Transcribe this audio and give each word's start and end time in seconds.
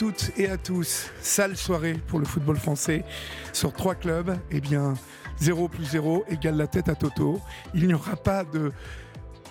Toutes 0.00 0.30
et 0.38 0.48
à 0.48 0.56
tous. 0.56 1.10
Sale 1.20 1.58
soirée 1.58 1.92
pour 2.06 2.18
le 2.20 2.24
football 2.24 2.56
français. 2.56 3.04
Sur 3.52 3.74
trois 3.74 3.94
clubs, 3.94 4.34
eh 4.50 4.62
bien, 4.62 4.94
0 5.40 5.68
plus 5.68 5.84
0 5.84 6.24
égale 6.26 6.56
la 6.56 6.66
tête 6.66 6.88
à 6.88 6.94
Toto. 6.94 7.38
Il 7.74 7.86
n'y 7.86 7.92
aura 7.92 8.16
pas 8.16 8.44
de. 8.44 8.72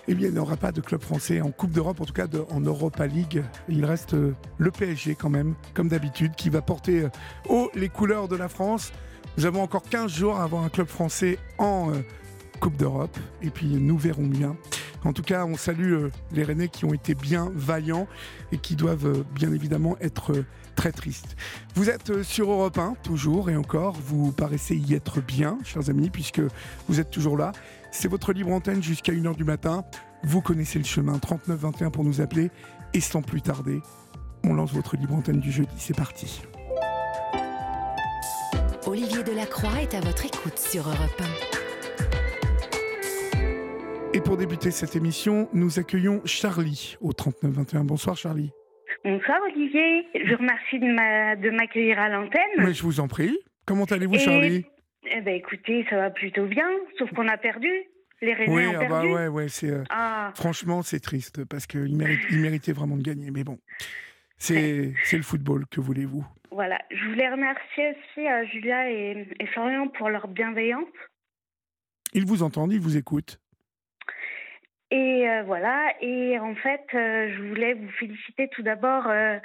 Eh 0.08 0.16
bien, 0.16 0.32
pas 0.60 0.72
de 0.72 0.82
club 0.82 1.04
français 1.04 1.40
en 1.40 1.52
Coupe 1.52 1.70
d'Europe, 1.70 2.02
en 2.02 2.06
tout 2.06 2.14
cas 2.14 2.26
en 2.50 2.62
Europa 2.62 3.06
League. 3.06 3.44
Il 3.68 3.86
reste 3.86 4.16
euh, 4.16 4.34
le 4.58 4.72
PSG 4.72 5.14
quand 5.14 5.30
même, 5.30 5.54
comme 5.76 5.88
d'habitude, 5.88 6.34
qui 6.36 6.50
va 6.50 6.64
porter 6.64 7.04
euh, 7.04 7.10
haut 7.48 7.70
les 7.76 7.90
couleurs 7.90 8.28
de 8.28 8.36
la 8.36 8.50
France. 8.50 8.92
Nous 9.38 9.46
avons 9.46 9.62
encore 9.62 9.84
15 9.84 10.12
jours 10.12 10.38
à 10.38 10.46
avoir 10.46 10.64
un 10.64 10.70
club 10.70 10.88
français 10.88 11.38
en 11.60 11.92
euh, 11.92 12.00
Coupe 12.60 12.76
d'Europe. 12.76 13.16
Et 13.44 13.52
puis 13.52 13.68
nous 13.68 14.00
verrons 14.00 14.26
bien. 14.26 14.58
En 15.06 15.14
tout 15.14 15.22
cas, 15.22 15.46
on 15.46 15.56
salue 15.56 15.94
euh, 15.94 16.12
les 16.32 16.44
Rennais 16.44 16.68
qui 16.68 16.86
ont 16.86 16.94
été 16.94 17.16
bien 17.16 17.52
vaillants 17.56 18.08
et 18.52 18.58
qui 18.58 18.76
doivent 18.76 19.08
euh, 19.08 19.24
bien 19.34 19.54
évidemment 19.54 19.96
être 20.02 20.34
euh, 20.34 20.46
très 20.76 20.92
tristes. 20.92 21.36
Vous 21.76 21.90
êtes 21.90 22.24
sur 22.24 22.52
Europe 22.52 22.78
1, 22.78 22.96
toujours 23.04 23.50
et 23.50 23.56
encore. 23.56 23.96
Vous 24.06 24.32
paraissez 24.32 24.76
y 24.76 24.94
être 24.94 25.22
bien, 25.22 25.58
chers 25.64 25.90
amis, 25.90 26.10
puisque 26.10 26.42
vous 26.88 27.00
êtes 27.00 27.12
toujours 27.12 27.38
là. 27.38 27.52
C'est 27.92 28.08
votre 28.08 28.34
libre 28.34 28.52
antenne 28.52 28.84
jusqu'à 28.84 29.14
1h 29.14 29.36
du 29.36 29.44
matin. 29.44 29.84
Vous 30.24 30.42
connaissez 30.42 30.80
le 30.80 30.86
chemin 30.86 31.18
3921 31.18 31.92
pour 31.92 32.04
nous 32.04 32.22
appeler. 32.22 32.52
Et 32.94 33.02
sans 33.02 33.22
plus 33.22 33.42
tarder, 33.42 33.82
on 34.44 34.54
lance 34.54 34.74
votre 34.74 34.98
libre 34.98 35.16
antenne 35.16 35.40
du 35.40 35.52
jeudi. 35.52 35.76
C'est 35.78 35.96
parti. 35.96 36.42
Olivier 38.86 39.24
Delacroix 39.24 39.82
est 39.82 39.94
à 39.94 40.02
votre 40.02 40.26
écoute 40.26 40.58
sur 40.58 40.88
Europe 40.88 41.22
Et 44.20 44.22
pour 44.22 44.36
débuter 44.36 44.70
cette 44.70 44.98
émission, 44.98 45.48
nous 45.54 45.80
accueillons 45.80 46.22
Charlie 46.26 46.98
au 47.00 47.14
3921. 47.14 47.86
Bonsoir 47.86 48.18
Charlie. 48.18 48.52
Bonsoir 49.06 49.38
Olivier, 49.46 50.06
je 50.14 50.32
vous 50.32 50.40
remercie 50.40 50.78
de 50.78 50.94
ma- 50.94 51.38
de 51.38 51.50
m'accueillir 51.52 51.98
à 51.98 52.10
l'antenne. 52.10 52.42
Mais 52.58 52.74
je 52.74 52.84
vous 52.84 53.00
en 53.00 53.08
prie. 53.08 53.40
Comment 53.66 53.86
allez-vous 53.86 54.16
Et- 54.16 54.20
Charlie? 54.20 54.66
Eh 55.10 55.22
ben 55.22 55.36
écoutez, 55.36 55.86
ça 55.90 55.96
va 55.96 56.10
plutôt 56.10 56.46
bien, 56.48 56.68
sauf 56.98 57.10
qu'on 57.14 57.30
a 57.30 57.38
perdu. 57.38 57.70
Les 58.22 58.34
Rennais 58.34 58.54
Oui, 58.54 58.68
ont 58.68 58.74
ah 58.82 58.86
bah 58.90 59.06
ouais, 59.06 59.28
ouais, 59.30 59.48
c'est... 59.48 59.70
euh, 59.70 59.86
Ah, 59.90 60.34
Franchement, 60.36 60.82
c'est 60.82 61.00
triste 61.00 61.46
parce 61.46 61.66
qu'ils 61.66 61.96
méritent, 61.96 62.20
ils 62.30 62.42
méritaient 62.42 62.74
vraiment 62.74 62.98
de 62.98 63.04
gagner. 63.04 63.32
Mais 63.32 63.46
bon, 63.46 63.58
c'est 64.38 64.92
c'est 65.06 65.16
le 65.16 65.24
football, 65.24 65.66
que 65.72 65.80
voulez-vous? 65.80 66.26
Voilà. 66.52 66.78
Je 66.92 67.08
voulais 67.08 67.30
remercier 67.30 67.92
aussi 67.92 68.28
euh, 68.28 68.46
Julia 68.52 68.92
et, 68.92 69.30
et 69.40 69.46
Florian 69.54 69.88
pour 69.88 70.10
leur 70.10 70.28
bienveillance. 70.28 70.84
Ils 72.14 72.26
vous 72.26 72.44
entendent, 72.44 72.74
ils 72.74 72.82
vous 72.82 72.98
écoutent. 72.98 73.40
Et 74.92 75.30
euh, 75.30 75.44
voilà, 75.44 75.94
et 76.02 76.40
en 76.40 76.56
fait, 76.56 76.84
euh, 76.96 77.32
je 77.32 77.44
voulais 77.44 77.74
vous 77.76 77.92
féliciter 77.92 78.48
tout 78.48 78.64
d'abord 78.64 79.06
euh, 79.08 79.38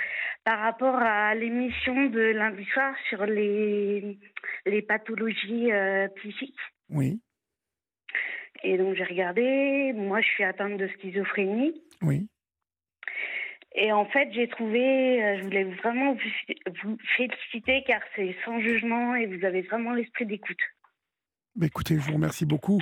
par 0.43 0.59
rapport 0.61 0.97
à 0.97 1.35
l'émission 1.35 2.07
de 2.07 2.21
lundi 2.21 2.65
soir 2.67 2.95
sur 3.11 3.27
les, 3.27 4.19
les 4.65 4.81
pathologies 4.81 5.69
psychiques. 6.17 6.59
Oui, 6.89 7.21
Et 8.63 8.79
donc 8.79 8.95
j'ai 8.95 9.05
regardé, 9.05 9.93
moi 9.95 10.23
je 10.23 10.29
suis 10.29 10.45
atteinte 10.45 10.79
de 10.79 10.89
schizophrénie. 10.99 11.83
oui. 12.03 12.27
Et 13.77 13.91
en 13.91 14.07
fait, 14.07 14.29
j'ai 14.33 14.47
trouvé, 14.47 15.37
je 15.37 15.43
voulais 15.43 15.65
vraiment 15.65 16.15
vous, 16.85 16.97
féliciter 17.17 17.83
car 17.85 18.01
c'est 18.15 18.37
sans 18.45 18.61
jugement 18.61 19.17
et 19.17 19.27
vous 19.27 19.45
avez 19.45 19.63
vraiment 19.63 19.93
l'esprit 19.93 20.27
d'écoute. 20.27 20.61
Bah, 21.57 21.67
écoutez, 21.67 21.97
je 21.97 22.01
vous 22.03 22.13
remercie 22.13 22.47
beaucoup. 22.47 22.81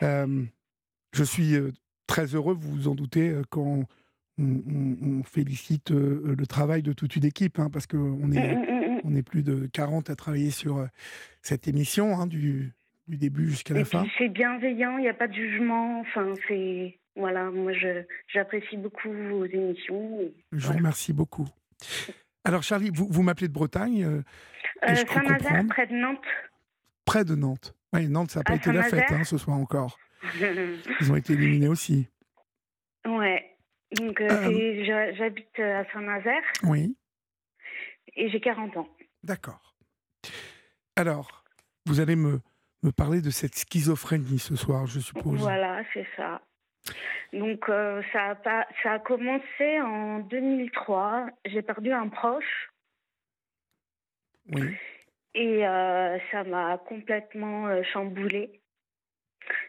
Je 0.00 1.22
suis 1.22 1.54
très 2.12 2.26
heureux, 2.34 2.54
vous 2.54 2.70
vous 2.72 2.88
en 2.88 2.94
doutez, 2.94 3.30
euh, 3.30 3.42
quand 3.50 3.62
on, 3.62 3.86
on- 4.38 4.96
on 5.02 5.22
félicite 5.24 5.90
euh, 5.92 6.34
le 6.38 6.46
travail 6.46 6.82
de 6.82 6.92
toute 6.92 7.16
une 7.16 7.24
équipe, 7.24 7.58
hein, 7.58 7.68
parce 7.72 7.86
qu'on 7.86 8.30
est, 8.32 8.54
Mm, 8.54 8.58
mm, 8.58 8.64
mm, 8.64 8.94
mm. 8.96 9.00
on 9.04 9.14
est 9.14 9.22
plus 9.22 9.42
de 9.42 9.66
40 9.72 10.10
à 10.10 10.16
travailler 10.16 10.50
sur 10.50 10.76
euh, 10.78 10.86
cette 11.42 11.68
émission, 11.68 12.18
hein, 12.20 12.26
du, 12.26 12.72
du 13.08 13.16
début 13.16 13.48
jusqu'à 13.48 13.74
Et 13.74 13.78
la 13.78 13.84
fin. 13.84 14.04
c'est 14.18 14.28
bienveillant, 14.28 14.98
il 14.98 15.02
n'y 15.02 15.08
a 15.08 15.14
pas 15.14 15.28
de 15.28 15.34
jugement. 15.34 16.00
Enfin, 16.00 16.34
c'est. 16.48 16.98
Voilà, 17.14 17.50
moi 17.50 17.72
j'apprécie 18.32 18.78
beaucoup 18.78 19.10
vos 19.12 19.44
émissions. 19.44 20.18
Je 20.52 20.66
vous 20.66 20.72
remercie 20.72 21.12
beaucoup. 21.12 21.46
Alors 22.44 22.62
Charlie, 22.62 22.90
vous, 22.92 23.06
vous 23.10 23.22
m'appelez 23.22 23.48
de 23.48 23.52
Bretagne, 23.52 24.02
euh, 24.04 24.22
Euh, 24.88 24.94
Saint-Nazaire, 24.94 25.64
près 25.68 25.86
de 25.86 25.94
Nantes. 25.94 26.24
près 27.04 27.24
de 27.26 27.34
Nantes. 27.34 27.74
Oui, 27.92 28.08
Nantes, 28.08 28.30
ça 28.30 28.40
n'a 28.40 28.44
pas 28.44 28.54
été 28.54 28.72
la 28.72 28.82
fête 28.84 29.10
hein, 29.12 29.24
ce 29.24 29.36
soir 29.36 29.58
encore. 29.58 29.98
Ils 31.00 31.10
ont 31.12 31.16
été 31.16 31.32
éliminés 31.34 31.68
aussi. 31.68 32.08
ouais. 33.06 33.48
Donc 33.92 34.20
euh, 34.22 34.28
Euh, 34.30 35.12
j'habite 35.16 35.58
à 35.58 35.84
Saint-Nazaire 35.92 36.42
Oui, 36.62 36.96
et 38.14 38.30
j'ai 38.30 38.40
40 38.40 38.76
ans. 38.78 38.88
d'accord. 39.22 39.74
Alors, 40.96 41.44
vous 41.86 42.00
allez 42.00 42.16
me, 42.16 42.40
me 42.82 42.90
parler 42.90 43.20
de 43.20 43.28
cette 43.30 43.54
schizophrénie 43.54 44.38
ce 44.38 44.56
soir, 44.56 44.86
je 44.86 45.00
suppose. 45.00 45.38
Voilà, 45.40 45.82
c'est 45.92 46.06
ça. 46.16 46.40
Donc 47.34 47.68
euh, 47.68 48.02
ça, 48.12 48.30
a 48.30 48.34
pas, 48.34 48.66
ça 48.82 48.92
a 48.92 48.98
commencé 48.98 49.80
en 49.82 50.20
2003. 50.20 51.26
J'ai 51.46 51.60
perdu 51.62 51.92
un 51.92 52.08
proche 52.08 52.70
Oui, 54.52 54.74
et 55.34 55.66
euh, 55.66 56.18
ça 56.30 56.44
m'a 56.44 56.78
complètement 56.78 57.66
euh, 57.66 57.82
chamboulée. 57.92 58.61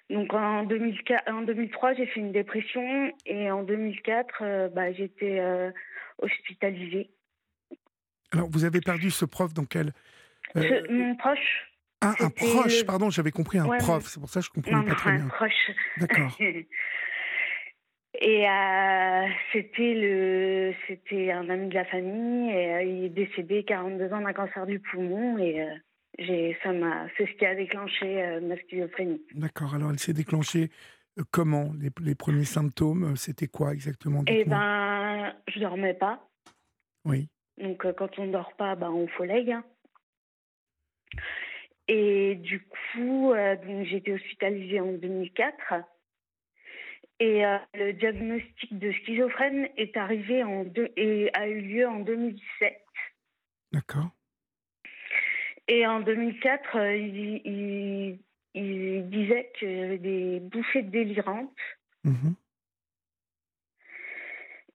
Donc 0.09 0.33
en, 0.33 0.63
2004, 0.63 1.29
en 1.31 1.41
2003, 1.41 1.93
j'ai 1.93 2.05
fait 2.07 2.19
une 2.19 2.31
dépression 2.31 3.11
et 3.25 3.49
en 3.51 3.63
2004, 3.63 4.41
euh, 4.41 4.69
bah, 4.69 4.91
j'étais 4.91 5.39
euh, 5.39 5.71
hospitalisée. 6.19 7.09
Alors, 8.31 8.49
vous 8.49 8.65
avez 8.65 8.81
perdu 8.81 9.11
ce 9.11 9.25
prof 9.25 9.53
dans 9.53 9.65
quel... 9.65 9.91
euh, 10.57 10.61
Ce- 10.87 10.91
mon 10.91 11.15
proche, 11.15 11.69
ah, 12.01 12.15
un 12.19 12.29
proche, 12.29 12.81
le- 12.81 12.85
pardon, 12.85 13.09
j'avais 13.09 13.31
compris 13.31 13.57
un 13.59 13.67
Ouais, 13.67 13.77
prof, 13.77 14.03
c'est 14.05 14.19
pour 14.19 14.29
ça 14.29 14.41
que 14.41 14.45
je 14.47 14.49
non, 14.51 14.55
comprenais 14.61 14.83
pas 14.83 14.89
non, 14.91 14.95
très 14.95 15.09
un 15.11 15.15
bien. 15.17 15.27
proche. 15.27 15.71
D'accord. 15.97 16.37
Et 18.21 18.47
euh, 18.47 19.27
c'était 19.51 19.93
le, 19.95 20.73
c'était 20.87 21.31
un 21.31 21.49
ami 21.49 21.67
de 21.69 21.73
la 21.73 21.83
famille 21.85 22.51
et 22.51 22.73
euh, 22.75 22.83
il 22.83 23.05
est 23.05 23.09
décédé 23.09 23.63
42 23.63 24.13
ans 24.13 24.21
d'un 24.21 24.33
cancer 24.33 24.67
du 24.67 24.79
poumon 24.79 25.39
et 25.39 25.61
euh, 25.63 25.73
j'ai, 26.19 26.57
ça 26.63 26.71
m'a, 26.71 27.07
c'est 27.17 27.25
ce 27.25 27.31
qui 27.33 27.45
a 27.45 27.55
déclenché 27.55 28.21
euh, 28.23 28.39
ma 28.41 28.55
schizophrénie. 28.57 29.21
D'accord, 29.33 29.73
alors 29.75 29.91
elle 29.91 29.99
s'est 29.99 30.13
déclenchée 30.13 30.69
euh, 31.19 31.23
comment 31.31 31.71
les, 31.79 31.89
les 32.01 32.15
premiers 32.15 32.45
symptômes, 32.45 33.13
euh, 33.13 33.15
c'était 33.15 33.47
quoi 33.47 33.73
exactement 33.73 34.23
dites-moi. 34.23 34.57
ben, 34.57 35.35
je 35.47 35.59
dormais 35.59 35.93
pas. 35.93 36.29
Oui, 37.05 37.27
Donc 37.61 37.85
euh, 37.85 37.93
quand 37.93 38.17
on 38.19 38.27
dort 38.27 38.53
pas, 38.57 38.75
ben 38.75 38.89
on 38.91 39.07
follègue. 39.07 39.51
hein. 39.51 39.63
Et 41.87 42.35
du 42.35 42.61
coup, 42.61 43.33
donc, 43.33 43.85
j'ai 43.85 43.97
été 43.97 44.13
hospitalisée 44.13 44.79
en 44.79 44.93
2004. 44.93 45.73
Et 47.19 47.43
le 47.75 47.91
diagnostic 47.93 48.77
de 48.79 48.91
schizophrène 48.91 49.67
est 49.77 49.95
arrivé 49.97 50.43
en 50.43 50.63
deux, 50.63 50.91
et 50.97 51.29
a 51.33 51.47
eu 51.47 51.61
lieu 51.61 51.87
en 51.87 51.99
2007. 51.99 52.81
d'accord. 53.71 54.09
Et 55.67 55.87
en 55.87 56.01
2004, 56.01 56.77
euh, 56.77 56.95
il, 56.95 57.41
il, 57.45 58.19
il 58.53 59.09
disait 59.09 59.51
que 59.59 59.65
j'avais 59.65 59.97
des 59.97 60.39
bouffées 60.39 60.83
délirantes. 60.83 61.57
Mhm. 62.03 62.35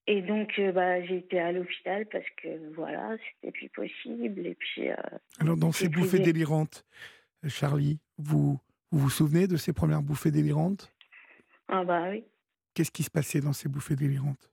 Et 0.06 0.22
donc, 0.22 0.58
euh, 0.58 0.72
bah, 0.72 1.04
j'ai 1.04 1.18
été 1.18 1.38
à 1.38 1.52
l'hôpital 1.52 2.06
parce 2.06 2.24
que 2.42 2.72
voilà, 2.74 3.16
c'était 3.18 3.52
plus 3.52 3.68
possible. 3.68 4.46
Et 4.46 4.54
puis, 4.54 4.88
euh, 4.88 4.96
Alors, 5.38 5.58
dans 5.58 5.70
ces 5.70 5.90
bouffées 5.90 6.20
délirantes, 6.20 6.86
Charlie, 7.46 7.98
vous, 8.16 8.58
vous 8.90 8.98
vous 8.98 9.10
souvenez 9.10 9.46
de 9.46 9.58
ces 9.58 9.74
premières 9.74 10.02
bouffées 10.02 10.30
délirantes? 10.30 10.90
Ah 11.68 11.84
bah 11.84 12.08
oui. 12.08 12.24
Qu'est-ce 12.72 12.90
qui 12.90 13.02
se 13.02 13.10
passait 13.10 13.40
dans 13.40 13.52
ces 13.52 13.68
bouffées 13.68 13.96
délirantes? 13.96 14.50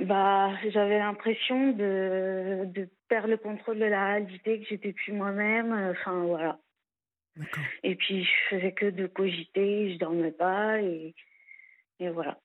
Bah, 0.00 0.52
j'avais 0.70 0.98
l'impression 0.98 1.72
de, 1.72 2.64
de 2.66 2.88
perdre 3.08 3.28
le 3.28 3.36
contrôle 3.36 3.78
de 3.78 3.84
la 3.86 4.08
réalité, 4.08 4.60
que 4.60 4.66
j'étais 4.66 4.92
plus 4.92 5.12
moi-même. 5.12 5.72
euh, 5.72 5.92
Enfin, 5.92 6.24
voilà. 6.24 6.58
Et 7.82 7.94
puis, 7.96 8.24
je 8.24 8.30
faisais 8.50 8.72
que 8.72 8.86
de 8.86 9.06
cogiter, 9.06 9.92
je 9.94 9.98
dormais 9.98 10.32
pas, 10.32 10.80
et, 10.80 11.14
et 12.00 12.08
voilà. 12.10 12.38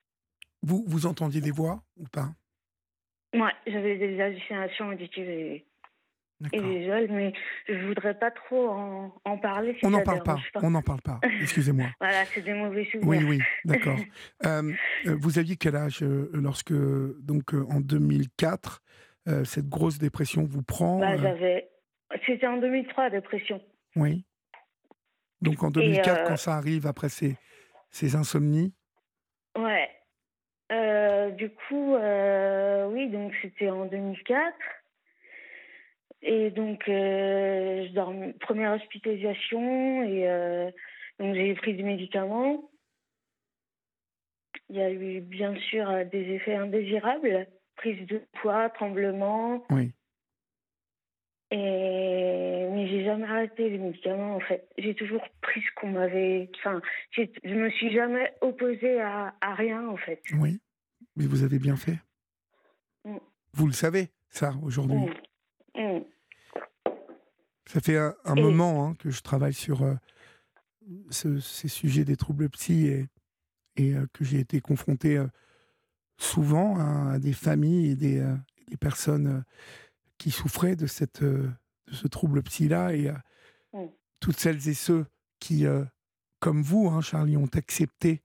Vous, 0.61 0.83
vous 0.87 1.05
entendiez 1.05 1.41
des 1.41 1.51
voix 1.51 1.81
ou 1.97 2.05
pas? 2.07 2.29
Ouais, 3.33 3.53
j'avais 3.65 3.97
des 3.97 4.19
hallucinations 4.19 4.89
auditives 4.89 5.29
et, 5.29 5.65
visuelles, 6.53 7.07
mais 7.11 7.33
je 7.67 7.85
voudrais 7.87 8.17
pas 8.17 8.31
trop 8.31 8.69
en, 8.69 9.13
en 9.25 9.37
parler. 9.37 9.75
Si 9.79 9.85
On 9.85 9.89
n'en 9.91 10.03
parle 10.03 10.23
pas, 10.23 10.37
on 10.55 10.71
n'en 10.71 10.81
parle 10.81 11.01
pas. 11.01 11.19
Excusez-moi. 11.41 11.87
Voilà, 11.99 12.25
c'est 12.25 12.41
des 12.41 12.53
mauvais 12.53 12.85
souvenirs. 12.85 13.07
Oui, 13.07 13.23
oui, 13.23 13.39
d'accord. 13.65 13.97
Euh, 14.45 14.71
euh, 15.05 15.15
vous 15.19 15.39
aviez 15.39 15.55
quel 15.55 15.75
âge 15.75 16.01
euh, 16.01 16.29
lorsque, 16.33 16.73
donc 16.73 17.53
en 17.53 17.79
2004, 17.79 18.81
euh, 19.27 19.43
cette 19.43 19.69
grosse 19.69 19.97
dépression 19.99 20.43
vous 20.43 20.63
prend 20.63 20.99
Bah, 20.99 21.17
j'avais. 21.17 21.69
C'était 22.25 22.47
en 22.47 22.57
2003, 22.57 23.09
dépression. 23.11 23.61
Oui. 23.95 24.25
Donc 25.41 25.63
en 25.63 25.69
2004, 25.71 26.07
euh, 26.07 26.27
quand 26.27 26.37
ça 26.37 26.55
arrive 26.55 26.87
après 26.87 27.09
ces, 27.09 27.37
ces 27.89 28.15
insomnies? 28.15 28.73
Ouais. 29.57 29.89
Du 31.37 31.49
coup, 31.49 31.95
oui, 31.95 33.09
donc 33.09 33.33
c'était 33.41 33.69
en 33.69 33.85
2004. 33.85 34.53
Et 36.23 36.51
donc, 36.51 36.87
euh, 36.87 37.87
je 37.87 37.93
dormais, 37.93 38.33
première 38.39 38.73
hospitalisation, 38.73 40.03
et 40.03 40.29
euh, 40.29 40.69
donc 41.19 41.33
j'ai 41.35 41.53
pris 41.55 41.73
des 41.75 41.83
médicaments. 41.83 42.69
Il 44.69 44.75
y 44.75 44.81
a 44.81 44.91
eu 44.91 45.19
bien 45.21 45.55
sûr 45.55 45.89
euh, 45.89 46.03
des 46.05 46.21
effets 46.35 46.55
indésirables, 46.55 47.47
prise 47.75 48.05
de 48.07 48.21
poids, 48.41 48.69
tremblement, 48.69 49.65
Oui. 49.71 49.91
et 51.49 52.67
mais 52.71 52.87
j'ai 52.87 53.03
jamais 53.03 53.27
arrêté 53.27 53.69
les 53.69 53.77
médicaments 53.79 54.35
en 54.35 54.39
fait. 54.39 54.67
J'ai 54.77 54.93
toujours 54.95 55.23
pris 55.41 55.61
ce 55.61 55.71
qu'on 55.75 55.89
m'avait. 55.89 56.49
Enfin, 56.59 56.81
je 57.11 57.53
me 57.53 57.69
suis 57.71 57.91
jamais 57.91 58.31
opposée 58.41 59.01
à, 59.01 59.33
à 59.41 59.55
rien 59.55 59.87
en 59.87 59.97
fait. 59.97 60.21
Oui. 60.39 60.59
Mais 61.15 61.25
vous 61.25 61.43
avez 61.43 61.59
bien 61.59 61.75
fait. 61.75 61.97
Mm. 63.05 63.17
Vous 63.53 63.67
le 63.67 63.73
savez, 63.73 64.09
ça, 64.29 64.53
aujourd'hui. 64.63 64.99
Mm. 65.75 65.81
Mm. 65.81 66.03
Ça 67.71 67.79
fait 67.79 67.97
un, 67.97 68.13
un 68.25 68.35
Et- 68.35 68.41
moment 68.41 68.85
hein, 68.87 68.95
que 68.95 69.09
je 69.11 69.21
travaille 69.21 69.53
sur 69.53 69.83
euh, 69.83 69.95
ce- 71.09 71.39
ces 71.39 71.67
sujets 71.67 72.03
des 72.05 72.17
troubles 72.17 72.49
psy 72.49 72.87
et, 72.87 73.07
et 73.77 73.95
euh, 73.95 74.05
que 74.13 74.25
j'ai 74.25 74.39
été 74.39 74.59
confronté 74.61 75.17
euh, 75.17 75.27
souvent 76.17 76.77
hein, 76.79 77.11
à 77.13 77.19
des 77.19 77.33
familles 77.33 77.91
et 77.91 77.95
des, 77.95 78.25
des 78.67 78.77
personnes 78.77 79.43
qui 80.17 80.31
souffraient 80.31 80.75
de, 80.75 80.85
cette, 80.87 81.23
de 81.23 81.49
ce 81.91 82.07
trouble 82.07 82.41
psy-là 82.43 82.93
et 82.95 83.11
Mm. 83.73 83.85
toutes 84.19 84.37
celles 84.37 84.67
et 84.67 84.73
ceux 84.73 85.05
qui, 85.39 85.63
comme 86.39 86.61
vous, 86.61 86.89
hein, 86.89 86.99
Charlie, 86.99 87.37
ont 87.37 87.49
accepté 87.53 88.21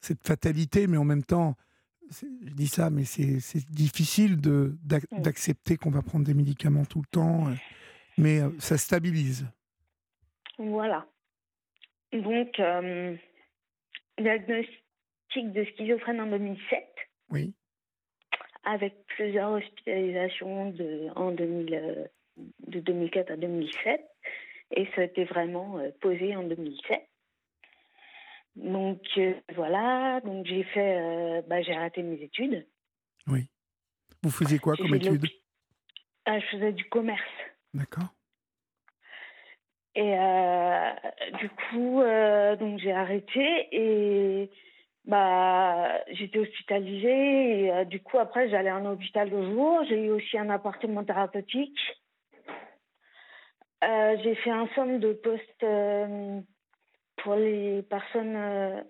cette 0.00 0.22
fatalité, 0.24 0.86
mais 0.86 0.96
en 0.96 1.02
même 1.04 1.24
temps, 1.24 1.56
je 2.12 2.52
dis 2.54 2.68
ça, 2.68 2.88
mais 2.88 3.04
c'est 3.04 3.40
difficile 3.68 4.36
Mm. 4.36 4.76
d'accepter 5.22 5.76
qu'on 5.76 5.90
va 5.90 6.02
prendre 6.02 6.24
des 6.24 6.34
médicaments 6.34 6.84
tout 6.84 7.00
le 7.00 7.06
temps. 7.10 7.52
Mais 8.18 8.40
euh, 8.40 8.50
ça 8.58 8.76
stabilise. 8.78 9.46
Voilà. 10.58 11.06
Donc, 12.12 12.58
euh, 12.60 13.16
diagnostic 14.18 14.72
de 15.52 15.64
schizophrène 15.64 16.20
en 16.20 16.26
2007, 16.26 16.86
Oui, 17.30 17.52
avec 18.64 18.94
plusieurs 19.06 19.50
hospitalisations 19.52 20.70
de, 20.70 21.08
en 21.16 21.32
2000, 21.32 21.74
euh, 21.74 22.04
de 22.68 22.80
2004 22.80 23.30
à 23.32 23.36
2007. 23.36 24.00
Et 24.76 24.86
ça 24.94 25.02
a 25.02 25.04
été 25.04 25.24
vraiment 25.24 25.78
posé 26.00 26.34
en 26.36 26.44
2007. 26.44 27.00
Donc, 28.56 29.00
euh, 29.18 29.34
voilà. 29.54 30.20
Donc, 30.24 30.46
j'ai 30.46 30.62
fait. 30.64 30.96
euh, 30.98 31.42
bah, 31.48 31.60
j'ai 31.62 31.74
arrêté 31.74 32.02
mes 32.02 32.20
études. 32.22 32.66
oui. 33.26 33.48
Vous 34.22 34.30
faisiez 34.30 34.58
quoi 34.58 34.74
comme 34.74 34.86
fait 34.88 34.98
de 35.00 35.06
étude 35.08 35.22
l'opti- 35.22 35.42
Ah, 36.24 36.38
je 36.40 36.46
faisais 36.46 36.72
du 36.72 36.84
commerce. 36.86 37.20
D'accord. 37.74 38.14
Et 39.96 40.18
euh, 40.18 40.90
du 41.38 41.48
coup, 41.48 42.00
euh, 42.00 42.56
donc 42.56 42.78
j'ai 42.78 42.92
arrêté 42.92 43.68
et 43.70 44.50
bah 45.04 46.02
j'étais 46.08 46.38
hospitalisée 46.38 47.70
euh, 47.70 47.84
du 47.84 48.00
coup 48.00 48.18
après 48.18 48.48
j'allais 48.48 48.72
en 48.72 48.86
hôpital 48.86 49.30
de 49.30 49.42
jour. 49.52 49.84
J'ai 49.88 50.06
eu 50.06 50.10
aussi 50.10 50.36
un 50.38 50.50
appartement 50.50 51.04
thérapeutique. 51.04 51.78
J'ai 53.82 54.34
fait 54.36 54.50
un 54.50 54.66
centre 54.68 54.98
de 54.98 55.12
poste 55.12 55.62
euh, 55.62 56.40
pour 57.18 57.34
les 57.34 57.82
personnes 57.82 58.84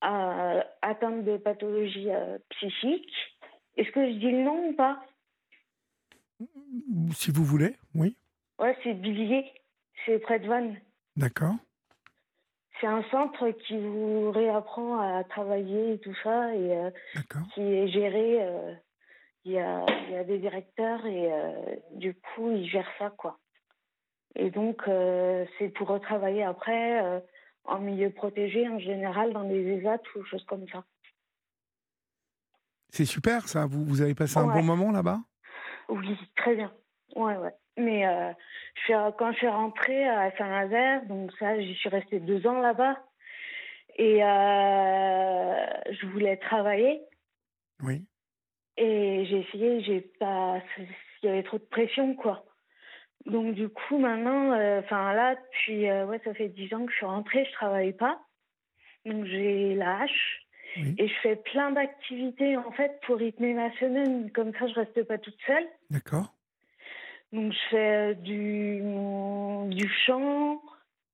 atteintes 0.00 1.24
de 1.24 1.36
pathologies 1.38 2.10
psychiques. 2.50 3.36
Est-ce 3.76 3.90
que 3.90 4.06
je 4.06 4.14
dis 4.14 4.30
le 4.30 4.44
nom 4.44 4.68
ou 4.68 4.72
pas? 4.74 5.02
Si 7.12 7.30
vous 7.30 7.44
voulez, 7.44 7.76
oui. 7.94 8.16
Ouais, 8.58 8.76
c'est 8.82 8.92
Villiers, 8.92 9.52
c'est 10.04 10.18
près 10.18 10.38
de 10.38 10.46
Vannes. 10.48 10.76
D'accord. 11.16 11.54
C'est 12.80 12.86
un 12.86 13.02
centre 13.10 13.50
qui 13.50 13.76
vous 13.76 14.30
réapprend 14.30 14.98
à 15.00 15.24
travailler 15.24 15.94
et 15.94 15.98
tout 15.98 16.14
ça, 16.22 16.54
et 16.54 16.76
euh, 16.76 16.90
qui 17.54 17.62
est 17.62 17.88
géré. 17.88 18.42
euh, 18.42 18.74
Il 19.44 19.52
y, 19.52 19.58
a, 19.58 19.84
il 20.06 20.12
y 20.12 20.16
a 20.16 20.24
des 20.24 20.38
directeurs 20.38 21.04
et 21.06 21.32
euh, 21.32 21.76
du 21.94 22.14
coup, 22.14 22.50
ils 22.50 22.68
gèrent 22.68 22.90
ça, 22.98 23.10
quoi. 23.10 23.38
Et 24.36 24.50
donc, 24.50 24.86
euh, 24.86 25.46
c'est 25.58 25.70
pour 25.70 25.88
retravailler 25.88 26.44
après 26.44 27.02
euh, 27.02 27.20
en 27.64 27.78
milieu 27.78 28.10
protégé, 28.10 28.68
en 28.68 28.78
général, 28.78 29.32
dans 29.32 29.42
les 29.42 29.78
ESAT 29.78 30.02
ou 30.16 30.24
choses 30.24 30.44
comme 30.44 30.68
ça. 30.68 30.84
C'est 32.90 33.06
super 33.06 33.48
ça. 33.48 33.66
Vous, 33.66 33.84
vous 33.84 34.02
avez 34.02 34.14
passé 34.14 34.38
un 34.38 34.46
bon 34.46 34.62
moment 34.62 34.90
là-bas? 34.92 35.20
Oui, 35.88 36.16
très 36.36 36.54
bien. 36.54 36.72
Ouais, 37.16 37.36
ouais. 37.36 37.54
Mais 37.76 38.06
euh, 38.06 38.32
je 38.74 38.80
suis, 38.82 38.92
quand 39.18 39.32
je 39.32 39.38
suis 39.38 39.48
rentrée 39.48 40.08
à 40.08 40.36
Saint-Nazaire, 40.36 41.06
donc 41.06 41.32
ça, 41.38 41.58
j'y 41.60 41.74
suis 41.74 41.88
restée 41.88 42.20
deux 42.20 42.46
ans 42.46 42.60
là-bas. 42.60 42.96
Et 43.96 44.22
euh, 44.22 45.66
je 45.90 46.06
voulais 46.08 46.36
travailler. 46.36 47.00
Oui. 47.82 48.04
Et 48.76 49.24
j'ai 49.26 49.40
essayé, 49.40 49.82
j'ai 49.82 50.00
pas. 50.20 50.60
Il 51.22 51.26
y 51.26 51.28
avait 51.28 51.42
trop 51.42 51.58
de 51.58 51.64
pression, 51.64 52.14
quoi. 52.14 52.44
Donc, 53.26 53.54
du 53.54 53.68
coup, 53.68 53.98
maintenant, 53.98 54.52
euh, 54.52 54.80
enfin 54.80 55.12
là, 55.14 55.34
depuis. 55.34 55.90
ouais, 55.90 56.20
ça 56.24 56.34
fait 56.34 56.48
dix 56.48 56.72
ans 56.74 56.86
que 56.86 56.92
je 56.92 56.96
suis 56.96 57.06
rentrée, 57.06 57.44
je 57.44 57.52
travaille 57.52 57.92
pas. 57.92 58.20
Donc, 59.04 59.24
j'ai 59.24 59.74
la 59.74 60.00
hache. 60.00 60.47
Oui. 60.78 60.94
Et 60.98 61.08
je 61.08 61.14
fais 61.22 61.36
plein 61.36 61.70
d'activités, 61.72 62.56
en 62.56 62.70
fait, 62.72 63.00
pour 63.06 63.16
rythmer 63.16 63.52
ma 63.54 63.70
semaine. 63.78 64.30
Comme 64.32 64.52
ça, 64.58 64.66
je 64.66 64.74
reste 64.74 65.02
pas 65.04 65.18
toute 65.18 65.36
seule. 65.46 65.66
D'accord. 65.90 66.34
Donc, 67.32 67.52
je 67.52 67.58
fais 67.70 68.12
euh, 68.12 68.14
du, 68.14 68.80
du 69.76 69.88
chant, 70.06 70.62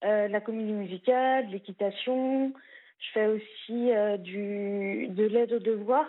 euh, 0.05 0.29
de 0.29 0.33
la 0.33 0.41
comédie 0.41 0.73
musicale, 0.73 1.49
de 1.49 1.53
l'équitation. 1.53 2.53
Je 2.99 3.11
fais 3.13 3.27
aussi 3.27 3.91
euh, 3.93 4.17
du, 4.17 5.09
de 5.09 5.25
l'aide 5.25 5.53
aux 5.55 5.59
devoirs, 5.59 6.09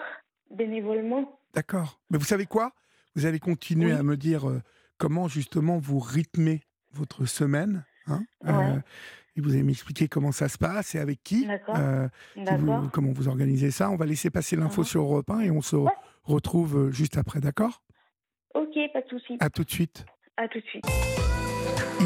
bénévolement. 0.52 1.40
D'accord. 1.54 2.00
Mais 2.10 2.18
vous 2.18 2.26
savez 2.26 2.46
quoi? 2.46 2.72
Vous 3.16 3.26
allez 3.26 3.40
continuer 3.40 3.94
Oui. 3.94 3.98
à 4.00 4.04
me 4.04 4.18
dire 4.18 4.50
euh, 4.50 4.62
comment 4.98 5.28
justement 5.28 5.78
vous 5.78 6.00
rythmez 6.00 6.62
votre 6.92 7.26
semaine. 7.26 7.86
hein, 8.08 8.24
Ouais. 8.44 8.80
Et 9.36 9.42
vous 9.42 9.52
allez 9.54 9.64
m'expliquer 9.64 10.08
comment 10.08 10.32
ça 10.32 10.48
se 10.48 10.58
passe 10.58 10.96
et 10.96 11.00
avec 11.00 11.22
qui. 11.24 11.48
Euh, 11.70 12.08
vous- 12.58 12.90
comment 12.90 13.12
vous 13.12 13.28
organisez 13.28 13.72
ça. 13.72 13.90
On 13.90 13.96
va 13.98 14.06
laisser 14.06 14.30
passer 14.30 14.56
l'info 14.56 14.82
Mhm. 14.82 14.86
sur 14.88 15.02
Europe 15.02 15.30
1 15.30 15.40
et 15.42 15.52
on 15.52 15.62
se 15.62 15.76
Ouais. 15.76 15.92
retrouve 16.24 16.78
euh, 16.88 16.92
juste 16.92 17.18
après, 17.18 17.40
d'accord? 17.40 17.82
Ok, 18.54 18.74
pas 18.94 19.02
de 19.02 19.08
souci. 19.10 19.38
À 19.40 19.50
tout 19.50 19.64
de 19.64 19.70
suite. 19.72 20.06
À 20.38 20.48
tout 20.48 20.60
de 20.60 20.66
suite. 20.66 20.86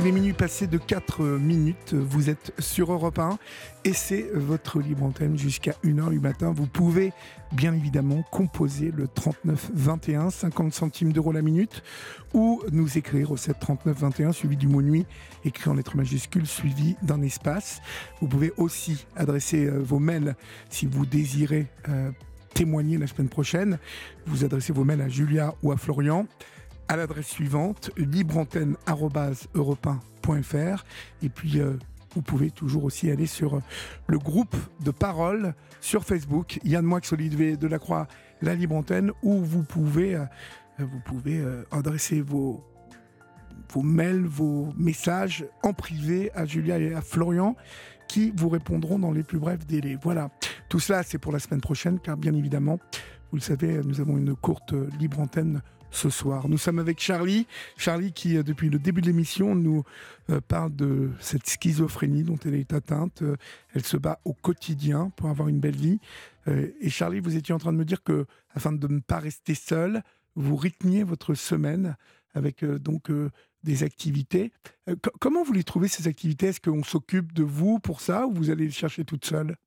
Il 0.02 0.08
est 0.08 0.14
minuit 0.14 0.32
passé 0.32 0.66
de 0.66 0.78
4 0.78 1.24
minutes. 1.24 1.94
Vous 1.94 2.30
êtes 2.30 2.54
sur 2.58 2.94
Europe 2.94 3.20
1 3.20 3.38
et 3.84 3.92
c'est 3.92 4.30
votre 4.34 4.80
libre 4.80 5.04
antenne 5.04 5.38
jusqu'à 5.38 5.74
1h 5.84 6.10
du 6.12 6.22
matin. 6.22 6.54
Vous 6.56 6.68
pouvez 6.68 7.12
bien 7.52 7.74
évidemment 7.74 8.24
composer 8.32 8.94
le 8.96 9.10
39 9.10 9.72
21, 9.74 10.30
50 10.30 10.74
centimes 10.74 11.12
d'euros 11.12 11.34
la 11.34 11.42
minute 11.42 11.84
ou 12.34 12.62
nous 12.72 12.98
écrire 12.98 13.32
au 13.32 13.36
7 13.36 13.60
39 13.60 13.98
21 14.00 14.32
suivi 14.32 14.56
du 14.56 14.70
mot 14.70 14.82
nuit 14.82 15.06
écrit 15.44 15.70
en 15.70 15.74
lettres 15.74 15.98
majuscules 15.98 16.48
suivi 16.48 16.96
d'un 17.02 17.22
espace. 17.22 17.82
Vous 18.22 18.30
pouvez 18.30 18.54
aussi 18.56 19.06
adresser 19.18 19.66
euh, 19.66 19.80
vos 19.80 20.00
mails 20.00 20.38
si 20.70 20.86
vous 20.86 21.06
désirez 21.06 21.68
euh, 21.90 22.10
témoigner 22.54 22.98
la 22.98 23.08
semaine 23.08 23.30
prochaine. 23.30 23.80
Vous 24.26 24.46
adressez 24.46 24.72
vos 24.72 24.86
mails 24.86 25.02
à 25.02 25.10
Julia 25.10 25.56
ou 25.62 25.74
à 25.74 25.78
Florian 25.78 26.26
à 26.90 26.98
l'adresse 26.98 27.28
suivante 27.28 27.92
libreantenne@europe1.fr 27.96 30.84
et 31.22 31.30
puis 31.30 31.60
euh, 31.60 31.78
vous 32.16 32.24
pouvez 32.24 32.50
toujours 32.50 32.84
aussi 32.84 33.12
aller 33.12 33.28
sur 33.28 33.58
euh, 33.58 33.62
le 34.08 34.18
groupe 34.18 34.56
de 34.84 34.90
parole 34.92 35.54
sur 35.80 36.04
Facebook 36.04 36.60
Yann 36.66 36.84
Moix 36.84 37.02
Olivier 37.12 37.58
de 37.58 37.68
la 37.68 37.78
Croix 37.78 38.08
la 38.42 38.56
Libre 38.56 38.76
Antenne 38.76 39.12
où 39.22 39.36
vous 39.36 39.62
pouvez 39.64 40.16
euh, 40.16 40.26
vous 40.80 41.00
pouvez 41.06 41.46
adresser 41.72 42.22
vos 42.22 42.64
vos 43.74 43.82
mails, 43.82 44.26
vos 44.26 44.70
messages 44.78 45.46
en 45.62 45.74
privé 45.74 46.32
à 46.34 46.46
Julia 46.46 46.80
et 46.80 46.94
à 46.94 47.02
Florian 47.02 47.58
qui 48.08 48.32
vous 48.36 48.48
répondront 48.48 48.98
dans 48.98 49.12
les 49.12 49.24
plus 49.24 49.40
brefs 49.40 49.68
délais. 49.68 49.98
Voilà, 50.02 50.30
tout 50.70 50.80
cela 50.80 51.04
c'est 51.04 51.18
pour 51.18 51.34
la 51.34 51.40
semaine 51.40 51.60
prochaine 51.60 52.00
car 52.00 52.16
bien 52.16 52.34
évidemment, 52.34 52.80
vous 53.30 53.36
le 53.38 53.42
savez, 53.42 53.82
nous 53.84 54.00
avons 54.00 54.18
une 54.18 54.38
courte 54.38 54.74
libre 54.98 55.20
antenne 55.20 55.62
ce 55.92 56.10
soir. 56.10 56.48
Nous 56.48 56.58
sommes 56.58 56.80
avec 56.80 57.00
Charlie. 57.00 57.48
Charlie 57.78 58.12
qui, 58.12 58.38
euh, 58.38 58.44
depuis 58.44 58.70
le 58.70 58.80
début 58.80 59.02
de 59.02 59.08
l'émission, 59.08 59.56
nous 59.56 59.84
euh, 60.30 60.40
parle 60.42 60.76
de 60.76 61.12
cette 61.20 61.48
schizophrénie 61.48 62.24
dont 62.24 62.38
elle 62.46 62.56
est 62.56 62.74
atteinte. 62.74 63.22
Euh, 63.22 63.36
elle 63.74 63.86
se 63.86 63.98
bat 63.98 64.20
au 64.26 64.34
quotidien 64.34 65.12
pour 65.16 65.30
avoir 65.30 65.48
une 65.48 65.60
belle 65.60 65.76
vie. 65.76 66.00
Et 66.82 66.90
Charlie, 66.90 67.20
vous 67.20 67.38
étiez 67.38 67.54
en 67.54 67.60
train 67.60 67.72
de 67.72 67.78
me 67.78 67.86
dire 67.86 68.02
que, 68.02 68.26
afin 68.56 68.72
de 68.72 68.88
ne 68.88 69.02
pas 69.02 69.20
rester 69.20 69.54
seul, 69.54 70.02
vous 70.36 70.56
rythmiez 70.56 71.04
votre 71.04 71.36
semaine 71.36 71.96
avec 72.34 72.66
donc 72.66 73.12
des 73.64 73.84
activités. 73.84 74.52
comment 75.20 75.44
vous 75.44 75.54
les 75.54 75.64
trouvez 75.64 75.88
ces 75.88 76.08
activités? 76.08 76.48
Est-ce 76.48 76.60
qu'on 76.60 76.82
s'occupe 76.82 77.34
de 77.34 77.44
vous 77.44 77.78
pour 77.78 78.02
ça 78.02 78.26
ou 78.26 78.32
vous 78.32 78.50
allez 78.50 78.66
les 78.66 78.72
chercher 78.72 79.06
toute 79.06 79.26
seule 79.26 79.58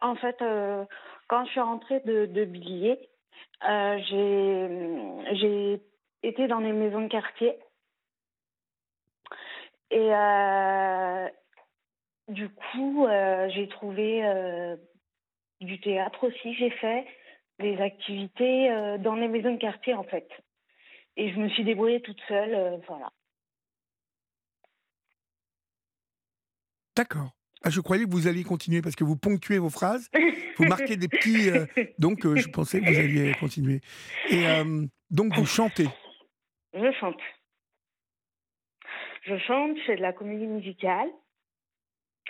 En 0.00 0.16
fait, 0.16 0.34
quand 1.28 1.44
je 1.44 1.50
suis 1.50 1.60
rentrée 1.60 2.00
de, 2.04 2.26
de 2.26 2.44
euh, 3.68 3.98
j'ai 5.32 5.80
été 6.22 6.46
dans 6.46 6.60
des 6.60 6.72
maisons 6.72 7.02
de 7.02 7.08
quartier. 7.08 7.58
Et 9.90 10.14
euh, 10.14 11.28
du 12.28 12.48
coup, 12.48 13.06
euh, 13.06 13.48
j'ai 13.50 13.68
trouvé 13.68 14.76
du 15.60 15.80
théâtre 15.80 16.26
aussi, 16.26 16.54
j'ai 16.54 16.70
fait 16.70 17.06
des 17.60 17.80
activités 17.80 18.96
dans 18.98 19.14
les 19.14 19.28
maisons 19.28 19.52
de 19.52 19.58
quartier 19.58 19.94
en 19.94 20.04
fait. 20.04 20.28
Et 21.16 21.32
je 21.32 21.38
me 21.38 21.48
suis 21.48 21.64
débrouillée 21.64 22.02
toute 22.02 22.20
seule, 22.26 22.80
voilà. 22.88 23.10
D'accord. 26.96 27.30
Ah, 27.66 27.70
je 27.70 27.80
croyais 27.80 28.04
que 28.04 28.10
vous 28.10 28.26
alliez 28.28 28.44
continuer 28.44 28.82
parce 28.82 28.94
que 28.94 29.04
vous 29.04 29.16
ponctuez 29.16 29.56
vos 29.56 29.70
phrases, 29.70 30.10
vous 30.58 30.66
marquez 30.66 30.98
des 30.98 31.08
petits. 31.08 31.48
Euh, 31.48 31.64
donc, 31.98 32.26
euh, 32.26 32.36
je 32.36 32.48
pensais 32.50 32.78
que 32.78 32.90
vous 32.90 32.98
alliez 32.98 33.32
continuer. 33.40 33.80
Et 34.28 34.46
euh, 34.46 34.84
donc, 35.10 35.34
vous 35.34 35.46
chantez 35.46 35.88
Je 36.74 36.92
chante. 37.00 37.20
Je 39.22 39.38
chante, 39.38 39.78
je 39.78 39.82
fais 39.84 39.96
de 39.96 40.02
la 40.02 40.12
comédie 40.12 40.46
musicale. 40.46 41.08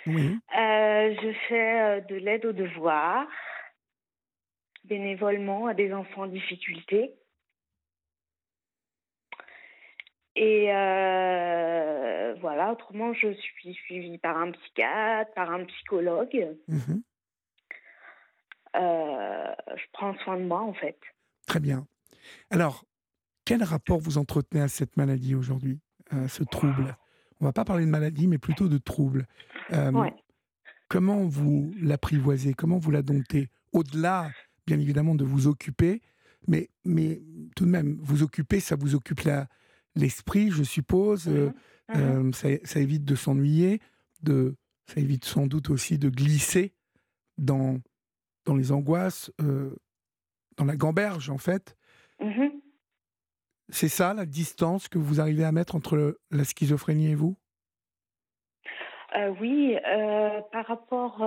Oui. 0.07 0.37
je 0.53 1.33
fais 1.49 2.01
de 2.09 2.15
l'aide 2.15 2.45
aux 2.45 2.53
devoirs, 2.53 3.27
bénévolement 4.85 5.67
à 5.67 5.73
des 5.73 5.91
enfants 5.91 6.21
en 6.21 6.27
difficulté. 6.27 7.11
Et 10.35 10.67
euh, 10.69 12.35
voilà, 12.41 12.73
autrement, 12.73 13.13
je 13.13 13.33
suis 13.33 13.73
suivie 13.73 14.17
par 14.17 14.37
un 14.37 14.51
psychiatre, 14.51 15.31
par 15.33 15.51
un 15.51 15.63
psychologue. 15.65 16.57
Mhm. 16.67 17.01
Euh, 18.75 19.55
je 19.77 19.83
prends 19.93 20.13
soin 20.19 20.37
de 20.37 20.43
moi, 20.43 20.61
en 20.61 20.73
fait. 20.73 20.99
Très 21.47 21.61
bien. 21.61 21.87
Alors, 22.49 22.83
quel 23.45 23.63
rapport 23.63 23.99
vous 23.99 24.17
entretenez 24.17 24.61
à 24.61 24.67
cette 24.67 24.97
maladie 24.97 25.35
aujourd'hui, 25.35 25.79
à 26.09 26.27
ce 26.27 26.43
trouble? 26.43 26.97
On 27.39 27.45
va 27.45 27.53
pas 27.53 27.63
parler 27.63 27.85
de 27.85 27.89
maladie, 27.89 28.27
mais 28.27 28.37
plutôt 28.37 28.67
de 28.67 28.77
trouble. 28.77 29.27
Euh, 29.71 30.09
comment 30.89 31.23
vous 31.25 31.73
l'apprivoisez? 31.81 32.53
Comment 32.53 32.77
vous 32.77 32.91
la 32.91 33.03
domptez? 33.03 33.47
Au-delà, 33.71 34.29
bien 34.67 34.79
évidemment, 34.79 35.15
de 35.15 35.23
vous 35.23 35.47
occuper, 35.47 36.01
mais, 36.47 36.69
mais 36.83 37.21
tout 37.55 37.65
de 37.65 37.69
même, 37.69 37.97
vous 38.01 38.23
occuper, 38.23 38.59
ça 38.59 38.75
vous 38.75 38.95
occupe 38.95 39.21
la, 39.21 39.47
l'esprit, 39.95 40.51
je 40.51 40.63
suppose. 40.63 41.27
Euh, 41.27 41.47
mmh 41.47 41.53
mmh 41.87 41.95
euh, 41.97 42.31
ça, 42.63 42.79
évite 42.79 43.05
de 43.05 43.13
s'ennuyer, 43.13 43.79
de, 44.23 44.55
ça 44.87 44.99
évite 44.99 45.23
sans 45.23 45.45
doute 45.45 45.69
aussi 45.69 45.99
de 45.99 46.09
glisser 46.09 46.73
dans, 47.37 47.77
dans 48.45 48.55
les 48.55 48.71
angoisses, 48.71 49.31
euh, 49.39 49.75
dans 50.57 50.65
la 50.65 50.75
gamberge 50.75 51.29
en 51.29 51.37
fait. 51.37 51.77
Mmh 52.19 52.47
C'est 53.69 53.87
ça 53.87 54.15
la 54.15 54.25
distance 54.25 54.87
que 54.87 54.97
vous 54.97 55.21
arrivez 55.21 55.43
à 55.43 55.51
mettre 55.51 55.75
entre 55.75 56.17
la 56.31 56.43
schizophrénie 56.43 57.11
et 57.11 57.15
vous? 57.15 57.35
Oui, 59.39 59.75
par 60.51 60.65
rapport 60.65 61.19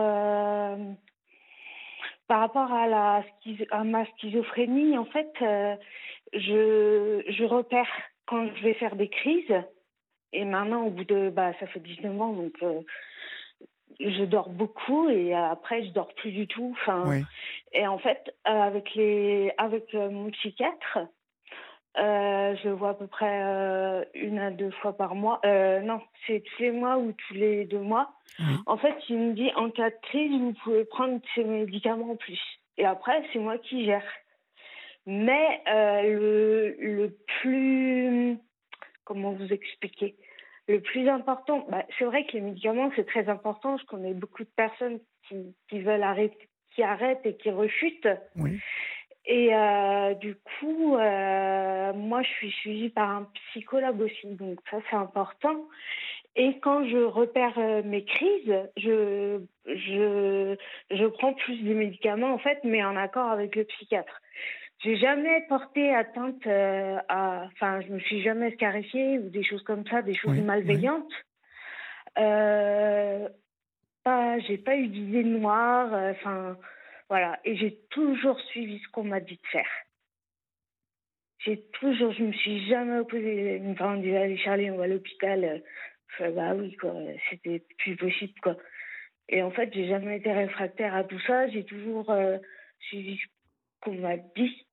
par 2.27 2.41
rapport 2.41 2.73
à, 2.73 2.87
la, 2.87 3.25
à 3.71 3.85
ma 3.85 4.05
schizophrénie, 4.07 4.99
en 4.99 5.07
fait, 5.07 5.31
je, 5.41 7.23
je 7.29 7.45
repère 7.45 7.87
quand 8.29 8.47
je 8.55 8.63
vais 8.63 8.75
faire 8.75 8.95
des 8.95 9.09
crises, 9.09 9.63
et 10.33 10.45
maintenant, 10.45 10.87
au 10.87 10.91
bout 10.91 11.05
de. 11.05 11.31
Bah, 11.31 11.53
ça 11.59 11.67
fait 11.67 11.81
19 11.81 12.21
ans, 12.21 12.33
donc. 12.33 12.55
Euh, 12.63 12.81
je 14.01 14.23
dors 14.25 14.51
beaucoup 14.51 15.09
et 15.09 15.35
après 15.35 15.85
je 15.85 15.91
dors 15.91 16.15
plus 16.15 16.31
du 16.31 16.47
tout. 16.47 16.73
Enfin, 16.79 17.21
et 17.73 17.85
en 17.85 17.99
fait, 17.99 18.33
euh, 18.47 18.51
avec 18.51 18.95
les, 18.95 19.53
avec 19.59 19.93
euh, 19.95 20.09
mon 20.09 20.31
psychiatre, 20.31 21.01
je 21.97 22.69
vois 22.69 22.91
à 22.91 22.95
peu 22.95 23.09
près 23.09 24.07
une 24.15 24.39
à 24.39 24.53
deux 24.53 24.71
fois 24.71 24.97
par 24.97 25.17
mois. 25.17 25.41
non, 25.45 26.01
c'est 26.27 26.45
tous 26.45 26.63
les 26.63 26.71
mois 26.71 26.97
ou 26.99 27.13
tous 27.13 27.35
les 27.35 27.65
deux 27.65 27.81
mois. 27.81 28.13
En 28.67 28.77
fait, 28.77 28.95
il 29.09 29.19
me 29.19 29.33
dit 29.33 29.51
en 29.57 29.69
cas 29.71 29.91
de 29.91 29.97
crise, 30.03 30.31
vous 30.31 30.53
pouvez 30.63 30.85
prendre 30.85 31.19
ces 31.35 31.43
médicaments 31.43 32.13
en 32.13 32.17
plus. 32.17 32.41
Et 32.77 32.85
après, 32.85 33.25
c'est 33.33 33.41
moi 33.41 33.59
qui 33.59 33.85
gère. 33.85 34.05
Mais 35.11 35.63
euh, 35.69 36.03
le, 36.03 36.77
le 36.79 37.19
plus. 37.41 38.37
Comment 39.05 39.33
vous 39.33 39.51
expliquer? 39.51 40.17
Le 40.67 40.83
plus 40.83 41.09
important, 41.09 41.67
bah, 41.71 41.83
c'est 41.99 42.05
vrai 42.05 42.27
que 42.27 42.33
les 42.33 42.43
médicaments, 42.43 42.91
c'est 42.95 43.07
très 43.07 43.27
important. 43.31 43.79
Je 43.79 43.87
connais 43.87 44.13
beaucoup 44.13 44.45
de 44.45 44.51
personnes 44.55 45.01
qui, 45.27 45.57
qui 45.71 45.81
veulent 45.81 46.03
arrêter, 46.03 46.51
qui 46.75 46.83
arrêtent 46.83 47.25
et 47.25 47.39
qui 47.39 47.51
rechutent. 47.51 48.07
Oui. 48.37 48.61
Et 49.25 49.55
euh, 49.55 50.13
du 50.13 50.35
coup, 50.35 50.97
euh, 50.97 51.93
moi, 51.95 52.21
je 52.23 52.29
suis 52.29 52.51
suivie 52.51 52.91
par 52.91 53.09
un 53.09 53.31
psychologue 53.49 54.03
aussi, 54.03 54.27
donc 54.27 54.59
ça, 54.71 54.77
c'est 54.91 54.97
important. 54.97 55.69
Et 56.37 56.59
quand 56.61 56.87
je 56.87 56.99
repère 56.99 57.59
mes 57.85 58.05
crises, 58.05 58.63
je, 58.77 59.41
je, 59.65 60.55
je 60.91 61.07
prends 61.07 61.33
plus 61.33 61.63
de 61.63 61.73
médicaments, 61.73 62.35
en 62.35 62.39
fait, 62.39 62.59
mais 62.63 62.85
en 62.85 62.95
accord 62.95 63.31
avec 63.31 63.57
le 63.57 63.65
psychiatre. 63.65 64.21
J'ai 64.81 64.97
jamais 64.97 65.45
porté 65.49 65.93
atteinte 65.93 66.47
euh, 66.47 66.99
à. 67.09 67.49
Enfin, 67.53 67.81
je 67.81 67.89
me 67.89 67.99
suis 67.99 68.23
jamais 68.23 68.53
scarifiée 68.53 69.19
ou 69.19 69.29
des 69.29 69.43
choses 69.43 69.63
comme 69.65 69.85
ça, 69.89 70.03
des 70.03 70.15
choses 70.15 70.41
malveillantes. 70.41 71.13
Euh, 72.17 73.29
pas, 74.05 74.39
j'ai 74.41 74.57
pas 74.59 74.77
eu 74.77 74.87
d'idées 74.87 75.25
noires. 75.25 75.93
Euh, 75.93 76.13
enfin, 76.13 76.57
voilà. 77.09 77.41
Et 77.45 77.57
j'ai 77.57 77.77
toujours 77.91 78.41
suivi 78.43 78.79
ce 78.79 78.89
qu'on 78.93 79.03
m'a 79.03 79.19
dit 79.19 79.35
de 79.35 79.49
faire. 79.49 79.71
J'ai 81.39 81.61
toujours, 81.73 82.13
je 82.13 82.23
me 82.23 82.33
suis 82.33 82.69
jamais 82.69 82.99
opposée. 82.99 83.57
Une 83.57 83.77
fois, 83.77 83.89
on 83.89 83.97
disait, 83.97 84.17
allez, 84.17 84.39
Charlie, 84.39 84.71
on 84.71 84.77
va 84.77 84.85
à 84.85 84.89
l'hôpital. 84.89 85.63
Je 86.19 86.31
bah 86.31 86.55
oui, 86.55 86.77
quoi. 86.77 86.95
C'était 87.31 87.65
plus 87.79 87.97
possible, 87.97 88.35
quoi. 88.43 88.57
Et 89.29 89.43
en 89.43 89.51
fait, 89.51 89.73
j'ai 89.75 89.89
jamais 89.89 90.19
été 90.19 90.33
réfractaire 90.33 90.95
à 90.95 91.03
tout 91.03 91.21
ça. 91.27 91.49
J'ai 91.49 91.65
toujours 91.65 92.13
suivi 92.81 93.19
ce 93.19 93.27
qu'on 93.81 93.95
m'a 93.95 94.17
dit. 94.17 94.68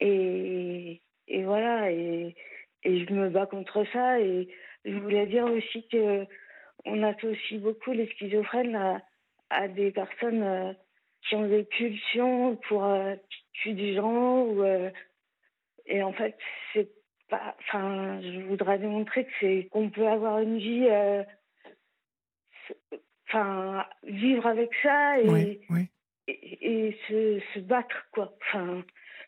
Et, 0.00 1.00
et 1.26 1.42
voilà, 1.44 1.90
et, 1.90 2.34
et 2.84 3.06
je 3.06 3.12
me 3.12 3.28
bats 3.28 3.46
contre 3.46 3.84
ça. 3.92 4.20
Et 4.20 4.48
je 4.84 4.96
voulais 4.98 5.26
dire 5.26 5.44
aussi 5.44 5.86
que 5.88 6.24
on 6.84 7.02
associe 7.02 7.60
beaucoup 7.60 7.92
les 7.92 8.08
schizophrènes 8.12 8.76
à, 8.76 9.02
à 9.50 9.68
des 9.68 9.90
personnes 9.90 10.42
euh, 10.42 10.72
qui 11.22 11.34
ont 11.34 11.48
des 11.48 11.64
pulsions 11.64 12.56
pour 12.68 12.84
euh, 12.84 13.14
tuer 13.52 13.74
des 13.74 13.94
gens. 13.94 14.42
Ou, 14.42 14.62
euh, 14.62 14.90
et 15.86 16.02
en 16.02 16.12
fait, 16.12 16.36
c'est 16.72 16.88
pas. 17.28 17.56
Enfin, 17.60 18.20
je 18.22 18.40
voudrais 18.46 18.78
démontrer 18.78 19.24
que 19.24 19.32
c'est 19.40 19.68
qu'on 19.70 19.90
peut 19.90 20.08
avoir 20.08 20.38
une 20.38 20.58
vie. 20.58 20.88
Enfin, 23.28 23.86
vivre 24.04 24.46
avec 24.46 24.70
ça 24.82 25.20
et, 25.20 25.60
et, 26.28 26.86
et, 26.88 26.98
se, 27.06 27.40
se 27.52 27.58
battre, 27.60 28.06
quoi. 28.12 28.34
Enfin, 28.40 28.82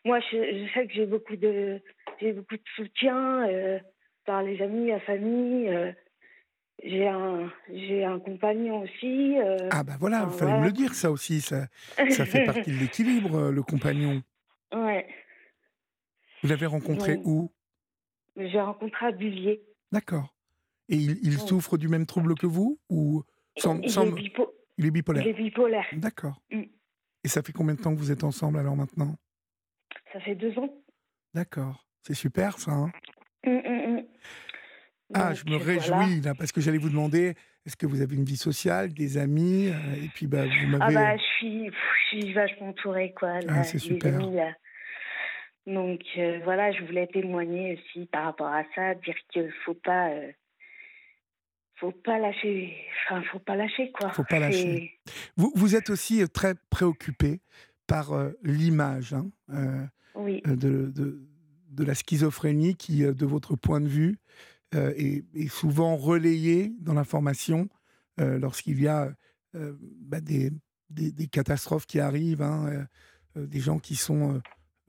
moi, 0.05 0.19
je, 0.31 0.67
sais 0.73 0.87
que 0.87 0.93
j'ai 0.93 1.05
beaucoup 1.05 1.35
de, 1.35 1.79
j'ai 2.19 2.33
beaucoup 2.33 2.55
de 2.55 2.63
soutien 2.75 3.47
euh, 3.47 3.79
par 4.25 4.41
les 4.41 4.61
amis, 4.61 4.89
la 4.89 4.99
famille. 5.01 5.69
Euh, 5.69 5.91
j'ai 6.83 7.07
un, 7.07 7.51
j'ai 7.71 8.03
un 8.03 8.19
compagnon 8.19 8.81
aussi. 8.81 9.37
Euh, 9.37 9.69
ah 9.69 9.83
bah 9.83 9.97
voilà, 9.99 10.27
il 10.31 10.37
fallait 10.37 10.59
me 10.59 10.65
le 10.65 10.71
dire 10.71 10.95
ça 10.95 11.11
aussi. 11.11 11.41
Ça, 11.41 11.67
ça 12.09 12.25
fait 12.25 12.43
partie 12.45 12.71
de 12.71 12.77
l'équilibre, 12.77 13.51
le 13.51 13.61
compagnon. 13.61 14.23
Ouais. 14.73 15.07
Vous 16.41 16.49
l'avez 16.49 16.65
rencontré 16.65 17.19
où? 17.23 17.51
J'ai 18.35 18.59
rencontré 18.59 19.07
à 19.07 19.11
Bullier. 19.11 19.61
D'accord. 19.91 20.33
Et 20.89 20.95
il, 20.95 21.37
souffre 21.37 21.77
du 21.77 21.87
même 21.87 22.05
trouble 22.05 22.35
que 22.35 22.47
vous 22.47 22.79
ou 22.89 23.23
sans, 23.57 23.79
il, 23.79 23.85
Est 23.85 24.37
il, 24.77 24.85
est 24.87 24.91
bipolaire? 24.91 25.23
Il 25.23 25.29
est 25.29 25.33
bipolaire. 25.33 25.85
D'accord. 25.93 26.41
Mm. 26.51 26.63
Et 27.23 27.27
ça 27.27 27.43
fait 27.43 27.53
combien 27.53 27.75
de 27.75 27.81
temps 27.81 27.93
que 27.93 27.99
vous 27.99 28.11
êtes 28.11 28.23
ensemble 28.23 28.57
alors 28.57 28.75
maintenant? 28.75 29.15
Ça 30.13 30.19
fait 30.19 30.35
deux 30.35 30.57
ans. 30.59 30.69
D'accord. 31.33 31.85
C'est 32.03 32.13
super 32.13 32.57
ça. 32.57 32.71
Hein 32.71 32.91
hum, 33.45 33.61
hum, 33.65 33.79
hum. 33.97 34.03
Ah, 35.13 35.29
Donc, 35.29 35.35
je 35.37 35.45
me 35.51 35.57
voilà. 35.57 35.99
réjouis, 36.05 36.21
là, 36.21 36.33
parce 36.35 36.51
que 36.51 36.61
j'allais 36.61 36.77
vous 36.77 36.89
demander, 36.89 37.35
est-ce 37.65 37.75
que 37.75 37.85
vous 37.85 38.01
avez 38.01 38.15
une 38.15 38.23
vie 38.23 38.37
sociale, 38.37 38.93
des 38.93 39.17
amis 39.17 39.67
euh, 39.69 40.03
Et 40.03 40.07
puis, 40.13 40.25
bah, 40.25 40.45
vous 40.45 40.75
Ah 40.75 40.89
m'avez... 40.89 40.95
bah, 40.95 41.17
je 41.17 41.23
suis, 41.37 41.65
je 41.67 42.17
suis 42.19 42.33
vachement 42.33 42.69
entourée, 42.69 43.13
quoi. 43.17 43.39
Ah, 43.47 43.63
c'est 43.63 43.77
super. 43.77 44.15
amis, 44.15 44.35
là. 44.35 44.53
Donc, 45.67 46.01
euh, 46.17 46.39
voilà, 46.43 46.71
je 46.71 46.83
voulais 46.85 47.07
témoigner 47.07 47.73
aussi 47.77 48.05
par 48.07 48.23
rapport 48.25 48.47
à 48.47 48.63
ça, 48.73 48.95
dire 48.95 49.15
qu'il 49.31 49.51
faut 49.65 49.75
pas... 49.75 50.09
euh, 50.11 50.31
faut 51.75 51.91
pas 51.91 52.17
lâcher... 52.17 52.73
Enfin, 53.05 53.21
faut 53.31 53.39
pas 53.39 53.55
lâcher, 53.55 53.91
quoi. 53.91 54.09
Faut 54.11 54.23
pas 54.23 54.39
lâcher. 54.39 54.97
Vous, 55.35 55.51
vous 55.55 55.75
êtes 55.75 55.89
aussi 55.89 56.27
très 56.29 56.53
préoccupé 56.69 57.41
par 57.85 58.13
euh, 58.13 58.31
l'image 58.43 59.13
hein, 59.13 59.29
Oui, 60.15 60.41
de, 60.45 60.91
de, 60.93 61.21
de 61.69 61.83
la 61.83 61.95
schizophrénie 61.95 62.75
qui, 62.75 63.03
euh, 63.03 63.13
de 63.13 63.25
votre 63.25 63.55
point 63.55 63.81
de 63.81 63.87
vue, 63.87 64.17
euh, 64.73 64.93
est, 64.95 65.25
est 65.35 65.49
souvent 65.49 65.95
relayée 65.97 66.73
dans 66.79 66.93
l'information 66.93 67.67
euh, 68.19 68.39
lorsqu'il 68.39 68.81
y 68.81 68.87
a 68.87 69.13
euh, 69.55 69.73
bah, 70.01 70.21
des, 70.21 70.51
des, 70.89 71.11
des 71.11 71.27
catastrophes 71.27 71.85
qui 71.85 71.99
arrivent, 71.99 72.41
hein, 72.41 72.67
euh, 72.67 72.85
euh, 73.37 73.47
des 73.47 73.59
gens 73.59 73.79
qui 73.79 73.95
sont 73.95 74.35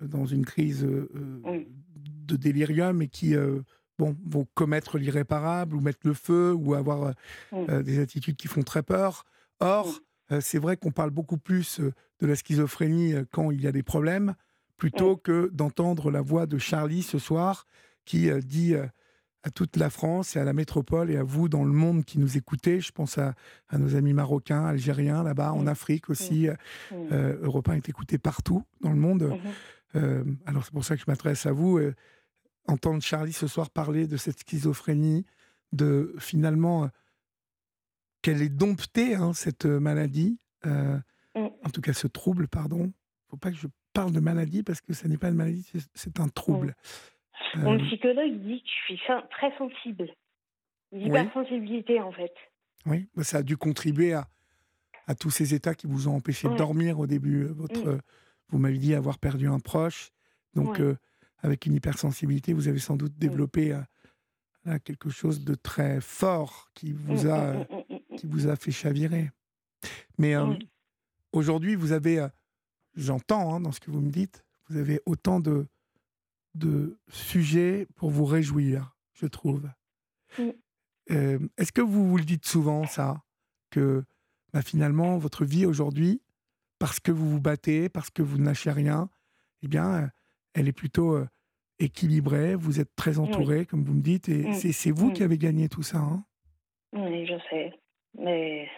euh, 0.02 0.06
dans 0.06 0.26
une 0.26 0.44
crise 0.44 0.84
euh, 0.84 1.08
euh, 1.14 1.40
Oui. 1.44 1.68
de 1.96 2.36
délirium 2.36 3.02
et 3.02 3.08
qui 3.08 3.34
euh, 3.34 3.60
bon, 3.98 4.16
vont 4.24 4.46
commettre 4.54 4.98
l'irréparable 4.98 5.76
ou 5.76 5.80
mettre 5.80 6.00
le 6.04 6.14
feu 6.14 6.52
ou 6.52 6.74
avoir 6.74 7.02
euh, 7.02 7.12
Oui. 7.52 7.66
euh, 7.68 7.82
des 7.82 7.98
attitudes 7.98 8.36
qui 8.36 8.48
font 8.48 8.62
très 8.62 8.82
peur. 8.82 9.24
Or, 9.60 10.00
euh, 10.30 10.40
c'est 10.40 10.58
vrai 10.58 10.76
qu'on 10.76 10.92
parle 10.92 11.10
beaucoup 11.10 11.38
plus 11.38 11.80
euh, 11.80 11.92
de 12.20 12.26
la 12.26 12.36
schizophrénie 12.36 13.14
euh, 13.14 13.24
quand 13.30 13.50
il 13.50 13.60
y 13.60 13.66
a 13.66 13.72
des 13.72 13.82
problèmes, 13.82 14.34
plutôt 14.76 15.16
que 15.16 15.48
d'entendre 15.52 16.10
la 16.10 16.20
voix 16.20 16.46
de 16.46 16.58
Charlie 16.58 17.02
ce 17.02 17.18
soir 17.18 17.66
qui 18.04 18.30
euh, 18.30 18.40
dit 18.40 18.74
euh, 18.74 18.86
à 19.44 19.50
toute 19.50 19.76
la 19.76 19.90
France 19.90 20.36
et 20.36 20.38
à 20.40 20.44
la 20.44 20.52
métropole 20.52 21.10
et 21.10 21.16
à 21.16 21.22
vous 21.24 21.48
dans 21.48 21.64
le 21.64 21.72
monde 21.72 22.04
qui 22.04 22.18
nous 22.18 22.36
écoutez, 22.36 22.80
je 22.80 22.92
pense 22.92 23.18
à, 23.18 23.34
à 23.68 23.78
nos 23.78 23.96
amis 23.96 24.12
marocains, 24.12 24.64
algériens 24.64 25.22
là-bas, 25.22 25.52
en. 25.52 25.66
Afrique 25.66 26.10
aussi, 26.10 26.48
euh, 26.48 26.54
euh, 26.92 27.38
Europe 27.42 27.68
1 27.68 27.74
est 27.74 27.88
écouté 27.88 28.18
partout 28.18 28.64
dans 28.80 28.90
le 28.92 28.98
monde. 28.98 29.22
Mhm. 29.24 29.38
Euh, 29.96 30.24
alors 30.46 30.64
c'est 30.64 30.72
pour 30.72 30.84
ça 30.84 30.94
que 30.96 31.02
je 31.02 31.06
m'adresse 31.08 31.46
à 31.46 31.52
vous. 31.52 31.78
euh, 31.78 31.94
entendre 32.68 33.02
Charlie 33.02 33.32
ce 33.32 33.48
soir 33.48 33.70
parler 33.70 34.06
de 34.06 34.16
cette 34.16 34.38
schizophrénie, 34.40 35.26
de 35.72 36.14
finalement 36.20 36.88
qu'elle 38.22 38.40
est 38.42 38.48
domptée, 38.48 39.14
hein, 39.16 39.32
cette 39.32 39.66
maladie, 39.66 40.38
Mm. 41.34 41.46
en 41.64 41.70
tout 41.70 41.80
cas 41.80 41.92
ce 41.94 42.06
trouble, 42.06 42.46
pardon. 42.46 42.92
faut 43.28 43.36
pas 43.38 43.50
que 43.50 43.56
je 43.56 43.66
parle 43.92 44.12
de 44.12 44.20
maladie 44.20 44.62
parce 44.62 44.80
que 44.80 44.92
ce 44.92 45.06
n'est 45.08 45.18
pas 45.18 45.28
une 45.28 45.34
maladie, 45.36 45.68
c'est- 45.94 46.20
un 46.20 46.28
trouble. 46.28 46.74
Mon 47.56 47.74
Euh, 47.78 47.84
psychologue 47.86 48.38
dit 48.40 48.62
que 48.62 48.68
je 48.68 48.94
suis 48.94 49.00
très 49.30 49.56
sensible. 49.58 50.08
L'hypersensibilité, 50.92 52.00
en 52.00 52.12
fait. 52.12 52.32
oui, 52.86 53.08
bah, 53.14 53.24
ça 53.24 53.38
a 53.38 53.42
dû 53.42 53.56
contribuer 53.56 54.12
à, 54.12 54.28
à 55.06 55.14
tous 55.14 55.30
ces 55.30 55.54
états 55.54 55.74
qui 55.74 55.86
vous 55.86 56.08
ont 56.08 56.16
empêché 56.16 56.48
de 56.48 56.54
dormir 56.56 56.98
au 56.98 57.06
début. 57.06 57.44
euh, 57.44 57.52
Votre, 57.52 57.86
Mm. 57.86 57.88
euh, 57.90 57.98
vous 58.48 58.58
m'avez 58.58 58.78
dit 58.78 58.94
avoir 58.94 59.18
perdu 59.18 59.48
un 59.48 59.58
proche, 59.58 60.10
donc 60.54 60.80
euh, 60.80 60.96
avec 61.38 61.66
une 61.66 61.74
hypersensibilité, 61.74 62.52
vous 62.52 62.68
avez 62.68 62.78
sans 62.78 62.96
doute 62.96 63.16
développé 63.18 63.72
euh, 63.72 63.80
là, 64.64 64.78
quelque 64.78 65.10
chose 65.10 65.44
de 65.44 65.54
très 65.54 66.00
fort 66.00 66.68
qui 66.74 66.92
vous 66.92 67.26
a, 67.26 67.66
qui 68.16 68.26
vous 68.26 68.48
a 68.48 68.56
fait 68.56 68.70
chavirer. 68.70 69.30
Mais 70.18 70.34
aujourd'hui, 71.32 71.74
vous 71.74 71.92
avez, 71.92 72.26
j'entends 72.94 73.54
hein, 73.54 73.60
dans 73.60 73.72
ce 73.72 73.80
que 73.80 73.90
vous 73.90 74.00
me 74.00 74.10
dites, 74.10 74.44
vous 74.68 74.76
avez 74.76 75.00
autant 75.06 75.40
de, 75.40 75.66
de 76.54 76.98
sujets 77.08 77.86
pour 77.96 78.10
vous 78.10 78.24
réjouir, 78.24 78.96
je 79.14 79.26
trouve. 79.26 79.68
Euh, 81.10 81.38
Est-ce 81.58 81.72
que 81.72 81.80
vous 81.80 82.08
vous 82.08 82.16
le 82.16 82.24
dites 82.24 82.46
souvent, 82.46 82.86
ça 82.86 83.22
Que 83.70 84.04
bah, 84.52 84.62
finalement, 84.62 85.18
votre 85.18 85.44
vie 85.44 85.66
aujourd'hui, 85.66 86.22
parce 86.78 87.00
que 87.00 87.10
vous 87.12 87.28
vous 87.28 87.40
battez, 87.40 87.88
parce 87.88 88.10
que 88.10 88.22
vous 88.22 88.38
ne 88.38 88.44
lâchez 88.44 88.70
rien, 88.70 89.08
eh 89.62 89.68
bien, 89.68 90.04
euh, 90.04 90.06
elle 90.54 90.68
est 90.68 90.72
plutôt 90.72 91.14
euh, 91.16 91.26
équilibrée, 91.78 92.54
vous 92.54 92.80
êtes 92.80 92.94
très 92.96 93.18
entouré, 93.18 93.66
comme 93.66 93.82
vous 93.84 93.94
me 93.94 94.02
dites, 94.02 94.28
et 94.28 94.48
Mm. 94.48 94.52
c'est- 94.52 94.72
c'est 94.72 94.90
vous 94.90 95.10
Mm. 95.10 95.12
qui 95.14 95.22
avez 95.22 95.38
gagné 95.38 95.68
tout 95.68 95.82
ça. 95.82 95.98
hein? 95.98 96.24
Oui, 96.92 97.26
je 97.26 97.34
sais. 97.50 97.72
Mais 98.18 98.68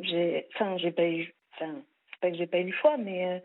j'ai, 0.00 0.46
enfin, 0.54 0.76
j'ai 0.78 0.90
pas 0.90 1.06
eu, 1.08 1.34
enfin, 1.54 1.82
c'est 2.20 2.20
pas 2.20 2.30
que 2.30 2.36
j'ai 2.36 2.46
pas 2.46 2.58
eu 2.60 2.66
le 2.70 2.76
choix, 2.76 2.96
mais, 2.96 3.26
euh, 3.26 3.38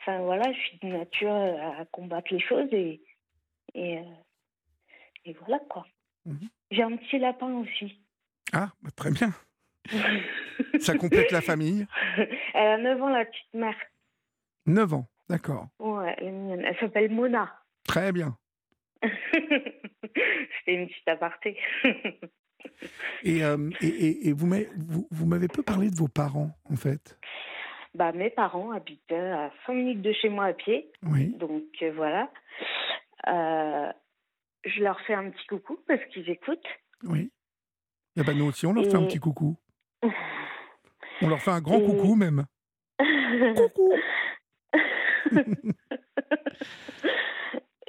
enfin, 0.00 0.20
voilà, 0.20 0.52
je 0.52 0.58
suis 0.58 0.78
de 0.78 0.86
nature 0.88 1.32
à 1.32 1.84
combattre 1.86 2.32
les 2.32 2.40
choses 2.40 2.68
et, 2.72 3.00
et, 3.74 3.98
euh, 3.98 4.02
et 5.24 5.32
voilà 5.34 5.58
quoi. 5.68 5.86
Mhm. 6.26 6.48
J'ai 6.70 6.82
un 6.82 6.96
petit 6.96 7.18
lapin 7.18 7.52
aussi. 7.58 8.00
ah, 8.52 8.70
bah, 8.82 8.90
très 8.94 9.10
bien. 9.10 9.32
Ça 10.80 10.96
complète 10.96 11.32
la 11.32 11.40
famille. 11.40 11.86
Elle 12.54 12.66
a 12.66 12.78
9 12.78 13.02
ans, 13.02 13.08
la 13.08 13.24
petite 13.24 13.54
mère. 13.54 13.76
9 14.66 14.92
ans, 14.94 15.08
d'accord. 15.28 15.68
Ouais, 15.78 16.14
elle 16.18 16.26
est 16.26 16.30
mignonne. 16.30 16.64
Elle 16.64 16.76
s'appelle 16.78 17.10
Mona. 17.10 17.52
Très 17.86 18.12
bien. 18.12 18.36
C'était 19.02 20.74
une 20.74 20.86
petite 20.88 21.08
aparté. 21.08 21.58
Et, 23.22 23.42
euh, 23.42 23.70
et, 23.80 24.28
et- 24.28 24.32
vous 24.32 24.46
m'avez 24.46 25.48
peu 25.48 25.62
parlé 25.62 25.90
de 25.90 25.96
vos 25.96 26.08
parents, 26.08 26.50
en 26.70 26.76
fait? 26.76 27.18
Bah, 27.94 28.12
mes 28.12 28.30
parents 28.30 28.70
habitent 28.72 29.12
à 29.12 29.50
5 29.66 29.72
minutes 29.74 30.02
de 30.02 30.12
chez 30.12 30.28
moi 30.28 30.46
à 30.46 30.52
pied. 30.52 30.90
Oui. 31.02 31.34
Donc 31.36 31.64
euh, 31.82 31.92
voilà. 31.94 32.30
Euh, 33.28 33.92
je 34.64 34.82
leur 34.82 35.00
fais 35.02 35.14
un 35.14 35.30
petit 35.30 35.46
coucou 35.46 35.78
parce 35.88 36.04
qu'ils 36.06 36.28
écoutent. 36.30 36.66
Oui. 37.04 37.30
Et 38.16 38.22
ben 38.22 38.36
nous 38.36 38.46
aussi, 38.46 38.66
on 38.66 38.72
leur 38.72 38.84
fait 38.84 38.94
un 38.96 39.02
Et- 39.02 39.06
petit 39.08 39.18
coucou. 39.20 39.56
On 41.22 41.28
leur 41.28 41.40
fait 41.42 41.50
un 41.50 41.60
grand 41.60 41.78
Et- 41.78 41.84
coucou 41.86 42.14
même. 42.16 42.46
Coucou. 43.56 43.92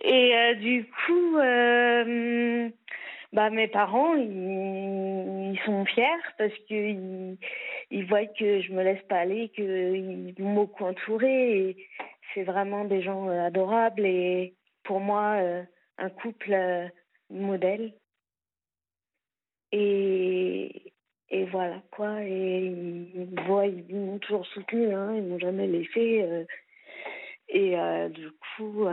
Et 0.03 0.35
euh, 0.35 0.53
du 0.55 0.85
coup, 1.05 1.37
euh, 1.37 2.69
bah, 3.33 3.49
mes 3.49 3.67
parents, 3.67 4.13
ils, 4.15 5.57
sont 5.65 5.85
fiers 5.85 6.05
parce 6.37 6.53
qu'ils 6.67 7.37
ils 7.91 8.05
voient 8.05 8.25
que 8.25 8.61
je 8.61 8.71
me 8.73 8.83
laisse 8.83 9.01
pas 9.03 9.19
aller, 9.19 9.49
qu'ils 9.49 10.33
m'ont 10.39 10.53
beaucoup 10.53 10.85
entourée. 10.85 11.77
C'est 12.33 12.43
vraiment 12.43 12.85
des 12.85 13.01
gens 13.01 13.29
euh, 13.29 13.45
adorables 13.45 14.05
et 14.05 14.55
pour 14.83 14.99
moi, 14.99 15.35
euh, 15.39 15.63
un 15.97 16.09
couple 16.09 16.53
euh, 16.53 16.87
modèle. 17.29 17.93
Et, 19.71 20.93
et 21.29 21.45
voilà 21.45 21.81
quoi. 21.91 22.23
Et 22.23 22.65
ils 22.65 23.39
voient, 23.47 23.67
ils 23.67 23.95
m'ont 23.95 24.19
toujours 24.19 24.45
soutenu, 24.47 24.93
hein, 24.93 25.15
ils 25.15 25.23
m'ont 25.23 25.39
jamais 25.39 25.67
laissé. 25.67 26.45
et 27.49 27.75
du 28.09 28.29
coup, 28.55 28.85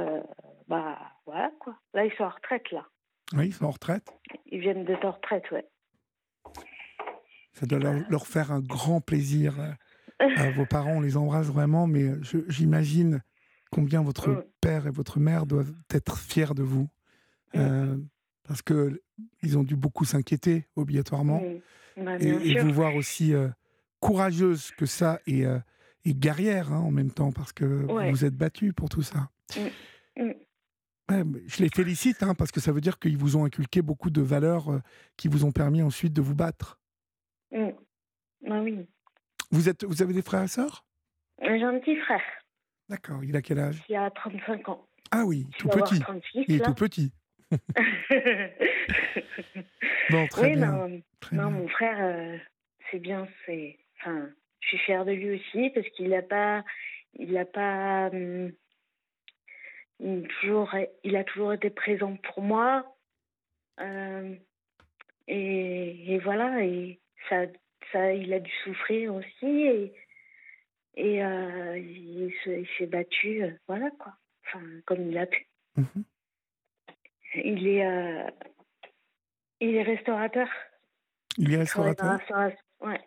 bah 0.69 0.99
voilà 1.27 1.51
quoi. 1.59 1.75
Là, 1.95 2.05
ils 2.05 2.13
sont 2.13 2.25
en 2.25 2.29
retraite 2.29 2.71
là. 2.71 2.87
Oui, 3.35 3.49
ils 3.49 3.53
sont 3.55 3.67
en 3.67 3.71
retraite. 3.71 4.07
Ils 4.47 4.61
viennent 4.61 4.85
d'être 4.85 5.05
en 5.05 5.13
retraite, 5.13 5.51
ouais. 5.51 5.67
Ça 7.53 7.67
doit 7.67 7.79
leur, 7.79 7.95
leur 8.09 8.27
faire 8.27 8.53
un 8.53 8.61
grand 8.61 9.01
plaisir. 9.01 9.59
euh, 9.61 9.73
à 10.37 10.51
vos 10.51 10.67
parents, 10.71 10.97
on 10.97 11.01
les 11.01 11.17
embrasse 11.17 11.47
vraiment, 11.47 11.87
mais 11.87 12.11
j'imagine 12.49 13.23
combien 13.71 14.03
votre 14.03 14.29
Mm. 14.31 14.45
père 14.61 14.87
et 14.87 14.91
votre 14.91 15.19
mère 15.21 15.47
doivent 15.47 15.73
être 15.91 16.19
fiers 16.19 16.55
de 16.55 16.63
vous. 16.63 16.89
Euh, 17.57 17.97
parce 18.45 18.63
que 18.63 19.01
ils 19.43 19.59
ont 19.59 19.63
dû 19.63 19.77
beaucoup 19.77 20.05
s'inquiéter, 20.05 20.67
obligatoirement. 20.77 21.41
Mm. 21.97 22.05
Bah, 22.05 22.17
et, 22.21 22.59
vous 22.59 22.73
voir 22.73 22.95
aussi 22.95 23.35
euh, 23.35 23.49
courageuse 24.01 24.71
que 24.73 24.87
ça 24.87 25.21
et, 25.27 25.45
euh, 25.45 25.59
et 26.05 26.15
guerrière 26.15 26.73
hein, 26.73 26.79
en 26.79 26.91
même 26.93 27.11
temps 27.11 27.33
parce 27.33 27.53
que 27.53 27.65
Ouais. 27.87 28.05
vous 28.07 28.11
vous 28.11 28.25
êtes 28.25 28.37
battue 28.37 28.73
pour 28.73 28.89
tout 28.89 29.03
ça. 29.03 29.29
Mm. 29.57 30.23
Mm. 30.23 30.23
Ouais, 30.23 30.37
mais 30.37 30.47
je 31.11 31.63
les 31.63 31.69
félicite 31.69 32.23
hein, 32.23 32.35
parce 32.35 32.51
que 32.53 32.61
ça 32.61 32.73
veut 32.73 32.81
dire 32.81 32.99
qu'ils 32.99 33.17
vous 33.17 33.37
ont 33.37 33.45
inculqué 33.45 33.83
beaucoup 33.83 34.11
de 34.11 34.21
valeurs 34.21 34.73
euh, 34.73 34.83
qui 35.17 35.29
vous 35.29 35.45
ont 35.45 35.53
permis 35.53 35.83
ensuite 35.83 36.13
de 36.13 36.21
vous 36.21 36.35
battre. 36.35 36.79
Mm. 37.51 37.71
Ah 38.51 38.61
oui. 38.61 38.87
Vous, 39.51 39.69
êtes, 39.69 39.85
vous 39.85 40.03
avez 40.03 40.13
des 40.13 40.23
frères 40.23 40.43
et 40.43 40.49
sœurs? 40.49 40.85
J'ai 41.41 41.63
un 41.63 41.79
petit 41.79 41.97
frère 41.97 42.23
D'accord, 42.89 43.23
il 43.25 43.37
a 43.37 43.43
quel 43.43 43.59
âge? 43.59 43.83
Qui 43.87 43.95
a 43.97 44.11
35 44.11 44.69
ans. 44.69 44.87
Ah 45.11 45.25
oui, 45.25 45.47
Je 45.55 45.59
tout 45.59 45.69
petit. 45.69 46.01
36 46.01 46.45
Il 46.49 46.55
est 46.57 46.65
tout 46.65 46.75
petit. 46.75 47.13
Bon, 50.11 50.27
très 50.29 50.51
oui, 50.51 50.57
bien. 50.57 50.73
non, 50.73 51.03
très 51.21 51.37
non, 51.37 51.51
bien. 51.51 51.59
mon 51.59 51.69
frère, 51.69 51.99
euh, 52.01 52.39
c'est 52.91 52.99
bien, 52.99 53.29
c'est. 53.45 53.79
Enfin, 54.01 54.29
je 54.61 54.69
suis 54.69 54.79
fière 54.79 55.05
de 55.05 55.13
lui 55.13 55.37
aussi 55.37 55.71
parce 55.71 55.87
qu'il 55.91 56.11
n'a 56.11 56.23
pas, 56.23 56.65
il 57.15 57.37
a 57.37 57.45
pas, 57.45 58.09
hum, 58.09 58.47
il, 58.47 58.55
toujours, 60.01 60.75
il 61.05 61.17
a 61.17 61.25
toujours 61.25 61.53
été 61.53 61.71
présent 61.71 62.17
pour 62.17 62.43
moi. 62.43 62.97
Euh, 63.81 64.35
et, 65.27 66.15
et 66.15 66.19
voilà, 66.19 66.65
et 66.65 66.99
ça, 67.29 67.47
ça, 67.93 68.13
il 68.13 68.33
a 68.33 68.41
dû 68.41 68.51
souffrir 68.65 69.15
aussi 69.15 69.47
et, 69.47 69.93
et 70.97 71.23
euh, 71.25 71.79
il 71.79 72.33
se- 72.45 72.51
il 72.61 72.69
s'est 72.77 72.87
battu, 72.87 73.43
euh, 73.43 73.51
voilà 73.67 73.91
quoi. 73.99 74.15
Enfin, 74.47 74.63
comme 74.87 75.09
il 75.11 75.19
a 75.19 75.27
pu. 75.27 75.47
Mhm. 75.77 76.05
Il 77.35 77.67
est, 77.69 78.25
Il 79.61 79.75
est 79.75 79.83
restaurateur. 79.83 80.49
Il 81.37 81.53
est 81.53 81.59
restaurateur. 81.59 82.19
Ouais. 82.81 83.01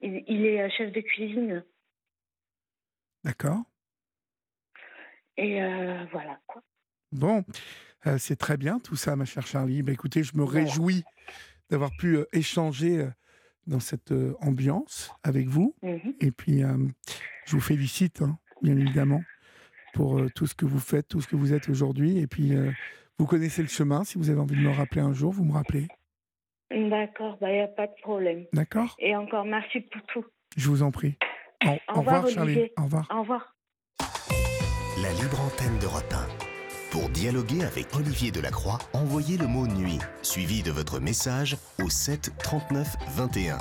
Il, 0.00 0.24
il 0.26 0.44
est 0.46 0.68
chef 0.70 0.90
de 0.92 1.00
cuisine. 1.00 1.64
D'accord. 3.24 3.62
Et 5.38 5.62
euh, 5.62 6.04
voilà, 6.10 6.40
quoi. 6.48 6.62
Bon, 7.12 7.44
euh, 8.06 8.18
c'est 8.18 8.36
très 8.36 8.56
bien 8.56 8.80
tout 8.80 8.96
ça, 8.96 9.14
ma 9.14 9.24
chère 9.24 9.46
Charlie. 9.46 9.82
Bah, 9.82 9.92
écoutez, 9.92 10.24
je 10.24 10.36
me 10.36 10.42
réjouis 10.42 11.04
d'avoir 11.70 11.90
pu 11.96 12.16
euh, 12.16 12.24
échanger 12.32 13.06
dans 13.66 13.80
cette 13.80 14.12
ambiance 14.40 15.12
avec 15.22 15.46
vous. 15.46 15.74
Mhm. 15.82 16.14
Et 16.20 16.32
puis, 16.32 16.62
je 17.46 17.52
vous 17.52 17.60
félicite, 17.60 18.22
hein, 18.22 18.38
bien 18.62 18.76
évidemment, 18.76 19.22
pour 19.94 20.20
tout 20.34 20.46
ce 20.46 20.54
que 20.54 20.64
vous 20.64 20.80
faites, 20.80 21.06
tout 21.06 21.20
ce 21.20 21.28
que 21.28 21.36
vous 21.36 21.52
êtes 21.52 21.68
aujourd'hui. 21.68 22.18
Et 22.18 22.26
puis, 22.26 22.54
vous 23.18 23.26
connaissez 23.26 23.60
le 23.60 23.68
chemin. 23.68 24.04
Si 24.04 24.16
vous 24.16 24.30
avez 24.30 24.40
envie 24.40 24.56
de 24.56 24.62
me 24.62 24.70
rappeler 24.70 25.02
un 25.02 25.12
jour, 25.12 25.32
vous 25.32 25.44
me 25.44 25.52
rappelez. 25.52 25.86
D'accord, 26.70 27.36
il 27.42 27.48
n'y 27.48 27.60
a 27.60 27.68
pas 27.68 27.86
de 27.86 27.94
problème. 28.02 28.46
D'accord 28.54 28.96
Et 28.98 29.14
encore 29.14 29.44
merci 29.44 29.80
pour 29.80 30.02
tout. 30.06 30.24
Je 30.56 30.68
vous 30.68 30.82
en 30.82 30.90
prie. 30.90 31.16
Au, 31.64 31.68
au 31.68 31.98
revoir, 32.00 32.24
revoir, 32.24 32.28
Charlie. 32.28 32.70
Au 32.78 32.84
revoir. 32.84 33.08
Au 33.14 33.20
revoir. 33.20 33.57
La 35.02 35.12
libre 35.12 35.40
antenne 35.40 35.78
d'Europe 35.78 36.12
1. 36.12 36.26
Pour 36.90 37.08
dialoguer 37.10 37.62
avec 37.62 37.94
Olivier 37.94 38.30
Delacroix, 38.30 38.78
envoyez 38.94 39.36
le 39.36 39.46
mot 39.46 39.66
nuit, 39.66 39.98
suivi 40.22 40.62
de 40.62 40.70
votre 40.70 40.98
message 40.98 41.56
au 41.84 41.90
7 41.90 42.32
39 42.42 42.96
21. 43.14 43.58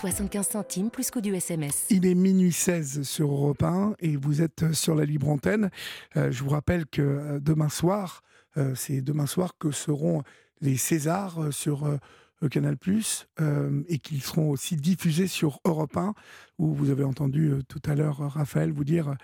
75 0.00 0.48
centimes 0.48 0.90
plus 0.90 1.10
coût 1.10 1.20
du 1.20 1.34
SMS. 1.34 1.86
Il 1.90 2.06
est 2.06 2.14
minuit 2.14 2.52
16 2.52 3.02
sur 3.02 3.30
Europe 3.30 3.62
1 3.62 3.94
et 3.98 4.16
vous 4.16 4.40
êtes 4.40 4.72
sur 4.72 4.94
la 4.94 5.04
libre 5.04 5.28
antenne. 5.28 5.70
Euh, 6.16 6.30
je 6.30 6.44
vous 6.44 6.50
rappelle 6.50 6.86
que 6.86 7.02
euh, 7.02 7.40
demain 7.40 7.68
soir, 7.68 8.22
euh, 8.56 8.74
c'est 8.76 9.00
demain 9.00 9.26
soir 9.26 9.54
que 9.58 9.72
seront 9.72 10.22
les 10.60 10.76
Césars 10.76 11.42
euh, 11.42 11.50
sur 11.50 11.84
euh, 11.84 11.90
euh, 11.94 11.98
Canal 12.46 12.76
euh, 13.40 13.82
et 13.88 13.98
qu'ils 13.98 14.22
seront 14.22 14.50
aussi 14.50 14.76
diffusés 14.76 15.26
sur 15.26 15.60
Europe 15.64 15.96
1 15.96 16.14
où 16.58 16.72
vous 16.72 16.90
avez 16.90 17.04
entendu 17.04 17.50
euh, 17.50 17.62
tout 17.66 17.82
à 17.84 17.94
l'heure 17.94 18.20
euh, 18.20 18.28
Raphaël 18.28 18.70
vous 18.70 18.84
dire 18.84 19.14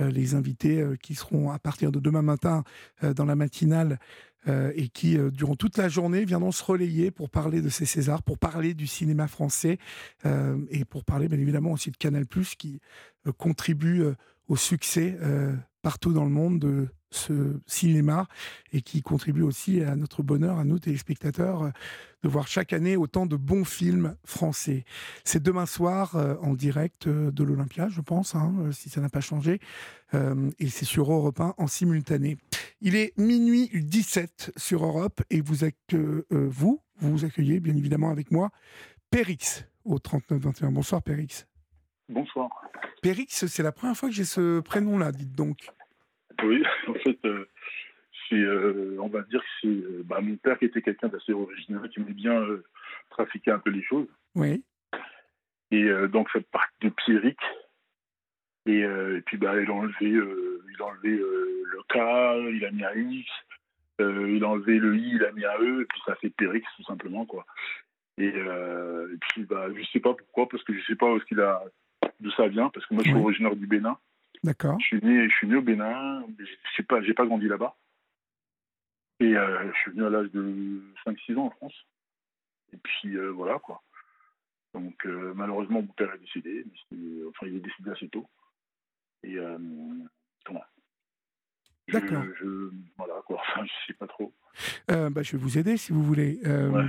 euh, 0.00 0.10
les 0.10 0.34
invités 0.34 0.80
euh, 0.80 0.96
qui 0.96 1.14
seront 1.14 1.50
à 1.50 1.58
partir 1.58 1.92
de 1.92 2.00
demain 2.00 2.22
matin 2.22 2.64
euh, 3.02 3.14
dans 3.14 3.24
la 3.24 3.36
matinale 3.36 3.98
euh, 4.46 4.72
et 4.74 4.88
qui, 4.88 5.16
euh, 5.16 5.30
durant 5.30 5.56
toute 5.56 5.78
la 5.78 5.88
journée, 5.88 6.24
viendront 6.24 6.52
se 6.52 6.62
relayer 6.62 7.10
pour 7.10 7.30
parler 7.30 7.62
de 7.62 7.70
ces 7.70 7.86
Césars, 7.86 8.22
pour 8.22 8.38
parler 8.38 8.74
du 8.74 8.86
cinéma 8.86 9.26
français 9.26 9.78
euh, 10.26 10.58
et 10.70 10.84
pour 10.84 11.04
parler 11.04 11.28
bien 11.28 11.38
évidemment 11.38 11.72
aussi 11.72 11.90
de 11.90 11.96
Canal 11.96 12.26
+, 12.26 12.56
qui 12.58 12.80
euh, 13.26 13.32
contribue 13.32 14.02
euh, 14.02 14.14
au 14.48 14.56
succès 14.56 15.16
euh, 15.22 15.54
partout 15.80 16.12
dans 16.12 16.24
le 16.24 16.30
monde 16.30 16.58
de 16.58 16.88
ce 17.14 17.60
cinéma 17.66 18.26
et 18.72 18.82
qui 18.82 19.02
contribue 19.02 19.42
aussi 19.42 19.82
à 19.82 19.96
notre 19.96 20.22
bonheur, 20.22 20.58
à 20.58 20.64
nous 20.64 20.78
téléspectateurs, 20.78 21.62
euh, 21.62 21.70
de 22.22 22.28
voir 22.28 22.48
chaque 22.48 22.72
année 22.72 22.96
autant 22.96 23.26
de 23.26 23.36
bons 23.36 23.64
films 23.64 24.16
français. 24.24 24.84
C'est 25.24 25.42
demain 25.42 25.66
soir 25.66 26.16
euh, 26.16 26.36
en 26.40 26.54
direct 26.54 27.06
euh, 27.06 27.30
de 27.30 27.44
l'Olympia, 27.44 27.88
je 27.88 28.00
pense, 28.00 28.34
hein, 28.34 28.52
si 28.72 28.88
ça 28.88 29.00
n'a 29.00 29.10
pas 29.10 29.20
changé, 29.20 29.60
Euh, 30.14 30.50
et 30.58 30.68
c'est 30.68 30.84
sur 30.84 31.10
Europe 31.12 31.40
1 31.40 31.54
en 31.58 31.66
simultané. 31.66 32.36
Il 32.80 32.94
est 32.94 33.16
minuit 33.18 33.68
17 33.72 34.52
sur 34.56 34.84
Europe 34.84 35.22
et 35.30 35.42
euh, 35.92 36.24
vous, 36.30 36.80
vous 36.98 37.10
vous 37.10 37.24
accueillez 37.24 37.60
bien 37.60 37.74
évidemment 37.74 38.10
avec 38.10 38.30
moi, 38.30 38.50
Périx 39.10 39.64
au 39.84 39.96
39-21. 39.96 40.72
Bonsoir 40.72 41.02
Périx. 41.02 41.46
Bonsoir. 42.08 42.48
Périx, 43.02 43.46
c'est 43.46 43.62
la 43.62 43.72
première 43.72 43.96
fois 43.96 44.08
que 44.08 44.14
j'ai 44.14 44.24
ce 44.24 44.60
prénom-là, 44.60 45.12
dites 45.12 45.32
donc. 45.32 45.70
Oui, 46.42 46.62
en 46.88 46.94
fait, 46.94 47.18
euh, 47.24 47.48
c'est, 48.28 48.36
euh, 48.36 48.96
on 49.00 49.08
va 49.08 49.22
dire 49.22 49.40
que 49.40 49.46
c'est 49.62 49.68
euh, 49.68 50.02
bah, 50.04 50.20
mon 50.20 50.36
père 50.36 50.58
qui 50.58 50.66
était 50.66 50.82
quelqu'un 50.82 51.08
d'assez 51.08 51.32
original, 51.32 51.88
qui 51.90 52.00
aimait 52.00 52.12
bien 52.12 52.40
euh, 52.40 52.64
trafiquer 53.10 53.50
un 53.50 53.58
peu 53.58 53.70
les 53.70 53.82
choses. 53.82 54.08
Oui, 54.34 54.64
Et 55.70 55.88
donc, 56.08 56.28
ça 56.30 56.40
part 56.50 56.68
de 56.80 56.88
Pierrick. 56.88 57.38
Et, 58.66 58.80
et 58.80 59.20
puis, 59.26 59.36
bah, 59.36 59.60
il 59.60 59.68
a 59.70 59.72
enlevé, 59.74 59.94
il 60.08 60.76
a 60.80 60.84
enlevé 60.84 61.10
le 61.16 61.82
K, 61.88 61.96
il 62.56 62.64
a 62.64 62.70
mis 62.70 62.84
un 62.84 62.94
X, 62.94 63.30
il 64.00 64.42
a 64.42 64.48
enlevé 64.48 64.78
le 64.78 64.96
I, 64.96 65.10
il 65.16 65.24
a 65.24 65.32
mis 65.32 65.44
un 65.44 65.58
E, 65.60 65.82
et 65.82 65.84
puis 65.84 66.00
ça 66.06 66.14
fait 66.16 66.30
Périx, 66.30 66.66
tout 66.76 66.82
simplement, 66.84 67.26
quoi. 67.26 67.46
Et, 68.18 68.26
et 68.26 69.16
puis, 69.20 69.44
bah, 69.44 69.68
je 69.76 69.84
sais 69.92 70.00
pas 70.00 70.14
pourquoi, 70.14 70.48
parce 70.48 70.64
que 70.64 70.72
je 70.74 70.84
sais 70.84 70.96
pas 70.96 71.12
où 71.12 71.16
est-ce 71.16 71.24
qu'il 71.26 71.40
a, 71.40 71.62
d'où 72.20 72.30
ça 72.32 72.48
vient, 72.48 72.70
parce 72.70 72.86
que 72.86 72.94
moi, 72.94 73.02
je 73.04 73.10
suis 73.10 73.16
Oui. 73.18 73.24
originaire 73.24 73.54
du 73.54 73.66
Bénin. 73.66 73.96
D'accord. 74.44 74.78
Je 74.80 74.84
suis 74.86 75.00
né, 75.02 75.28
je 75.28 75.34
suis 75.34 75.46
né 75.48 75.56
au 75.56 75.62
Bénin, 75.62 76.24
mais 76.38 76.44
je 76.76 76.82
pas, 76.82 77.02
j'ai 77.02 77.14
pas 77.14 77.26
grandi 77.26 77.48
là-bas. 77.48 77.76
Et 79.20 79.36
euh, 79.36 79.72
je 79.72 79.78
suis 79.80 79.90
venu 79.92 80.04
à 80.04 80.10
l'âge 80.10 80.30
de 80.32 80.82
5-6 81.06 81.36
ans 81.36 81.46
en 81.46 81.50
France. 81.50 81.74
Et 82.72 82.76
puis 82.76 83.16
euh, 83.16 83.30
voilà 83.30 83.58
quoi. 83.58 83.82
Donc 84.74 85.06
euh, 85.06 85.32
malheureusement 85.34 85.82
mon 85.82 85.86
père 85.88 86.12
est 86.14 86.18
décédé, 86.18 86.64
mais 86.92 87.24
enfin 87.28 87.46
il 87.46 87.56
est 87.56 87.60
décédé 87.60 87.90
assez 87.90 88.08
tôt. 88.08 88.28
Et 89.22 89.36
comment 90.44 90.62
Je- 91.86 91.92
D'accord. 91.92 92.24
Je, 92.40 92.70
voilà 92.98 93.22
quoi. 93.26 93.40
Enfin 93.48 93.64
je 93.64 93.86
sais 93.86 93.94
pas 93.94 94.06
trop. 94.06 94.32
Bah, 94.88 95.22
je 95.22 95.32
vais 95.32 95.38
vous 95.38 95.58
aider 95.58 95.76
si 95.76 95.92
vous 95.92 96.02
voulez. 96.02 96.40
Ouais, 96.44 96.84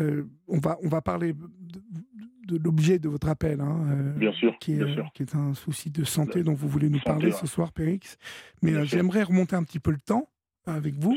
euh, 0.00 0.24
on, 0.48 0.58
va, 0.58 0.76
on 0.82 0.88
va 0.88 1.00
parler 1.00 1.32
de, 1.34 2.56
de 2.56 2.62
l'objet 2.62 2.98
de 2.98 3.08
votre 3.08 3.28
appel, 3.28 3.60
hein, 3.60 3.86
euh, 3.90 4.12
Bien 4.18 4.32
sûr, 4.32 4.56
qui, 4.58 4.72
est, 4.74 4.84
bien 4.84 4.94
sûr. 4.94 5.10
qui 5.14 5.22
est 5.22 5.34
un 5.34 5.54
souci 5.54 5.90
de 5.90 6.04
santé 6.04 6.42
dont 6.42 6.54
vous 6.54 6.68
voulez 6.68 6.88
nous 6.90 6.98
Santé, 6.98 7.10
parler 7.10 7.26
ouais. 7.26 7.32
ce 7.32 7.46
soir, 7.46 7.72
Périx. 7.72 8.18
Mais 8.62 8.72
euh, 8.74 8.84
j'aimerais 8.84 9.22
remonter 9.22 9.56
un 9.56 9.62
petit 9.64 9.78
peu 9.80 9.90
le 9.90 10.00
temps 10.00 10.28
avec 10.66 10.94
vous, 10.94 11.16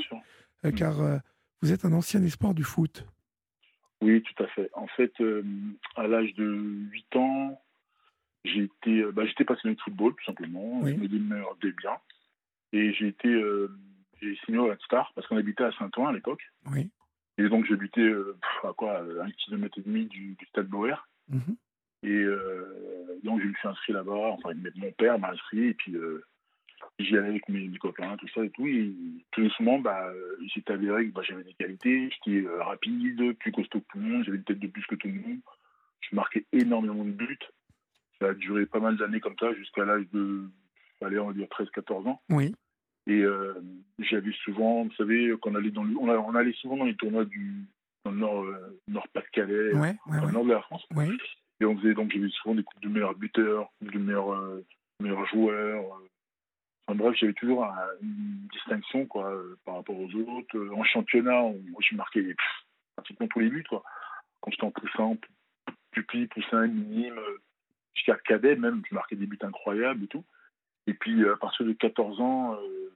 Mm. 0.63 0.71
car 0.71 0.95
vous 1.61 1.71
êtes 1.71 1.85
un 1.85 1.93
ancien 1.93 2.21
espoir 2.23 2.53
du 2.53 2.63
foot. 2.63 3.05
Oui, 4.01 4.21
tout 4.23 4.43
à 4.43 4.47
fait. 4.47 4.69
En 4.73 4.87
fait, 4.87 5.13
à 5.95 6.07
l'âge 6.07 6.33
de 6.33 6.45
8 6.91 7.15
ans, 7.15 7.61
bah, 9.13 9.25
j'étais 9.25 9.45
passionné 9.45 9.75
de 9.75 9.81
football, 9.81 10.13
tout 10.15 10.25
simplement. 10.25 10.79
Oui. 10.81 10.93
Je 10.95 11.01
me 11.01 11.07
démerdais 11.07 11.71
bien. 11.71 11.91
Et 12.73 12.91
j'ai 12.93 13.07
été, 13.07 13.29
j'ai 14.21 14.35
signé 14.45 14.57
au 14.57 14.65
Red 14.67 14.79
Star 14.83 15.11
parce 15.15 15.25
qu'on 15.27 15.37
habitait 15.37 15.63
à 15.63 15.71
Saint-Ouen 15.73 16.07
à 16.07 16.11
l'époque. 16.13 16.41
Oui. 16.71 16.89
Et 17.37 17.49
donc 17.49 17.65
j'habitais 17.65 18.01
euh, 18.01 18.37
à 18.63 18.73
quoi, 18.73 19.01
euh, 19.01 19.23
un 19.23 19.31
kilomètre 19.31 19.77
et 19.77 19.81
demi 19.81 20.05
du, 20.05 20.35
du 20.35 20.45
stade 20.47 20.67
Boer. 20.67 21.07
Mhm. 21.29 21.55
Et 22.03 22.09
euh, 22.09 23.19
donc 23.23 23.41
je 23.41 23.47
me 23.47 23.53
suis 23.53 23.67
inscrit 23.67 23.93
là-bas. 23.93 24.11
Enfin, 24.13 24.51
mon 24.75 24.91
père 24.93 25.19
m'a 25.19 25.31
inscrit 25.31 25.67
et 25.67 25.73
puis 25.73 25.95
euh, 25.95 26.23
j'y 26.99 27.17
allais 27.17 27.29
avec 27.29 27.49
mes, 27.49 27.67
mes 27.67 27.77
copains, 27.77 28.17
tout 28.17 28.27
ça 28.29 28.43
et 28.43 28.49
tout. 28.51 28.67
Et 28.67 28.93
tout 29.31 29.41
doucement, 29.41 29.79
bah, 29.79 30.11
il 30.41 30.49
s'est 30.51 30.71
avéré 30.71 31.07
que 31.07 31.13
bah, 31.13 31.21
j'avais 31.23 31.43
des 31.43 31.53
qualités. 31.53 32.09
J'étais 32.25 32.47
rapide, 32.59 33.37
plus 33.37 33.51
costaud 33.51 33.81
que 33.81 33.85
tout 33.91 33.99
le 33.99 34.05
monde. 34.05 34.23
J'avais 34.23 34.37
une 34.37 34.43
tête 34.43 34.59
de 34.59 34.67
plus 34.67 34.85
que 34.85 34.95
tout 34.95 35.07
le 35.07 35.13
monde. 35.13 35.39
Je 36.01 36.15
marquais 36.15 36.45
énormément 36.51 37.03
de 37.03 37.11
buts. 37.11 37.39
Ça 38.19 38.29
a 38.29 38.33
duré 38.33 38.65
pas 38.65 38.79
mal 38.79 38.97
d'années 38.97 39.19
comme 39.19 39.37
ça 39.39 39.53
jusqu'à 39.53 39.85
l'âge 39.85 40.05
de, 40.11 40.49
allez, 41.01 41.19
on 41.19 41.27
va 41.27 41.33
dire 41.33 41.47
13-14 41.47 42.07
ans. 42.07 42.21
Oui. 42.29 42.53
Et 43.07 43.21
euh, 43.23 43.53
j'avais 43.99 44.31
souvent, 44.43 44.83
vous 44.83 44.93
savez, 44.93 45.33
qu'on 45.41 45.55
allait 45.55 45.71
dans 45.71 45.83
le, 45.83 45.95
on, 45.97 46.35
allait 46.35 46.53
souvent 46.53 46.77
dans 46.77 46.85
les 46.85 46.95
tournois 46.95 47.25
du 47.25 47.63
dans 48.05 48.11
le 48.11 48.17
nord, 48.19 48.43
euh, 48.43 48.79
nord-Pas-de-Calais, 48.87 49.73
Ouais, 49.73 49.95
ouais, 50.07 50.19
dans 50.21 50.25
le 50.27 50.31
nord 50.33 50.45
de 50.45 50.51
la 50.51 50.61
France. 50.61 50.85
Et 51.59 51.65
on 51.65 51.75
faisait 51.77 51.93
donc 51.93 52.11
j'avais 52.11 52.29
souvent 52.29 52.53
des 52.55 52.63
coupes 52.63 52.81
de 52.81 52.89
meilleurs 52.89 53.15
buteurs, 53.15 53.69
de 53.81 53.97
meilleurs, 53.97 54.31
euh, 54.33 54.63
meilleurs 55.01 55.25
joueurs. 55.27 55.83
Enfin 56.87 56.97
bref, 56.97 57.15
j'avais 57.19 57.33
toujours 57.33 57.65
un- 57.65 57.75
une 58.01 58.47
distinction 58.53 59.05
quoi 59.07 59.33
par 59.65 59.75
rapport 59.75 59.99
aux 59.99 60.13
autres. 60.13 60.57
En 60.73 60.83
championnat, 60.83 61.41
on- 61.43 61.59
moi 61.71 61.81
je 61.81 61.95
marquais 61.95 62.21
pff, 62.21 62.37
pratiquement 62.95 63.27
tous 63.27 63.39
les 63.39 63.49
buts 63.49 63.65
quoi. 63.67 63.83
Quand 64.41 64.51
j'étais 64.51 64.63
en 64.65 64.71
poussin, 64.71 65.15
pu- 65.15 65.73
pupille, 65.91 66.27
poussin, 66.27 66.67
minime, 66.67 67.19
jusqu'à 67.95 68.15
cadet 68.17 68.55
même, 68.55 68.81
je 68.89 68.93
marquais 68.95 69.15
des 69.15 69.25
buts 69.25 69.39
incroyables 69.41 70.03
et 70.03 70.07
tout. 70.07 70.23
Et 70.87 70.93
puis 70.93 71.21
euh, 71.23 71.33
à 71.33 71.37
partir 71.37 71.65
de 71.65 71.73
14 71.73 72.19
ans, 72.21 72.55
euh, 72.55 72.93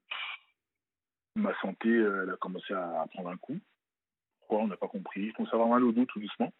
ma 1.35 1.53
santé 1.59 1.89
euh, 1.89 2.23
elle 2.23 2.33
a 2.33 2.37
commencé 2.37 2.73
à, 2.73 3.05
prendre 3.13 3.29
un 3.29 3.37
coup. 3.37 3.59
Pourquoi 4.39 4.59
On 4.59 4.67
n'a 4.67 4.77
pas 4.77 4.87
compris? 4.87 5.29
Je 5.29 5.33
commençais 5.33 5.53
à 5.53 5.55
avoir 5.55 5.69
mal 5.69 5.83
au 5.83 5.91
dos 5.91 6.05
tout 6.05 6.19
doucement. 6.19 6.53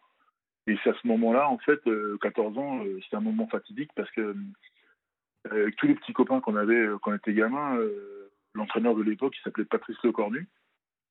Et 0.68 0.76
c'est 0.84 0.90
à 0.90 0.94
ce 0.94 1.08
moment-là, 1.08 1.48
en 1.48 1.58
fait, 1.58 1.84
euh, 1.88 2.16
14 2.22 2.56
ans, 2.56 2.84
c'était 3.02 3.16
un 3.16 3.20
moment 3.20 3.48
fatidique 3.48 3.90
parce 3.96 4.10
que 4.12 4.36
avec 5.50 5.74
tous 5.74 5.88
les 5.88 5.96
petits 5.96 6.12
copains 6.12 6.40
qu'on 6.40 6.54
avait 6.54 6.86
quand 7.02 7.10
on 7.10 7.16
était 7.16 7.34
gamin, 7.34 7.76
l'entraîneur 8.54 8.94
de 8.94 9.02
l'époque, 9.02 9.34
il 9.36 9.42
s'appelait 9.42 9.64
Patrice 9.64 9.96
Lecornu, 10.04 10.46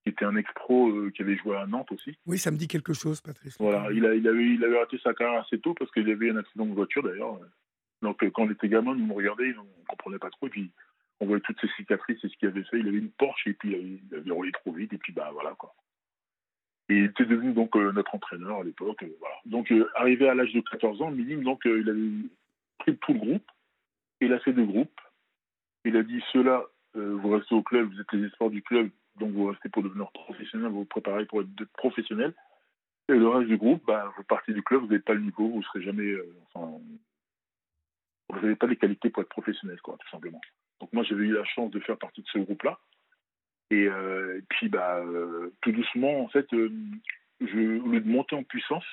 qui 0.03 0.10
était 0.10 0.25
un 0.25 0.36
ex-pro 0.36 0.89
euh, 0.89 1.12
qui 1.12 1.21
avait 1.21 1.36
joué 1.38 1.57
à 1.57 1.65
Nantes 1.67 1.91
aussi. 1.91 2.17
Oui, 2.25 2.38
ça 2.38 2.51
me 2.51 2.57
dit 2.57 2.67
quelque 2.67 2.93
chose, 2.93 3.21
Patrice. 3.21 3.57
Voilà, 3.60 3.91
il, 3.91 4.05
a, 4.05 4.15
il, 4.15 4.27
avait, 4.27 4.45
il 4.45 4.63
avait 4.63 4.79
raté 4.79 4.97
sa 5.03 5.13
carrière 5.13 5.41
assez 5.41 5.60
tôt 5.60 5.73
parce 5.73 5.91
qu'il 5.91 6.10
avait 6.10 6.31
un 6.31 6.38
accident 6.38 6.65
de 6.65 6.73
voiture 6.73 7.03
d'ailleurs. 7.03 7.39
Donc 8.01 8.23
euh, 8.23 8.31
quand 8.31 8.43
on 8.43 8.51
était 8.51 8.69
gamin, 8.69 8.95
nous 8.95 9.11
on 9.11 9.15
regardait, 9.15 9.53
on 9.57 9.63
ne 9.63 9.85
comprenait 9.87 10.19
pas 10.19 10.29
trop. 10.29 10.47
Et 10.47 10.49
puis 10.49 10.71
on 11.19 11.25
voyait 11.27 11.41
toutes 11.41 11.59
ses 11.61 11.67
cicatrices 11.77 12.23
et 12.23 12.29
ce 12.29 12.37
qu'il 12.37 12.47
avait 12.47 12.63
fait. 12.63 12.79
Il 12.79 12.87
avait 12.87 12.97
une 12.97 13.11
Porsche 13.11 13.47
et 13.47 13.53
puis 13.53 13.69
il 13.71 13.75
avait, 13.75 14.23
il 14.25 14.31
roulé 14.31 14.51
trop 14.51 14.71
vite 14.71 14.93
et 14.93 14.97
puis 14.97 15.13
bah 15.13 15.29
voilà 15.33 15.51
quoi. 15.55 15.75
Et 16.89 16.95
il 16.95 17.03
était 17.05 17.25
devenu 17.25 17.53
donc 17.53 17.75
euh, 17.75 17.91
notre 17.91 18.15
entraîneur 18.15 18.59
à 18.59 18.63
l'époque. 18.63 19.03
euh. 19.03 19.09
Donc 19.45 19.71
euh, 19.71 19.89
arrivé 19.95 20.27
à 20.27 20.33
l'âge 20.35 20.53
de 20.53 20.61
14 20.61 21.01
ans, 21.01 21.11
minime, 21.11 21.43
donc 21.43 21.65
euh, 21.65 21.79
il 21.79 21.89
avait 21.89 22.29
pris 22.79 22.97
tout 22.97 23.13
le 23.13 23.19
groupe. 23.19 23.51
Il 24.19 24.33
a 24.33 24.39
fait 24.39 24.53
deux 24.53 24.65
groupes. 24.65 24.99
Il 25.85 25.95
a 25.97 26.03
dit 26.03 26.21
ceux-là, 26.33 26.63
euh, 26.95 27.15
vous 27.15 27.29
restez 27.29 27.55
au 27.55 27.63
club, 27.63 27.91
vous 27.91 27.99
êtes 28.01 28.11
les 28.11 28.27
espoirs 28.27 28.49
du 28.49 28.61
club, 28.61 28.89
donc 29.19 29.31
vous 29.31 29.45
restez 29.47 29.69
pour 29.69 29.83
devenir 29.83 30.11
professionnel, 30.11 30.69
vous 30.69 30.79
vous 30.79 30.85
préparez 30.85 31.25
pour 31.25 31.41
être 31.41 31.65
professionnel. 31.77 32.33
Et 33.09 33.13
le 33.13 33.27
reste 33.27 33.47
du 33.47 33.57
groupe, 33.57 33.83
bah, 33.87 34.11
vous 34.15 34.23
partez 34.23 34.53
du 34.53 34.61
club, 34.61 34.81
vous 34.81 34.87
n'avez 34.87 34.99
pas 34.99 35.13
le 35.13 35.21
niveau, 35.21 35.49
vous 35.49 35.63
serez 35.63 35.81
jamais. 35.81 36.03
Euh, 36.03 36.25
vous 38.32 38.41
n'avez 38.41 38.56
pas 38.56 38.67
les 38.67 38.78
qualités 38.78 39.10
pour 39.10 39.22
être 39.22 39.30
professionnel, 39.30 39.80
quoi, 39.82 39.98
tout 40.00 40.10
simplement. 40.10 40.41
Donc 40.80 40.91
moi, 40.94 41.04
j'avais 41.04 41.24
eu 41.24 41.34
la 41.34 41.46
chance 41.46 41.72
de 41.72 41.80
faire 41.80 41.98
partie 41.98 42.22
de 42.22 42.28
ce 42.28 42.39
groupe-là. 42.39 42.80
Et, 43.70 43.88
euh, 43.88 44.41
puis, 44.50 44.70
bah, 44.70 44.98
euh, 44.98 45.54
tout 45.62 45.72
doucement, 45.72 46.22
en 46.22 46.28
fait, 46.30 46.48
je, 46.52 47.80
au 47.80 47.88
lieu 47.88 48.02
de 48.02 48.10
monter 48.10 48.36
en 48.36 48.44
puissance, 48.44 48.86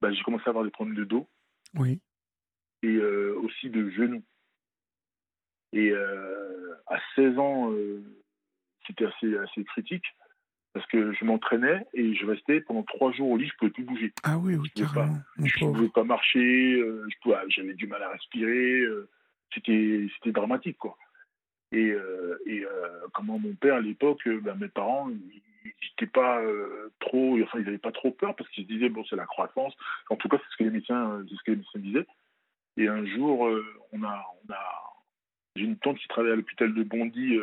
bah, 0.00 0.12
j'ai 0.12 0.22
commencé 0.22 0.44
à 0.46 0.50
avoir 0.50 0.64
des 0.64 0.70
problèmes 0.70 0.96
de 0.96 1.04
dos. 1.04 1.28
Oui. 1.74 2.00
Et 2.82 2.98
aussi 2.98 3.68
de 3.68 3.90
genoux. 3.90 4.22
Et 5.72 5.92
à 5.94 6.98
16 7.14 7.38
ans, 7.38 7.70
c'était 8.86 9.04
assez, 9.04 9.36
assez 9.36 9.64
critique 9.64 10.06
parce 10.72 10.86
que 10.86 11.12
je 11.12 11.24
m'entraînais 11.24 11.84
et 11.94 12.14
je 12.14 12.24
restais 12.26 12.60
pendant 12.60 12.82
trois 12.84 13.12
jours 13.12 13.30
au 13.30 13.36
lit, 13.36 13.48
je 13.48 13.56
pouvais 13.56 13.70
plus 13.70 13.82
bouger. 13.82 14.12
Ah 14.22 14.38
oui, 14.38 14.54
oui, 14.54 14.70
je 14.76 14.84
carrément. 14.84 15.14
Pas, 15.14 15.44
je 15.44 15.64
ne 15.64 15.72
pouvais 15.72 15.88
pas 15.88 16.04
marcher, 16.04 16.74
euh, 16.74 17.08
j'avais 17.48 17.74
du 17.74 17.86
mal 17.86 18.02
à 18.02 18.10
respirer, 18.10 18.80
euh, 18.80 19.08
c'était 19.52 20.06
c'était 20.14 20.32
dramatique 20.32 20.78
quoi. 20.78 20.96
Et, 21.72 21.90
euh, 21.90 22.38
et 22.46 22.64
comment 23.12 23.38
mon 23.38 23.54
père 23.54 23.76
à 23.76 23.80
l'époque, 23.80 24.28
ben, 24.28 24.56
mes 24.56 24.68
parents, 24.68 25.08
ils 25.08 25.72
n'étaient 25.90 26.10
pas 26.10 26.40
trop, 27.00 27.40
enfin 27.42 27.58
ils 27.58 27.64
n'avaient 27.64 27.78
pas 27.78 27.92
trop 27.92 28.10
peur 28.12 28.34
parce 28.36 28.48
qu'ils 28.50 28.64
se 28.64 28.68
disaient 28.68 28.88
bon 28.88 29.04
c'est 29.08 29.16
la 29.16 29.26
croissance. 29.26 29.74
En 30.08 30.16
tout 30.16 30.28
cas 30.28 30.38
c'est 30.38 30.52
ce 30.52 30.56
que 30.56 30.64
les 30.64 30.70
médecins, 30.70 31.24
ce 31.28 31.42
que 31.44 31.52
les 31.52 31.56
médecins 31.56 31.78
disaient. 31.78 32.06
Et 32.76 32.88
un 32.88 33.04
jour 33.06 33.50
on 33.92 34.02
a, 34.04 34.24
on 34.48 34.52
a, 34.52 34.92
j'ai 35.56 35.64
une 35.64 35.76
tante 35.78 35.98
qui 35.98 36.08
travaillait 36.08 36.34
à 36.34 36.36
l'hôpital 36.36 36.72
de 36.74 36.82
Bondy 36.84 37.38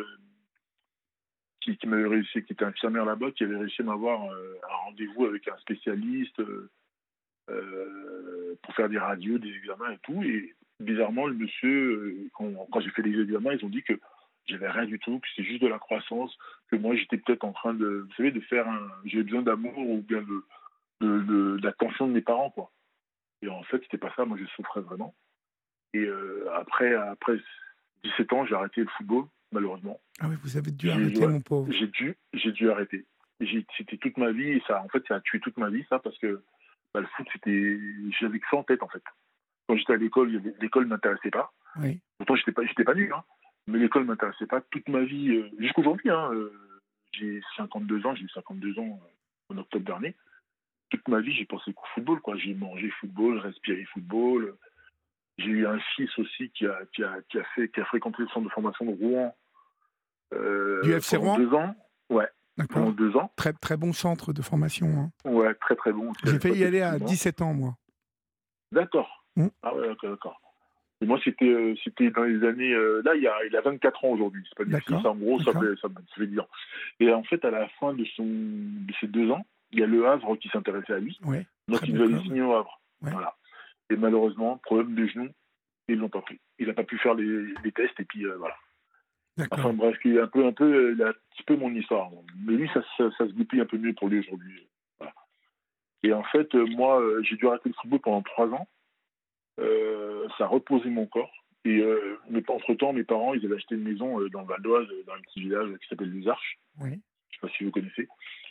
qui, 1.76 1.86
m'avait 1.86 2.08
réussi, 2.08 2.42
qui 2.44 2.52
était 2.52 2.64
infirmière 2.64 3.04
là-bas, 3.04 3.30
qui 3.32 3.44
avait 3.44 3.56
réussi 3.56 3.82
à 3.82 3.84
m'avoir 3.84 4.30
euh, 4.30 4.58
un 4.70 4.76
rendez-vous 4.86 5.26
avec 5.26 5.46
un 5.48 5.56
spécialiste 5.58 6.38
euh, 6.40 6.70
euh, 7.50 8.54
pour 8.62 8.74
faire 8.74 8.88
des 8.88 8.98
radios, 8.98 9.38
des 9.38 9.52
examens 9.54 9.90
et 9.90 9.98
tout. 10.02 10.22
Et 10.22 10.54
bizarrement, 10.80 11.26
le 11.26 11.34
monsieur, 11.34 12.28
quand, 12.34 12.80
j'ai 12.80 12.90
fait 12.90 13.02
les 13.02 13.20
examens, 13.20 13.52
ils 13.52 13.64
ont 13.64 13.70
dit 13.70 13.82
que 13.82 13.98
j'avais 14.46 14.70
rien 14.70 14.86
du 14.86 14.98
tout, 14.98 15.18
que 15.18 15.28
c'était 15.34 15.48
juste 15.48 15.62
de 15.62 15.68
la 15.68 15.78
croissance, 15.78 16.36
que 16.70 16.76
moi 16.76 16.96
j'étais 16.96 17.18
peut-être 17.18 17.44
en 17.44 17.52
train 17.52 17.74
de, 17.74 18.06
vous 18.08 18.14
savez, 18.14 18.30
de 18.30 18.40
faire 18.40 18.66
un, 18.68 18.88
j'avais 19.04 19.24
besoin 19.24 19.42
d'amour 19.42 19.76
ou 19.78 20.00
bien 20.00 20.22
de, 20.22 20.44
de, 21.00 21.58
l'attention 21.62 22.08
de 22.08 22.12
mes 22.12 22.22
parents, 22.22 22.50
quoi. 22.50 22.70
Et 23.42 23.48
en 23.48 23.62
fait, 23.64 23.80
c'était 23.82 23.98
pas 23.98 24.12
ça, 24.16 24.24
moi 24.24 24.38
je 24.40 24.46
souffrais 24.46 24.80
vraiment. 24.80 25.14
Et 25.94 26.06
après, 26.54 26.94
après 26.94 27.38
17 28.04 28.32
ans, 28.32 28.46
j'ai 28.46 28.54
arrêté 28.54 28.82
le 28.82 28.88
football 28.96 29.26
malheureusement. 29.52 30.00
Ah 30.20 30.26
oui, 30.28 30.36
vous 30.42 30.56
avez 30.56 30.70
dû 30.70 30.90
arrêter, 30.90 31.26
mon 31.26 31.40
pauvre. 31.40 31.70
J'ai 31.72 31.86
dû, 31.88 32.16
j'ai 32.32 32.52
dû 32.52 32.70
arrêter. 32.70 33.06
C'était 33.76 33.96
toute 33.98 34.16
ma 34.16 34.32
vie 34.32 34.48
et 34.50 34.62
ça, 34.66 34.82
en 34.82 34.88
fait, 34.88 35.02
ça 35.06 35.16
a 35.16 35.20
tué 35.20 35.40
toute 35.40 35.56
ma 35.56 35.70
vie, 35.70 35.84
ça, 35.88 35.98
parce 35.98 36.18
que 36.18 36.42
bah, 36.92 37.00
le 37.00 37.06
foot, 37.16 37.26
c'était, 37.32 37.78
j'avais 38.20 38.38
que 38.40 38.46
ça 38.50 38.56
en 38.56 38.64
tête, 38.64 38.82
en 38.82 38.88
fait. 38.88 39.02
Quand 39.68 39.76
j'étais 39.76 39.92
à 39.92 39.96
l'école, 39.96 40.42
l'école 40.60 40.84
ne 40.84 40.88
m'intéressait 40.90 41.30
pas. 41.30 41.52
Oui. 41.76 42.00
Pourtant, 42.18 42.36
j'étais 42.36 42.52
pas, 42.52 42.64
j'étais 42.64 42.84
pas 42.84 42.94
nul, 42.94 43.12
hein. 43.12 43.22
Mais 43.66 43.78
l'école 43.78 44.02
ne 44.02 44.08
m'intéressait 44.08 44.46
pas. 44.46 44.62
Toute 44.70 44.88
ma 44.88 45.04
vie, 45.04 45.30
euh, 45.30 45.50
jusqu'aujourd'hui, 45.58 46.10
hein, 46.10 46.30
euh, 46.32 46.50
j'ai 47.12 47.42
52 47.56 48.06
ans, 48.06 48.14
j'ai 48.14 48.24
eu 48.24 48.28
52 48.30 48.78
ans 48.78 48.98
euh, 49.02 49.54
en 49.54 49.58
octobre 49.58 49.84
dernier. 49.84 50.16
Toute 50.88 51.06
ma 51.06 51.20
vie, 51.20 51.34
j'ai 51.34 51.44
pensé 51.44 51.74
qu'au 51.74 51.84
football, 51.94 52.20
quoi. 52.20 52.36
J'ai 52.38 52.54
mangé 52.54 52.88
football, 52.98 53.38
respiré 53.38 53.84
football. 53.92 54.56
J'ai 55.38 55.50
eu 55.50 55.66
un 55.66 55.78
fils 55.96 56.10
aussi 56.18 56.50
qui 56.50 56.66
a, 56.66 56.78
qui 56.92 57.04
a, 57.04 57.16
qui 57.30 57.38
a, 57.38 57.44
fait, 57.54 57.68
qui 57.68 57.80
a 57.80 57.84
fréquenté 57.84 58.22
le 58.22 58.28
centre 58.28 58.46
de 58.46 58.52
formation 58.52 58.84
de 58.84 58.90
Rouen. 58.92 59.34
Euh, 60.34 60.82
du 60.82 60.92
FC 60.92 61.16
Rouen 61.16 61.38
deux 61.38 61.54
ans. 61.54 61.74
Ouais. 62.10 62.28
Pendant 62.70 62.90
deux 62.90 63.16
ans. 63.16 63.30
Très, 63.36 63.52
très 63.52 63.76
bon 63.76 63.92
centre 63.92 64.32
de 64.32 64.42
formation. 64.42 64.88
Hein. 64.88 65.30
Ouais, 65.30 65.54
très 65.54 65.76
très 65.76 65.92
bon. 65.92 66.12
J'ai 66.24 66.40
fait 66.40 66.50
y 66.50 66.64
aller 66.64 66.80
à 66.80 66.98
17 66.98 67.40
ans, 67.42 67.54
moi. 67.54 67.76
D'accord. 68.72 69.24
Hmm. 69.36 69.46
Ah 69.62 69.74
ouais, 69.74 69.94
d'accord. 70.02 70.40
Et 71.00 71.06
moi, 71.06 71.20
c'était 71.22 71.44
euh, 71.44 71.74
c'était 71.84 72.10
dans 72.10 72.24
les 72.24 72.44
années. 72.44 72.72
Euh, 72.72 73.00
là, 73.04 73.14
il, 73.14 73.26
a, 73.28 73.44
il 73.48 73.56
a 73.56 73.60
24 73.60 74.04
ans 74.04 74.08
aujourd'hui. 74.08 74.42
C'est 74.48 74.58
pas 74.58 74.64
difficile. 74.64 75.06
En 75.06 75.14
gros, 75.14 75.40
ça 75.40 75.52
fait, 75.52 75.80
ça, 75.80 75.88
fait 76.16 76.26
dire. 76.26 76.46
Et 76.98 77.12
en 77.12 77.22
fait, 77.22 77.44
à 77.44 77.50
la 77.52 77.68
fin 77.80 77.94
de, 77.94 78.04
son, 78.16 78.24
de 78.24 78.92
ces 79.00 79.06
deux 79.06 79.30
ans, 79.30 79.46
il 79.70 79.78
y 79.78 79.84
a 79.84 79.86
Le 79.86 80.08
Havre 80.08 80.36
qui 80.36 80.48
s'intéressait 80.48 80.94
à 80.94 80.98
lui. 80.98 81.16
Ouais, 81.24 81.46
donc, 81.68 81.80
il 81.86 81.94
devait 81.94 82.12
aller 82.12 82.24
signer 82.24 82.42
au 82.42 82.52
Havre. 82.52 82.80
Voilà. 83.00 83.36
Et 83.90 83.96
malheureusement, 83.96 84.58
problème 84.58 84.94
de 84.94 85.06
genoux, 85.06 85.30
ils 85.88 85.96
l'ont 85.96 86.08
pas 86.08 86.20
pris. 86.20 86.38
Il 86.58 86.66
n'a 86.66 86.74
pas 86.74 86.84
pu 86.84 86.98
faire 86.98 87.14
les, 87.14 87.72
tests 87.72 87.98
et 87.98 88.04
puis 88.04 88.26
euh, 88.26 88.36
voilà. 88.36 88.56
Enfin 89.52 89.72
bref, 89.72 89.96
un 90.04 90.26
peu, 90.26 90.46
un 90.46 90.52
peu, 90.52 90.94
il 90.94 91.02
a 91.02 91.08
un 91.08 91.14
petit 91.30 91.44
peu 91.44 91.56
mon 91.56 91.72
histoire. 91.72 92.10
Mais 92.44 92.54
lui, 92.54 92.68
ça, 92.74 92.82
ça, 92.96 93.10
se 93.18 93.32
goupille 93.32 93.60
un 93.60 93.66
peu 93.66 93.78
mieux 93.78 93.94
pour 93.94 94.08
lui 94.08 94.20
aujourd'hui. 94.20 94.68
Et 96.02 96.12
en 96.12 96.24
fait, 96.24 96.54
euh, 96.54 96.66
moi, 96.66 97.00
euh, 97.00 97.22
j'ai 97.22 97.36
dû 97.36 97.46
arrêter 97.46 97.68
le 97.68 97.74
football 97.74 98.00
pendant 98.00 98.22
trois 98.22 98.48
ans. 98.48 98.68
ça 99.56 100.44
a 100.44 100.46
reposé 100.46 100.90
mon 100.90 101.06
corps. 101.06 101.32
Et 101.64 101.82
mais 102.30 102.42
entre-temps, 102.48 102.92
mes 102.92 103.04
parents, 103.04 103.34
ils 103.34 103.44
avaient 103.44 103.56
acheté 103.56 103.74
une 103.74 103.82
maison 103.82 104.18
dans 104.28 104.40
le 104.40 104.46
Val 104.46 104.62
d'Oise, 104.62 104.86
dans 105.06 105.14
un 105.14 105.20
petit 105.20 105.40
village 105.40 105.68
qui 105.82 105.88
s'appelle 105.88 106.12
Les 106.12 106.28
Arches. 106.28 106.58
Oui. 106.80 106.90
Je 106.90 106.94
ne 106.94 106.96
sais 106.96 107.40
pas 107.40 107.48
si 107.48 107.64
vous 107.64 107.70
connaissez. 107.70 108.08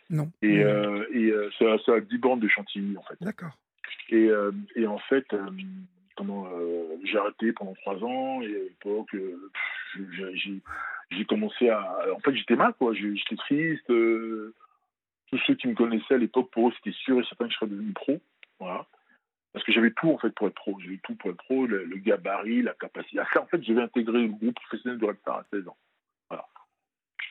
Non. 0.09 0.31
Et, 0.41 0.57
et 0.57 1.33
ça, 1.57 1.77
ça, 1.85 1.93
a 1.95 1.99
10 1.99 2.17
bandes 2.17 2.41
de 2.41 2.47
Chantilly, 2.47 2.95
en 2.97 3.01
fait. 3.03 3.15
D'accord. 3.21 3.57
Et, 4.09 4.29
euh, 4.29 4.51
et 4.75 4.87
en 4.87 4.99
fait, 4.99 5.25
euh, 5.33 5.49
euh, 6.19 6.97
j'ai 7.03 7.17
arrêté 7.17 7.51
pendant 7.51 7.73
trois 7.75 8.01
ans 8.03 8.41
et 8.41 8.45
à 8.45 8.63
l'époque, 8.63 9.15
j'ai 11.11 11.25
commencé 11.25 11.69
à. 11.69 12.05
En 12.15 12.19
fait, 12.19 12.35
j'étais 12.35 12.55
mal, 12.55 12.73
quoi. 12.73 12.93
J'étais 12.93 13.35
triste. 13.35 13.87
tous 13.87 15.37
ceux 15.45 15.55
qui 15.55 15.67
me 15.67 15.75
connaissaient 15.75 16.15
à 16.15 16.19
l'époque, 16.19 16.49
pour 16.51 16.69
eux, 16.69 16.73
c'était 16.77 16.97
sûr 16.97 17.19
et 17.19 17.23
certain 17.25 17.45
que 17.45 17.51
je 17.51 17.57
serais 17.57 17.67
devenu 17.67 17.91
pro. 17.91 18.19
Voilà. 18.59 18.85
Parce 19.53 19.65
que 19.65 19.71
j'avais 19.71 19.91
tout, 19.91 20.11
en 20.11 20.17
fait, 20.17 20.29
pour 20.31 20.47
être 20.47 20.55
pro. 20.55 20.79
J'avais 20.79 20.99
tout 21.03 21.15
pour 21.15 21.31
être 21.31 21.37
pro, 21.37 21.65
le, 21.65 21.85
gabarit, 21.97 22.61
la 22.61 22.73
capacité. 22.73 23.19
en 23.39 23.45
fait, 23.47 23.63
j'avais 23.63 23.81
intégré 23.81 24.21
le 24.21 24.29
groupe 24.29 24.55
professionnel 24.55 24.99
de 24.99 25.05
Red 25.05 25.17
Star 25.19 25.37
à 25.39 25.45
16 25.51 25.67
ans. 25.67 25.77
Voilà. 26.29 26.45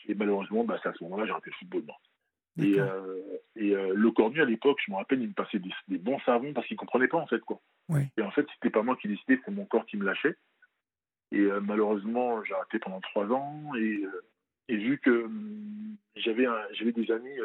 Et 0.08 0.14
malheureusement, 0.14 0.64
bah, 0.64 0.78
c'est 0.82 0.88
à 0.88 0.92
ce 0.92 1.04
moment-là 1.04 1.24
j'ai 1.24 1.32
arrêté 1.32 1.50
le 1.50 1.56
football. 1.56 1.94
Et, 2.58 2.80
euh, 2.80 3.38
et 3.56 3.74
euh, 3.74 3.92
le 3.94 4.10
cornu, 4.10 4.40
à 4.40 4.44
l'époque, 4.44 4.78
je 4.84 4.90
me 4.90 4.96
rappelle, 4.96 5.20
il 5.20 5.28
me 5.28 5.34
passait 5.34 5.58
des, 5.58 5.98
bons 5.98 6.18
savons 6.20 6.52
parce 6.52 6.66
qu'il 6.66 6.74
ne 6.74 6.78
comprenait 6.78 7.08
pas, 7.08 7.18
en 7.18 7.26
fait. 7.26 7.40
Quoi. 7.40 7.60
Et 8.16 8.22
en 8.22 8.30
fait, 8.30 8.46
c'était 8.54 8.70
pas 8.70 8.82
moi 8.82 8.96
qui 8.96 9.08
décidais, 9.08 9.36
c'était 9.36 9.50
mon 9.50 9.66
corps 9.66 9.86
qui 9.86 9.96
me 9.96 10.04
lâchait. 10.04 10.36
Et 11.32 11.40
euh, 11.40 11.60
malheureusement, 11.60 12.42
j'ai 12.44 12.54
arrêté 12.54 12.78
pendant 12.78 13.00
trois 13.00 13.26
ans. 13.26 13.72
Et, 13.76 14.04
et 14.68 14.76
vu 14.76 14.98
que 14.98 15.24
hum, 15.24 15.96
j'avais, 16.16 16.46
j'avais 16.72 16.92
des 16.92 17.10
amis 17.10 17.36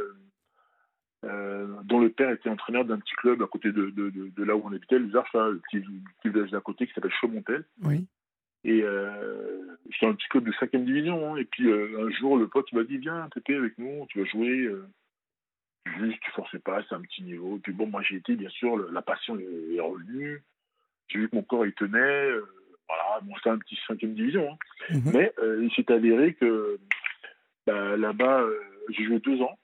dont 1.84 2.00
le 2.00 2.10
père 2.10 2.32
était 2.32 2.50
entraîneur 2.50 2.86
d'un 2.86 2.97
petit 3.00 3.13
club 3.15 3.43
à 3.43 3.47
côté 3.47 3.71
de, 3.71 3.89
de, 3.91 4.10
de, 4.10 4.43
là 4.43 4.56
où 4.56 4.62
on 4.63 4.74
habitait, 4.74 4.97
les 4.97 5.15
Arches, 5.15 5.34
le 5.34 5.62
petit, 5.69 5.86
village 6.26 6.52
d'à 6.52 6.62
côté 6.62 6.88
qui 6.88 6.93
s'appelle 6.93 7.12
Chaumontel. 7.19 7.65
Oui. 7.84 8.08
Et 8.63 8.82
euh, 8.84 9.60
j'étais 9.89 10.06
un 10.06 10.13
petit 10.13 10.28
club 10.30 10.45
de 10.45 10.54
5 10.54 10.76
division. 10.78 11.34
Hein. 11.34 11.38
et 11.38 11.45
puis 11.45 11.71
un 11.71 12.10
jour, 12.12 12.38
le 12.38 12.47
pote 12.47 12.71
m'a 12.74 12.84
dit 12.84 12.97
Viens, 12.97 13.28
Pépé, 13.34 13.56
avec 13.56 13.78
nous, 13.78 14.06
tu 14.10 14.19
vas 14.19 14.26
jouer 14.26 14.71
juste, 15.86 16.20
tu 16.22 16.32
forçais 16.32 16.60
pas, 16.60 16.82
c'est 16.88 16.96
un 16.96 17.02
petit 17.02 17.24
niveau. 17.24 17.58
Et 17.58 17.60
puis 17.60 17.74
bon, 17.74 17.88
moi 17.88 18.02
j'ai 18.02 18.15
été, 18.15 18.36
bien 18.36 18.50
sûr, 18.50 18.78
la 18.91 19.02
passion 19.02 19.38
est, 19.39 19.80
revenue. 19.80 20.44
J'ai 21.08 21.20
vu 21.20 21.30
que 21.30 21.36
mon 21.36 21.44
corps 21.44 21.65
il 21.65 21.74
tenait. 21.74 22.00
Euh, 22.00 22.46
voilà, 22.88 23.20
bon, 23.22 23.36
c'était 23.38 23.50
un 23.50 23.58
petit 23.58 23.78
cinquième 23.88 24.13
division. 24.13 24.52
Hein. 24.52 24.94
Mhm. 24.96 25.12
Mais 25.13 25.34
euh, 25.39 25.63
il 25.63 25.72
s'est 25.74 25.91
avéré 25.91 26.34
que 26.34 26.80
bah, 27.65 27.98
là-bas, 27.98 28.41
euh, 28.41 28.60
j'ai 28.89 29.06
joué 29.06 29.20
deux 29.20 29.41
ans. 29.41 29.58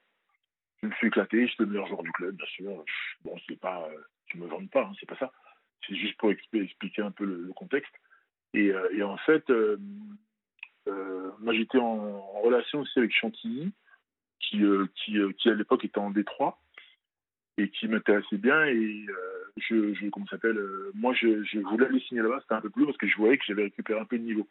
Je 0.81 0.87
me 0.87 0.93
suis 0.93 1.07
éclaté, 1.07 1.47
j'étais 1.47 1.63
le 1.63 1.69
meilleur 1.69 1.87
joueur 1.87 2.03
du 2.03 2.11
club, 2.11 2.35
bien 2.35 2.45
sûr. 2.47 2.83
Bon, 3.23 3.35
c'est 3.47 3.59
pas, 3.59 3.87
tu 4.27 4.37
me 4.37 4.47
vends 4.47 4.65
pas, 4.67 4.83
hein, 4.83 4.93
c'est 4.99 5.09
pas 5.09 5.17
ça. 5.17 5.31
C'est 5.87 5.95
juste 5.95 6.17
pour 6.17 6.31
expliquer 6.31 7.01
un 7.01 7.11
peu 7.11 7.25
le, 7.25 7.51
contexte. 7.53 7.93
Et, 8.53 8.71
et, 8.93 9.03
en 9.03 9.17
fait, 9.17 9.49
moi 11.39 11.53
j'étais 11.53 11.77
en, 11.77 12.21
relation 12.41 12.81
aussi 12.81 12.99
avec 12.99 13.13
Chantilly 13.13 13.71
qui, 14.49 14.63
euh, 14.63 14.87
qui, 14.95 15.17
euh, 15.17 15.31
qui, 15.37 15.49
à 15.49 15.53
l'époque 15.53 15.85
était 15.85 15.99
en 15.99 16.09
Détroit 16.09 16.59
et 17.57 17.69
qui 17.69 17.87
m'intéressait 17.87 18.37
bien. 18.37 18.65
Et 18.65 19.05
euh, 19.09 19.51
je, 19.57 19.93
je 19.93 20.09
comment 20.09 20.27
s'appelle 20.27 20.59
moi 20.93 21.13
je, 21.13 21.43
je, 21.43 21.59
voulais 21.59 21.87
aller 21.87 21.99
signer 22.01 22.21
là-bas. 22.21 22.39
C'était 22.41 22.55
un 22.55 22.61
peu 22.61 22.69
plus 22.69 22.85
parce 22.85 22.97
que 22.97 23.07
je 23.07 23.17
voyais 23.17 23.37
que 23.37 23.45
j'avais 23.47 23.63
récupéré 23.63 23.99
un 23.99 24.05
peu 24.05 24.17
de 24.17 24.23
niveau. 24.23 24.47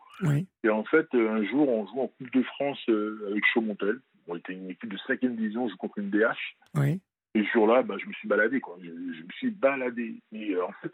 Et 0.64 0.68
en 0.68 0.84
fait 0.84 1.06
un 1.14 1.44
jour 1.44 1.68
on 1.68 1.86
joue 1.86 2.00
en 2.00 2.08
Coupe 2.08 2.32
de 2.32 2.42
France 2.42 2.82
avec 2.88 3.44
Chaumontel. 3.52 4.00
On 4.28 4.36
était 4.36 4.54
une 4.54 4.70
équipe 4.70 4.90
de 4.90 4.96
5e 4.96 5.36
division 5.36 5.68
je 5.68 5.76
contre 5.76 5.98
une 5.98 6.10
DH 6.10 6.34
oui. 6.74 7.00
et 7.36 7.44
ce 7.44 7.52
jour-là 7.52 7.84
bah, 7.84 7.94
je 7.96 8.06
me 8.06 8.12
suis 8.14 8.26
baladé 8.26 8.60
quoi. 8.60 8.76
Je, 8.82 8.90
me 8.90 9.32
suis 9.36 9.50
baladé. 9.50 10.16
Et 10.32 10.60
en 10.60 10.72
fait 10.82 10.92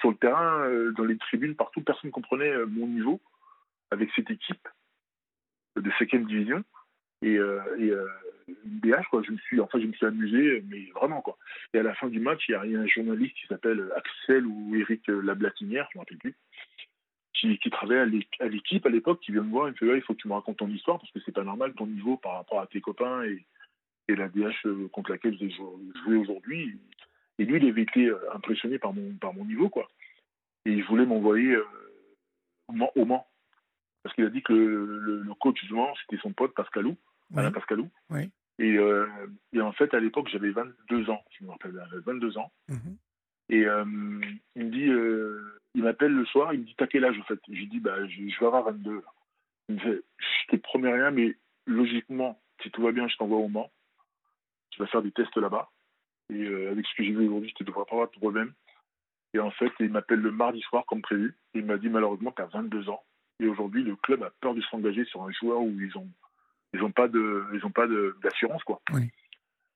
sur 0.00 0.10
le 0.10 0.16
terrain 0.16 0.70
dans 0.96 1.04
les 1.04 1.18
tribunes 1.18 1.56
partout 1.56 1.80
personne 1.80 2.10
ne 2.10 2.12
comprenait 2.12 2.54
mon 2.66 2.86
niveau 2.86 3.20
avec 3.90 4.10
cette 4.14 4.30
équipe 4.30 4.68
de 5.74 5.90
5e 5.90 6.24
division 6.24 6.62
et, 7.26 7.38
euh, 7.38 7.60
et 7.78 7.90
BH, 8.64 8.94
euh, 8.94 9.02
quoi. 9.10 9.22
Je 9.22 9.32
me 9.32 9.38
suis, 9.38 9.60
enfin, 9.60 9.80
je 9.80 9.86
me 9.86 9.92
suis 9.92 10.06
amusé, 10.06 10.64
mais 10.68 10.82
vraiment, 10.94 11.20
quoi. 11.20 11.36
Et 11.74 11.78
à 11.78 11.82
la 11.82 11.94
fin 11.94 12.08
du 12.08 12.20
match, 12.20 12.44
il 12.48 12.52
y 12.52 12.54
a, 12.54 12.60
un 12.60 12.86
journaliste 12.86 13.34
qui 13.36 13.46
s'appelle 13.48 13.90
Axel 13.96 14.46
ou 14.46 14.76
Eric 14.76 15.06
Lablatinière, 15.08 15.88
je 15.92 15.98
ne 15.98 16.00
me 16.00 16.04
rappelle 16.04 16.18
plus, 16.18 16.34
qui, 17.34 17.58
qui 17.58 17.70
travaillait 17.70 18.22
à 18.40 18.48
l'équipe 18.48 18.86
à 18.86 18.90
l'époque, 18.90 19.20
qui 19.20 19.32
vient 19.32 19.42
me 19.42 19.50
voir, 19.50 19.68
il 19.68 19.72
me 19.72 19.76
fait, 19.76 19.98
il 19.98 20.02
faut 20.02 20.14
que 20.14 20.20
tu 20.20 20.28
me 20.28 20.34
racontes 20.34 20.58
ton 20.58 20.68
histoire 20.68 20.98
parce 20.98 21.10
que 21.12 21.20
c'est 21.24 21.34
pas 21.34 21.44
normal 21.44 21.74
ton 21.74 21.86
niveau 21.86 22.16
par 22.16 22.34
rapport 22.34 22.60
à 22.60 22.66
tes 22.66 22.80
copains 22.80 23.24
et 23.24 23.44
et 24.08 24.14
la 24.14 24.28
DH 24.28 24.88
contre 24.92 25.10
laquelle 25.10 25.36
j'ai 25.36 25.50
joué 25.50 26.16
aujourd'hui. 26.16 26.78
Et 27.38 27.44
lui, 27.44 27.56
il 27.56 27.68
avait 27.68 27.82
été 27.82 28.08
impressionné 28.32 28.78
par 28.78 28.92
mon, 28.92 29.14
par 29.14 29.34
mon 29.34 29.44
niveau, 29.44 29.68
quoi. 29.68 29.88
Et 30.64 30.70
il 30.70 30.84
voulait 30.84 31.06
m'envoyer 31.06 31.56
au 32.68 33.04
Mans. 33.04 33.26
Parce 34.02 34.14
qu'il 34.14 34.24
a 34.24 34.30
dit 34.30 34.42
que 34.42 34.52
le, 34.52 35.34
coach 35.40 35.62
du 35.64 35.74
Mans, 35.74 35.92
c'était 36.00 36.22
son 36.22 36.32
pote 36.32 36.54
Pascalou, 36.54 36.96
Alain 37.34 37.52
Pascalou. 37.52 37.88
Et, 38.58 38.76
et, 39.52 39.60
en 39.60 39.72
fait, 39.72 39.92
à 39.94 40.00
l'époque, 40.00 40.28
j'avais 40.28 40.50
22 40.50 41.10
ans, 41.10 41.22
je 41.38 41.44
me 41.44 41.50
rappelle, 41.50 41.78
22 42.04 42.38
ans. 42.38 42.50
Mhm. 42.68 42.96
Et 43.48 43.60
il 43.60 44.64
me 44.64 44.70
dit, 44.70 44.90
il 45.76 45.82
m'appelle 45.82 46.12
le 46.12 46.24
soir, 46.24 46.54
il 46.54 46.60
me 46.60 46.64
dit 46.64 46.74
T'as 46.76 46.86
quel 46.86 47.04
âge 47.04 47.18
en 47.18 47.24
fait? 47.24 47.38
Je 47.48 47.52
lui 47.52 47.68
dis 47.68 47.80
bah, 47.80 47.94
je, 48.08 48.22
vais 48.22 48.46
avoir 48.46 48.64
22. 48.64 49.02
Il 49.68 49.74
me 49.74 49.80
fait 49.80 50.02
Je 50.18 50.56
te 50.56 50.62
promets 50.62 50.92
rien, 50.92 51.10
mais 51.10 51.36
logiquement, 51.66 52.40
si 52.62 52.70
tout 52.70 52.82
va 52.82 52.92
bien, 52.92 53.06
je 53.08 53.16
t'envoie 53.16 53.36
au 53.36 53.48
Mans. 53.48 53.70
Tu 54.70 54.80
vas 54.80 54.86
faire 54.86 55.02
des 55.02 55.12
tests 55.12 55.36
là-bas. 55.36 55.70
Et 56.30 56.44
euh, 56.44 56.70
avec 56.70 56.86
ce 56.86 56.94
que 56.96 57.04
j'ai 57.04 57.12
vu 57.12 57.26
aujourd'hui, 57.26 57.52
tu 57.54 57.62
ne 57.62 57.68
devrais 57.68 57.84
pas 57.84 57.92
avoir 57.92 58.10
de 58.10 58.16
problème. 58.16 58.54
Et 59.34 59.38
en 59.38 59.50
fait, 59.50 59.70
il 59.80 59.90
m'appelle 59.90 60.20
le 60.20 60.30
mardi 60.30 60.62
soir 60.62 60.84
comme 60.86 61.02
prévu. 61.02 61.36
il 61.52 61.66
m'a 61.66 61.76
dit 61.76 61.90
Malheureusement, 61.90 62.32
tu 62.32 62.40
as 62.40 62.46
22 62.46 62.88
ans. 62.88 63.04
Et 63.38 63.46
aujourd'hui, 63.46 63.82
le 63.82 63.96
club 63.96 64.22
a 64.22 64.30
peur 64.40 64.54
de 64.54 64.62
s'engager 64.62 65.04
sur 65.04 65.24
un 65.24 65.32
joueur 65.32 65.60
où 65.60 65.78
ils 65.78 65.92
n'ont 65.94 66.08
ils 66.74 66.82
ont 66.82 66.90
pas 66.90 67.08
de 67.08 67.44
ils 67.54 67.64
ont 67.64 67.70
pas 67.70 67.86
d'assurance 68.22 68.62
quoi. 68.64 68.80
Oui. 68.92 69.10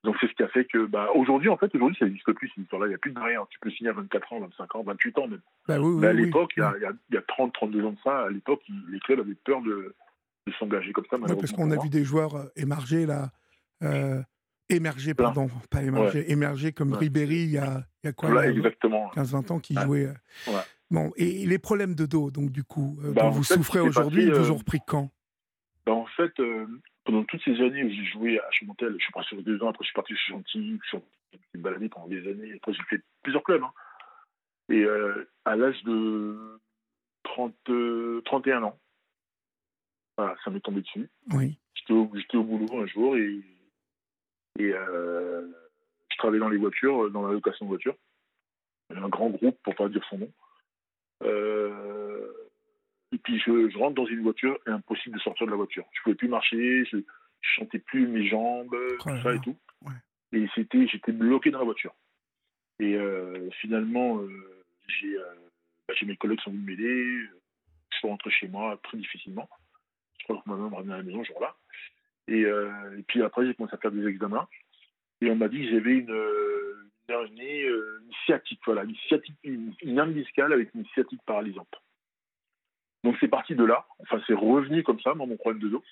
Donc 0.03 0.15
c'est 0.19 0.27
ce 0.27 0.33
qui 0.33 0.43
a 0.43 0.47
fait 0.47 0.65
que 0.65 0.85
bah, 0.85 1.09
aujourd'hui, 1.13 1.49
en 1.49 1.57
fait, 1.57 1.73
aujourd'hui, 1.75 1.97
ça 1.99 2.05
n'existe 2.05 2.31
plus 2.33 2.47
cette 2.49 2.63
histoire-là. 2.63 2.87
Il 2.87 2.89
n'y 2.89 2.95
a 2.95 2.97
plus 2.97 3.11
de 3.11 3.19
rien. 3.19 3.45
Tu 3.49 3.59
peux 3.59 3.69
signer 3.69 3.91
à 3.91 3.93
24 3.93 4.33
ans, 4.33 4.39
25 4.39 4.75
ans, 4.75 4.83
28 4.83 5.17
ans 5.19 5.27
même. 5.27 5.41
Bah 5.67 5.77
Mais 5.79 6.07
à 6.07 6.13
l'époque, 6.13 6.53
il, 6.57 6.63
y 7.11 7.17
a, 7.17 7.21
30, 7.27 7.53
32 7.53 7.85
ans 7.85 7.91
de 7.91 7.97
ça, 8.03 8.21
à 8.21 8.29
l'époque, 8.29 8.61
les 8.89 8.99
clubs 8.99 9.19
avaient 9.19 9.35
peur 9.35 9.61
de, 9.61 9.93
s'engager 10.57 10.91
comme 10.91 11.05
ça. 11.09 11.17
parce 11.19 11.51
qu'on 11.51 11.69
a 11.71 11.81
vu 11.81 11.89
des 11.89 12.03
joueurs 12.03 12.35
euh, 12.35 12.45
émerger 12.55 13.05
là. 13.05 13.29
Euh, 13.83 14.21
émerger, 14.69 15.13
pardon, 15.13 15.49
pas 15.69 15.83
émerger, 15.83 16.31
émerger 16.31 16.71
comme 16.71 16.93
Ribéry 16.93 17.43
il 17.43 17.51
y 17.51 17.57
a, 17.57 17.83
il 18.03 18.07
y 18.07 18.09
a 18.09 18.13
quoi 18.13 18.29
15-20 18.29 19.51
ans 19.51 19.59
qui 19.59 19.75
jouait. 19.75 20.07
Euh, 20.07 20.51
bon, 20.89 21.11
et 21.15 21.45
les 21.45 21.59
problèmes 21.59 21.95
de 21.95 22.05
dos, 22.05 22.31
donc 22.31 22.51
du 22.51 22.63
coup, 22.63 22.97
bah, 23.01 23.23
dont 23.23 23.29
vous 23.29 23.43
souffrez 23.43 23.79
aujourd'hui, 23.79 24.23
ils 24.23 24.33
vous 24.33 24.51
ont 24.51 24.57
repris 24.57 24.79
quand? 24.85 25.11
Bah, 25.85 25.93
En 25.93 26.05
fait, 26.05 26.33
pendant 27.05 27.23
toutes 27.25 27.43
ces 27.43 27.59
années 27.61 27.83
où 27.83 27.89
j'ai 27.89 28.05
joué 28.05 28.39
à 28.39 28.51
Chemontel, 28.51 28.95
je 28.97 29.03
suis 29.03 29.13
passé 29.13 29.29
sur 29.29 29.43
deux 29.43 29.61
ans, 29.63 29.69
après 29.69 29.83
je 29.83 29.87
suis 29.87 29.95
parti 29.95 30.15
chez 30.15 30.31
Chantilly, 30.31 30.79
je 30.83 30.97
suis 30.97 31.01
baladé 31.55 31.89
pendant 31.89 32.07
des 32.07 32.27
années, 32.29 32.53
après 32.55 32.73
j'ai 32.73 32.83
fait 32.83 33.01
plusieurs 33.23 33.43
clubs. 33.43 33.63
Hein. 33.63 33.73
Et 34.69 34.83
euh, 34.83 35.29
à 35.45 35.55
l'âge 35.55 35.81
de 35.83 36.59
30, 37.23 37.53
31 38.25 38.63
ans, 38.63 38.79
voilà, 40.17 40.35
ça 40.43 40.51
m'est 40.51 40.59
tombé 40.59 40.81
dessus. 40.81 41.09
Oui. 41.33 41.57
J'étais 41.75 42.37
au, 42.37 42.43
boulot 42.43 42.81
un 42.81 42.85
jour 42.85 43.17
et, 43.17 43.41
et 44.59 44.73
euh, 44.73 45.47
je 46.09 46.17
travaillais 46.17 46.39
dans 46.39 46.49
les 46.49 46.57
voitures, 46.57 47.09
dans 47.11 47.25
la 47.25 47.33
location 47.33 47.65
de 47.65 47.69
voitures. 47.69 47.95
Un 48.93 49.09
grand 49.09 49.29
groupe, 49.29 49.57
pour 49.63 49.75
pas 49.75 49.89
dire 49.89 50.03
son 50.09 50.19
nom. 50.19 50.31
Euh, 51.23 52.10
et 53.13 53.17
puis 53.17 53.39
je, 53.39 53.77
rentre 53.77 53.95
dans 53.95 54.05
une 54.05 54.21
voiture 54.21 54.57
et 54.67 54.69
impossible 54.69 55.17
de 55.17 55.21
sortir 55.21 55.45
de 55.45 55.51
la 55.51 55.57
voiture. 55.57 55.85
Je 55.91 56.01
pouvais 56.01 56.15
plus 56.15 56.29
marcher, 56.29 56.85
je, 56.85 56.97
ne 56.97 57.01
chantais 57.41 57.79
plus 57.79 58.07
mes 58.07 58.27
jambes, 58.27 58.73
oh 58.73 58.95
tout 58.99 59.21
ça 59.21 59.33
et 59.33 59.39
tout. 59.39 59.57
Et 60.33 60.47
c'était, 60.55 60.87
j'étais 60.87 61.11
bloqué 61.11 61.51
dans 61.51 61.59
la 61.59 61.65
voiture. 61.65 61.93
Et 62.79 62.95
euh, 62.95 63.49
finalement, 63.59 64.19
euh, 64.19 64.29
euh, 65.03 65.35
bah, 65.87 65.93
j'ai, 65.93 66.05
mes 66.05 66.15
collègues 66.15 66.39
qui 66.39 66.45
sont 66.45 66.51
venus 66.51 66.65
m'aider. 66.65 67.27
Je 67.91 67.97
suis 67.97 68.07
rentré 68.07 68.31
chez 68.31 68.47
moi 68.47 68.79
très 68.83 68.97
difficilement. 68.97 69.49
Je 70.19 70.23
crois 70.23 70.37
que 70.37 70.49
ma 70.49 70.55
maman 70.55 70.69
me 70.69 70.75
ramenait 70.75 70.93
à 70.93 70.97
la 70.97 71.03
maison 71.03 71.23
ce 71.23 71.27
jour-là. 71.27 71.55
Et, 72.27 72.45
puis 73.07 73.21
après, 73.23 73.45
j'ai 73.45 73.53
commencé 73.53 73.75
à 73.75 73.77
faire 73.77 73.91
des 73.91 74.07
examens. 74.07 74.47
Et 75.19 75.29
on 75.29 75.35
m'a 75.35 75.49
dit 75.49 75.63
que 75.63 75.71
j'avais 75.71 75.97
une, 75.97 76.15
hernie, 77.09 77.61
une 77.63 78.13
sciatique, 78.25 78.61
voilà, 78.65 78.83
une, 78.83 78.95
sciatique, 79.07 79.35
une, 79.43 79.73
hernie 79.83 80.13
discale 80.13 80.53
avec 80.53 80.73
une 80.73 80.85
sciatique 80.87 81.21
paralysante. 81.25 81.75
Donc 83.03 83.15
c'est 83.19 83.27
parti 83.27 83.55
de 83.55 83.63
là. 83.63 83.85
Enfin, 83.99 84.21
c'est 84.27 84.33
revenu 84.33 84.83
comme 84.83 84.99
ça, 84.99 85.13
dans 85.13 85.27
mon 85.27 85.37
problème 85.37 85.61
de 85.61 85.69
dos. 85.69 85.83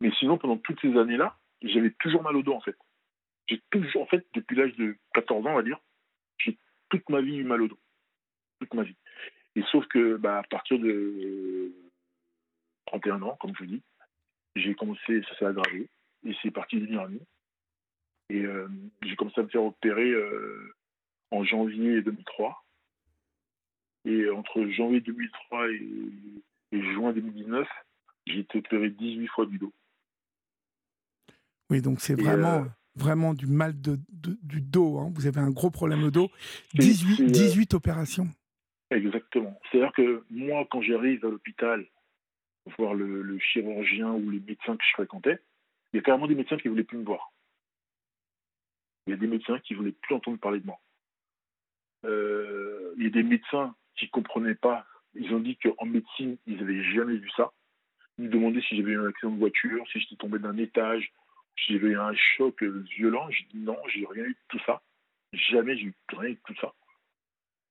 Mais 0.00 0.10
sinon, 0.18 0.38
pendant 0.38 0.56
toutes 0.56 0.80
ces 0.80 0.96
années-là, 0.96 1.36
j'avais 1.62 1.90
toujours 2.00 2.22
mal 2.22 2.36
au 2.36 2.42
dos, 2.42 2.54
en 2.54 2.60
fait. 2.60 2.76
J'ai 3.48 3.60
toujours, 3.70 4.02
en 4.02 4.06
fait, 4.06 4.26
depuis 4.34 4.56
l'âge 4.56 4.74
de 4.76 4.96
14 5.14 5.46
ans, 5.46 5.50
on 5.50 5.56
va 5.56 5.62
dire, 5.62 5.78
j'ai 6.38 6.56
toute 6.88 7.08
ma 7.08 7.20
vie 7.20 7.36
eu 7.36 7.44
mal 7.44 7.62
au 7.62 7.68
dos. 7.68 7.78
Toute 8.60 8.74
ma 8.74 8.82
vie. 8.82 8.96
Et 9.56 9.62
sauf 9.70 9.86
que, 9.88 10.16
bah, 10.16 10.38
à 10.38 10.42
partir 10.44 10.78
de 10.78 11.72
31 12.86 13.22
ans, 13.22 13.36
comme 13.40 13.54
je 13.54 13.64
vous 13.64 13.70
dis, 13.70 13.82
j'ai 14.56 14.74
commencé, 14.74 15.22
ça 15.22 15.36
s'est 15.38 15.44
aggravé. 15.46 15.88
Et 16.24 16.34
c'est 16.42 16.50
parti 16.50 16.78
d'une 16.78 16.94
hernie. 16.94 17.22
Et 18.30 18.42
euh, 18.42 18.68
j'ai 19.02 19.16
commencé 19.16 19.40
à 19.40 19.44
me 19.44 19.48
faire 19.48 19.64
opérer 19.64 20.10
euh, 20.10 20.74
en 21.30 21.44
janvier 21.44 22.02
2003. 22.02 22.64
Et 24.04 24.30
entre 24.30 24.66
janvier 24.68 25.00
2003 25.00 25.68
et, 25.70 26.82
juin 26.94 27.12
2019, 27.12 27.68
j'ai 28.26 28.40
été 28.40 28.58
opéré 28.58 28.90
18 28.90 29.26
fois 29.28 29.46
du 29.46 29.58
dos. 29.58 29.72
Oui, 31.68 31.82
donc 31.82 32.00
c'est 32.00 32.14
vraiment, 32.20 32.62
euh, 32.62 32.68
vraiment 32.96 33.34
du 33.34 33.46
mal 33.46 33.80
de, 33.80 33.98
du 34.10 34.60
dos. 34.60 34.98
Hein. 34.98 35.12
Vous 35.14 35.26
avez 35.26 35.40
un 35.40 35.50
gros 35.50 35.70
problème 35.70 36.02
au 36.04 36.10
dos. 36.10 36.30
18, 36.74 37.30
18 37.30 37.74
euh, 37.74 37.76
opérations. 37.76 38.28
Exactement. 38.90 39.58
C'est-à-dire 39.70 39.92
que 39.92 40.24
moi, 40.30 40.66
quand 40.70 40.82
j'arrive 40.82 41.24
à 41.24 41.28
l'hôpital, 41.28 41.86
voir 42.78 42.94
le, 42.94 43.38
chirurgien 43.38 44.12
ou 44.12 44.30
les 44.30 44.40
médecins 44.40 44.76
que 44.76 44.84
je 44.84 44.92
fréquentais, 44.94 45.38
il 45.92 45.96
y 45.96 46.00
a 46.00 46.02
carrément 46.02 46.26
des 46.26 46.34
médecins 46.34 46.56
qui 46.56 46.68
ne 46.68 46.72
voulaient 46.72 46.84
plus 46.84 46.98
me 46.98 47.04
voir. 47.04 47.32
Il 49.06 49.10
y 49.10 49.14
a 49.14 49.16
des 49.16 49.26
médecins 49.26 49.58
qui 49.60 49.72
ne 49.72 49.78
voulaient 49.78 49.92
plus 49.92 50.14
entendre 50.14 50.38
parler 50.38 50.60
de 50.60 50.66
moi. 50.66 50.80
Euh, 52.04 52.94
il 52.96 53.04
y 53.04 53.06
a 53.06 53.10
des 53.10 53.22
médecins 53.22 53.74
qui 54.00 54.06
ne 54.06 54.22
comprenaient 54.22 54.54
pas. 54.54 54.86
Ils 55.14 55.32
ont 55.34 55.40
dit 55.40 55.56
qu'en 55.56 55.86
médecine, 55.86 56.36
ils 56.46 56.56
n'avaient 56.56 56.84
jamais 56.84 57.16
vu 57.16 57.30
ça. 57.36 57.52
Ils 58.18 58.24
me 58.24 58.30
demandaient 58.30 58.62
si 58.62 58.76
j'avais 58.76 58.92
eu 58.92 59.00
un 59.00 59.08
accident 59.08 59.32
de 59.32 59.38
voiture, 59.38 59.84
si 59.90 60.00
j'étais 60.00 60.16
tombé 60.16 60.38
d'un 60.38 60.56
étage, 60.56 61.12
si 61.58 61.72
j'avais 61.72 61.88
eu 61.88 61.98
un 61.98 62.14
choc 62.14 62.62
violent. 62.62 63.28
J'ai 63.30 63.44
dit 63.52 63.58
non, 63.58 63.76
j'ai 63.88 64.06
rien 64.06 64.24
eu 64.24 64.34
de 64.34 64.38
tout 64.48 64.60
ça. 64.66 64.82
Jamais 65.32 65.76
j'ai 65.76 65.86
eu 65.86 65.94
rien 66.16 66.30
de 66.30 66.38
tout 66.46 66.54
ça. 66.60 66.72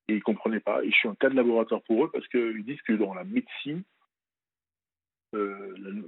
Et 0.08 0.14
ils 0.14 0.18
ne 0.18 0.22
comprenaient 0.22 0.60
pas. 0.60 0.84
Et 0.84 0.92
je 0.92 0.96
suis 0.96 1.08
un 1.08 1.16
cas 1.16 1.30
de 1.30 1.36
laboratoire 1.36 1.82
pour 1.84 2.06
eux 2.06 2.12
parce 2.12 2.28
qu'ils 2.28 2.64
disent 2.64 2.82
que 2.82 2.94
dans 2.94 3.14
la 3.14 3.24
médecine, 3.24 3.84
euh, 5.36 6.08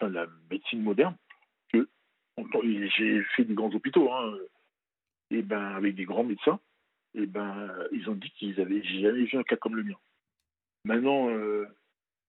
la 0.00 0.26
médecine 0.50 0.82
moderne, 0.82 1.16
que 1.72 1.88
j'ai 2.96 3.22
fait 3.36 3.44
des 3.44 3.54
grands 3.54 3.70
hôpitaux, 3.70 4.12
hein, 4.12 4.34
et 5.30 5.42
ben 5.42 5.74
avec 5.74 5.94
des 5.94 6.04
grands 6.04 6.24
médecins, 6.24 6.58
et 7.14 7.22
eh 7.22 7.26
ben, 7.26 7.68
ils 7.90 8.08
ont 8.08 8.14
dit 8.14 8.30
qu'ils 8.30 8.60
avaient 8.60 8.82
jamais 8.84 9.24
vu 9.24 9.36
un 9.36 9.42
cas 9.42 9.56
comme 9.56 9.74
le 9.74 9.82
mien. 9.82 9.96
Maintenant, 10.84 11.28
euh, 11.28 11.66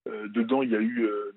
euh, 0.08 0.28
dedans, 0.30 0.62
il 0.62 0.72
y 0.72 0.76
a 0.76 0.82
eu, 0.82 1.06
euh, 1.06 1.32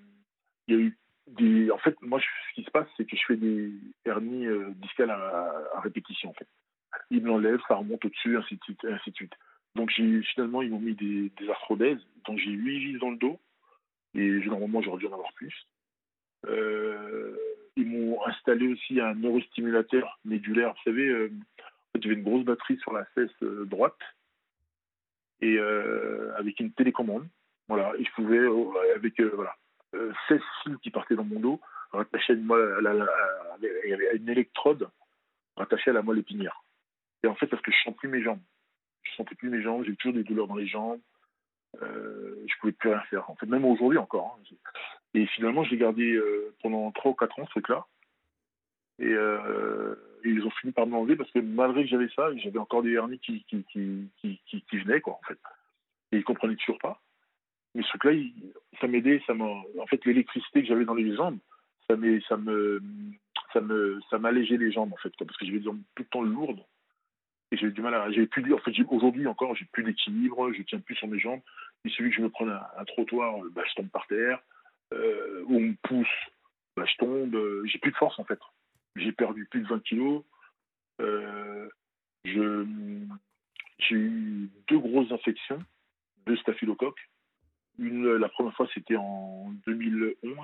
il 0.67 0.75
y 0.75 0.79
a 0.79 0.81
eu 0.81 0.99
des. 1.27 1.71
En 1.71 1.79
fait, 1.79 2.01
moi, 2.03 2.21
ce 2.21 2.55
qui 2.55 2.65
se 2.65 2.71
passe, 2.71 2.89
c'est 2.97 3.05
que 3.05 3.17
je 3.17 3.25
fais 3.27 3.37
des 3.37 3.71
hernies 4.05 4.47
discales 4.77 5.11
à, 5.11 5.81
répétition. 5.81 6.31
En 6.31 6.35
fait, 6.35 6.49
ils 7.11 7.23
me 7.23 7.29
l'enlèvent, 7.29 7.61
ça 7.69 7.77
remonte 7.77 8.05
au-dessus, 8.05 8.37
ainsi 8.37 8.57
de 8.57 8.65
suite, 8.65 8.85
ainsi 8.85 9.11
de 9.11 9.17
suite. 9.17 9.35
Donc, 9.75 9.93
finalement, 9.93 10.63
ils 10.63 10.71
m'ont 10.71 10.81
mis 10.81 10.95
des, 10.95 11.31
des 11.39 11.49
arthrodèses. 11.51 12.01
Donc, 12.27 12.39
j'ai 12.39 12.51
huit 12.51 12.79
vis 12.79 12.99
dans 12.99 13.11
le 13.11 13.17
dos, 13.17 13.39
et 14.15 14.29
normalement, 14.47 14.83
j'aurais 14.83 14.99
dû 14.99 15.07
en 15.07 15.13
avoir 15.13 15.33
plus. 15.35 15.69
ils 17.77 17.87
m'ont 17.87 18.25
installé 18.27 18.69
aussi 18.69 19.01
un 19.01 19.15
neurostimulateur 19.15 20.19
médulaire. 20.25 20.73
Vous 20.73 20.91
savez, 20.91 21.31
j'avais 22.01 22.15
une 22.15 22.23
grosse 22.23 22.45
batterie 22.45 22.77
sur 22.79 22.93
la 22.93 23.05
fesse 23.07 23.31
euh, 23.43 23.65
droite 23.67 23.99
et 25.41 25.57
euh, 25.59 26.35
avec 26.37 26.61
une 26.61 26.73
télécommande. 26.73 27.27
Voilà, 27.69 27.93
et 27.99 28.05
je 28.05 28.11
pouvais, 28.13 28.39
euh, 28.39 28.95
avec 28.95 29.21
voilà, 29.21 29.55
16 30.29 30.41
fils 30.63 30.77
qui 30.83 30.91
partaient 30.91 31.15
dans 31.15 31.25
mon 31.25 31.41
dos, 31.41 31.61
rattachés 31.93 32.35
à 32.35 32.37
une, 34.15 34.29
électrode 34.29 34.89
rattachée 35.57 35.91
à 35.91 35.95
la 35.95 36.03
moelle 36.03 36.19
épinière. 36.19 36.63
Et 37.23 37.27
en 37.27 37.35
fait, 37.35 37.47
parce 37.47 37.63
que 37.63 37.71
je 37.71 37.77
ne 37.79 37.85
sens 37.85 37.97
plus 37.97 38.09
mes 38.09 38.23
jambes. 38.23 38.41
Je 39.03 39.13
ne 39.13 39.17
sentais 39.17 39.35
plus 39.35 39.49
mes 39.49 39.63
jambes, 39.63 39.85
j'ai 39.85 39.97
toujours 39.97 40.15
des 40.15 40.25
douleurs 40.25 40.49
dans 40.49 40.57
les 40.57 40.67
jambes. 40.67 41.01
Je 41.81 42.61
pouvais 42.61 42.73
plus 42.73 42.91
rien 42.91 43.01
faire. 43.11 43.29
En 43.31 43.35
fait, 43.37 43.47
même 43.47 43.65
aujourd'hui 43.65 43.99
encore. 43.99 44.39
Hein. 44.39 44.57
Et 45.15 45.27
finalement, 45.27 45.65
je 45.65 45.71
l'ai 45.71 45.79
gardé 45.79 46.21
pendant 46.63 46.91
3 46.93 47.13
ou 47.13 47.15
4 47.15 47.39
ans, 47.39 47.47
ce 47.47 47.51
truc-là. 47.51 47.87
Et, 48.99 49.15
ils 50.25 50.45
ont 50.45 50.51
fini 50.51 50.73
par 50.73 50.87
me 50.87 50.93
l'enlever 50.93 51.17
parce 51.17 51.31
que 51.31 51.39
malgré 51.39 51.85
que 51.85 51.91
j'avais 51.91 52.09
ça, 52.09 52.35
j'avais 52.37 52.59
encore 52.59 52.83
des 52.83 52.93
hernies 52.93 53.19
qui, 53.19 53.45
qui, 53.45 53.65
qui, 53.71 54.11
qui, 54.21 54.63
qui 54.63 54.79
venaient, 54.79 55.01
quoi, 55.01 55.15
en 55.15 55.27
fait. 55.27 55.39
Et 56.13 56.19
ils 56.19 56.25
comprenaient 56.25 56.57
toujours 56.57 56.79
pas. 56.79 57.01
Mais 57.75 57.83
ce 57.83 57.89
truc-là, 57.89 58.13
ça 58.81 58.87
m'aidait, 58.87 59.23
ça 59.27 59.35
en 59.35 59.87
fait, 59.87 60.05
l'électricité 60.05 60.63
que 60.63 60.69
j'avais 60.69 60.85
dans 60.85 60.95
les 60.95 61.15
jambes, 61.15 61.39
ça 61.89 61.97
me, 61.97 62.21
ça 62.23 62.37
me, 62.37 62.81
ça 63.53 63.61
me, 63.61 64.01
ça 64.11 64.19
m'allégeait 64.19 64.57
les 64.57 64.73
jambes, 64.73 64.93
en 64.93 64.97
fait, 64.97 65.13
parce 65.19 65.37
que 65.37 65.45
j'avais 65.45 65.59
des 65.59 65.65
jambes 65.65 65.83
tout 65.95 66.03
le 66.05 66.09
temps 66.09 66.23
lourdes. 66.23 66.65
Et 67.51 67.57
j'avais 67.57 67.73
du 67.73 67.83
mal 67.83 67.95
à, 67.95 68.11
j'avais 68.11 68.27
plus, 68.27 68.55
en 68.55 68.59
fait, 68.59 68.73
aujourd'hui 68.89 69.27
encore, 69.27 69.55
j'ai 69.57 69.67
plus 69.67 69.85
d'équilibre, 69.85 70.53
je 70.53 70.63
tiens 70.63 70.81
plus 70.81 70.95
sur 70.95 71.09
mes 71.09 71.19
jambes. 71.19 71.41
Il 71.85 71.91
suffit 71.91 72.11
que 72.11 72.17
je 72.17 72.23
me 72.23 72.31
prenne 72.31 72.49
un, 72.51 72.85
trottoir, 72.85 73.37
bah, 73.53 73.63
je 73.69 73.75
tombe 73.75 73.89
par 73.89 74.07
terre, 74.07 74.41
euh, 74.93 75.43
ou 75.47 75.57
on 75.57 75.61
me 75.61 75.75
pousse, 75.83 76.07
bah, 76.77 76.85
je 76.87 76.97
tombe, 76.97 77.65
j'ai 77.67 77.79
plus 77.79 77.91
de 77.91 77.97
force, 77.97 78.19
en 78.19 78.25
fait. 78.25 78.39
J'ai 78.97 79.13
perdu 79.13 79.47
plus 79.47 79.63
de 79.63 79.69
20 79.69 79.83
kilos. 79.83 80.23
je, 80.99 82.67
j'ai 83.79 83.97
eu 83.97 84.51
deux 84.69 84.79
grosses 84.79 85.13
infections, 85.13 85.63
deux 86.27 86.37
staphylocoques. 86.37 87.11
Une, 87.79 88.15
la 88.17 88.29
première 88.29 88.55
fois, 88.55 88.69
c'était 88.73 88.97
en 88.97 89.51
2011. 89.67 90.39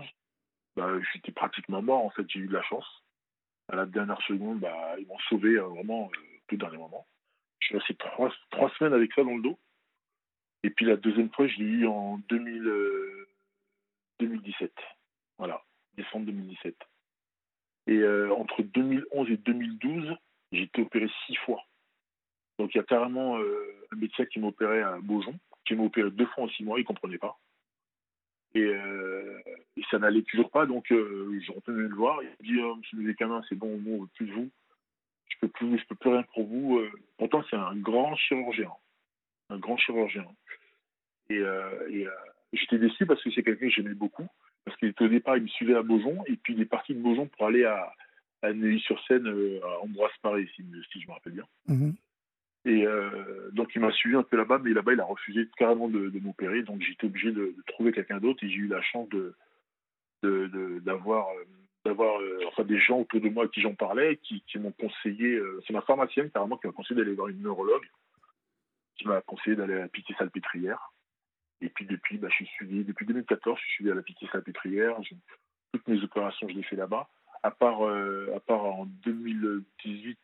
Bah, 0.77 0.91
j'étais 1.13 1.33
pratiquement 1.33 1.83
mort, 1.83 2.05
en 2.05 2.11
fait, 2.11 2.29
j'ai 2.29 2.41
eu 2.41 2.49
de 2.49 2.53
la 2.53 2.63
chance. 2.63 2.87
À 3.69 3.77
la 3.77 3.87
dernière 3.87 4.21
seconde, 4.23 4.61
bah, 4.61 4.97
ils 4.99 5.07
m'ont 5.07 5.19
sauvé 5.29 5.57
vraiment 5.57 6.11
tout 6.49 6.57
dernier 6.57 6.79
moment. 6.79 7.07
Je 7.61 7.67
suis 7.67 7.79
resté 7.79 7.95
trois, 7.95 8.33
trois 8.51 8.71
semaines 8.77 8.95
avec 8.95 9.13
ça 9.15 9.23
dans 9.23 9.37
le 9.37 9.43
dos. 9.43 9.59
Et 10.63 10.71
puis 10.71 10.85
la 10.85 10.97
deuxième 10.97 11.31
fois, 11.31 11.47
je 11.47 11.57
l'ai 11.59 11.65
eu 11.65 11.87
en 11.87 12.19
2000, 12.29 12.73
2017. 14.19 14.73
Voilà, 15.39 15.63
décembre 15.95 16.27
2017. 16.27 16.77
Et 17.91 17.99
euh, 17.99 18.33
entre 18.37 18.63
2011 18.63 19.31
et 19.31 19.37
2012, 19.37 20.17
j'ai 20.53 20.63
été 20.63 20.81
opéré 20.81 21.11
six 21.27 21.35
fois. 21.45 21.61
Donc 22.59 22.73
il 22.73 22.79
y 22.79 22.81
a 22.81 22.85
carrément 22.85 23.37
euh, 23.37 23.87
un 23.93 23.97
médecin 23.97 24.25
qui 24.27 24.39
m'a 24.39 24.47
opéré 24.47 24.81
à 24.81 24.97
Beaujon, 25.03 25.35
qui 25.67 25.75
m'a 25.75 25.83
opéré 25.83 26.09
deux 26.13 26.27
fois 26.27 26.45
en 26.45 26.49
six 26.51 26.63
mois, 26.63 26.79
il 26.79 26.83
ne 26.83 26.87
comprenait 26.87 27.19
pas. 27.19 27.37
Et, 28.55 28.63
euh, 28.63 29.41
ça 29.91 29.99
n'allait 29.99 30.23
toujours 30.23 30.51
pas, 30.51 30.67
donc 30.67 30.87
j'ai 30.89 31.53
retourné 31.53 31.83
le 31.83 31.95
voir. 31.95 32.23
Il 32.23 32.29
m'a 32.29 32.35
dit 32.41 32.63
oh, 32.63 32.77
Monsieur 32.77 32.99
Médicament, 32.99 33.43
c'est 33.49 33.57
bon, 33.57 33.81
on 33.85 34.03
ne 34.03 34.07
plus 34.07 34.27
de 34.27 34.33
vous. 34.33 34.51
Je 35.29 35.37
ne 35.37 35.41
peux, 35.41 35.49
plus, 35.49 35.79
je 35.79 35.87
peux 35.87 35.95
plus 35.97 36.11
rien 36.11 36.25
pour 36.35 36.45
vous. 36.47 36.81
Pourtant, 37.19 37.43
c'est 37.51 37.57
un 37.57 37.75
grand 37.75 38.15
chirurgien. 38.15 38.71
Un 39.49 39.59
grand 39.59 39.77
chirurgien. 39.77 40.27
Et, 41.29 41.43
et 41.91 42.07
J'étais 42.53 42.79
déçu 42.79 43.07
parce 43.07 43.23
que 43.23 43.31
c'est 43.31 43.43
quelqu'un 43.43 43.67
que 43.67 43.73
j'aimais 43.73 43.95
beaucoup. 43.95 44.27
Parce 44.71 44.95
qu'au 44.95 45.09
départ, 45.09 45.37
il 45.37 45.45
me 45.45 45.49
suivait 45.49 45.75
à 45.75 45.83
Beaujon, 45.83 46.23
et 46.27 46.37
puis 46.37 46.55
il 46.55 46.61
est 46.61 46.67
parti 46.67 46.95
de 46.95 47.01
Beaujon 47.01 47.27
pour 47.27 47.47
aller 47.47 47.65
à, 47.65 47.93
à 48.43 48.53
Neuilly-sur-Seine, 48.53 49.27
euh, 49.27 49.61
à 49.65 49.81
Ambroise 49.81 50.13
Paris, 50.23 50.49
si, 50.55 50.65
si, 50.93 51.01
je 51.01 51.09
me 51.09 51.13
rappelle 51.13 51.33
bien. 51.33 51.47
Mhm. 51.67 51.95
Et 52.67 52.87
euh, 52.87 53.51
donc 53.53 53.71
il 53.75 53.81
m'a 53.81 53.91
suivi 53.91 54.17
un 54.17 54.23
peu 54.23 54.37
là-bas, 54.37 54.59
mais 54.63 54.73
là-bas, 54.73 54.93
il 54.93 55.01
a 55.01 55.05
refusé 55.05 55.49
carrément 55.57 55.89
de, 55.89 56.13
m'opérer. 56.21 56.63
Donc 56.63 56.83
j'étais 56.83 57.07
obligé 57.07 57.33
de, 57.33 57.55
trouver 57.67 57.91
quelqu'un 57.91 58.19
d'autre, 58.19 58.45
et 58.45 58.51
j'ai 58.51 58.57
eu 58.57 58.69
la 58.69 58.83
chance 58.83 59.09
de 59.09 59.35
d'avoir 60.85 61.29
euh, 61.87 62.45
enfin 62.49 62.63
des 62.63 62.79
gens 62.79 63.01
autour 63.01 63.23
de 63.23 63.31
moi 63.31 63.45
à 63.45 63.49
qui 63.49 63.63
j'en 63.63 63.75
parlais 63.75 64.19
qui, 64.19 64.43
qui 64.43 64.59
m'ont 64.59 64.73
conseillé 64.73 65.41
c'est 65.67 65.73
ma 65.73 65.81
pharmacienne 65.81 66.29
carrément 66.29 66.59
qui 66.59 66.67
m'a 66.67 66.75
conseillé 66.75 67.01
d'aller 67.01 67.15
voir 67.15 67.29
une 67.29 67.41
neurologue 67.41 67.89
qui 68.97 69.09
m'a 69.09 69.23
conseillé 69.23 69.57
d'aller 69.57 69.81
à 69.81 69.89
pitié 69.89 70.15
salpêtrière 70.19 70.93
et 71.61 71.69
puis 71.69 71.85
depuis, 71.87 72.19
bah, 72.19 72.29
je 72.31 72.37
suis 72.37 72.47
suivi, 72.47 72.85
depuis 72.85 73.07
2014, 73.07 73.59
je 73.59 73.63
suis 73.63 73.73
suivi 73.75 73.91
à 73.91 73.95
la 73.95 74.03
Pitié 74.03 74.29
Salpêtrière. 74.33 74.97
Toutes 75.73 75.89
mes 75.89 76.03
opérations, 76.03 76.49
je 76.49 76.55
les 76.55 76.63
fais 76.63 76.77
là-bas. 76.77 77.09
À 77.43 77.51
part, 77.51 77.87
euh, 77.87 78.35
à 78.37 78.41
part 78.41 78.65
en 78.65 78.87
2018, 78.87 80.19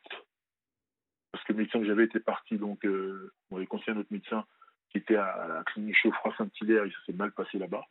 parce 1.32 1.44
que 1.44 1.52
le 1.52 1.58
médecin 1.58 1.78
que 1.78 1.86
j'avais 1.86 2.04
était 2.04 2.20
parti, 2.20 2.56
donc 2.56 2.84
euh, 2.84 3.32
on 3.50 3.56
avait 3.56 3.66
conseillé 3.66 3.92
à 3.92 3.94
notre 3.94 4.12
médecin 4.12 4.44
qui 4.90 4.98
était 4.98 5.16
à 5.16 5.46
la 5.48 5.64
clinique 5.64 5.96
Chauffroy 5.96 6.34
Saint-Hilaire, 6.36 6.84
et 6.84 6.90
ça 6.90 6.96
s'est 7.06 7.12
mal 7.12 7.32
passé 7.32 7.58
là-bas. 7.58 7.86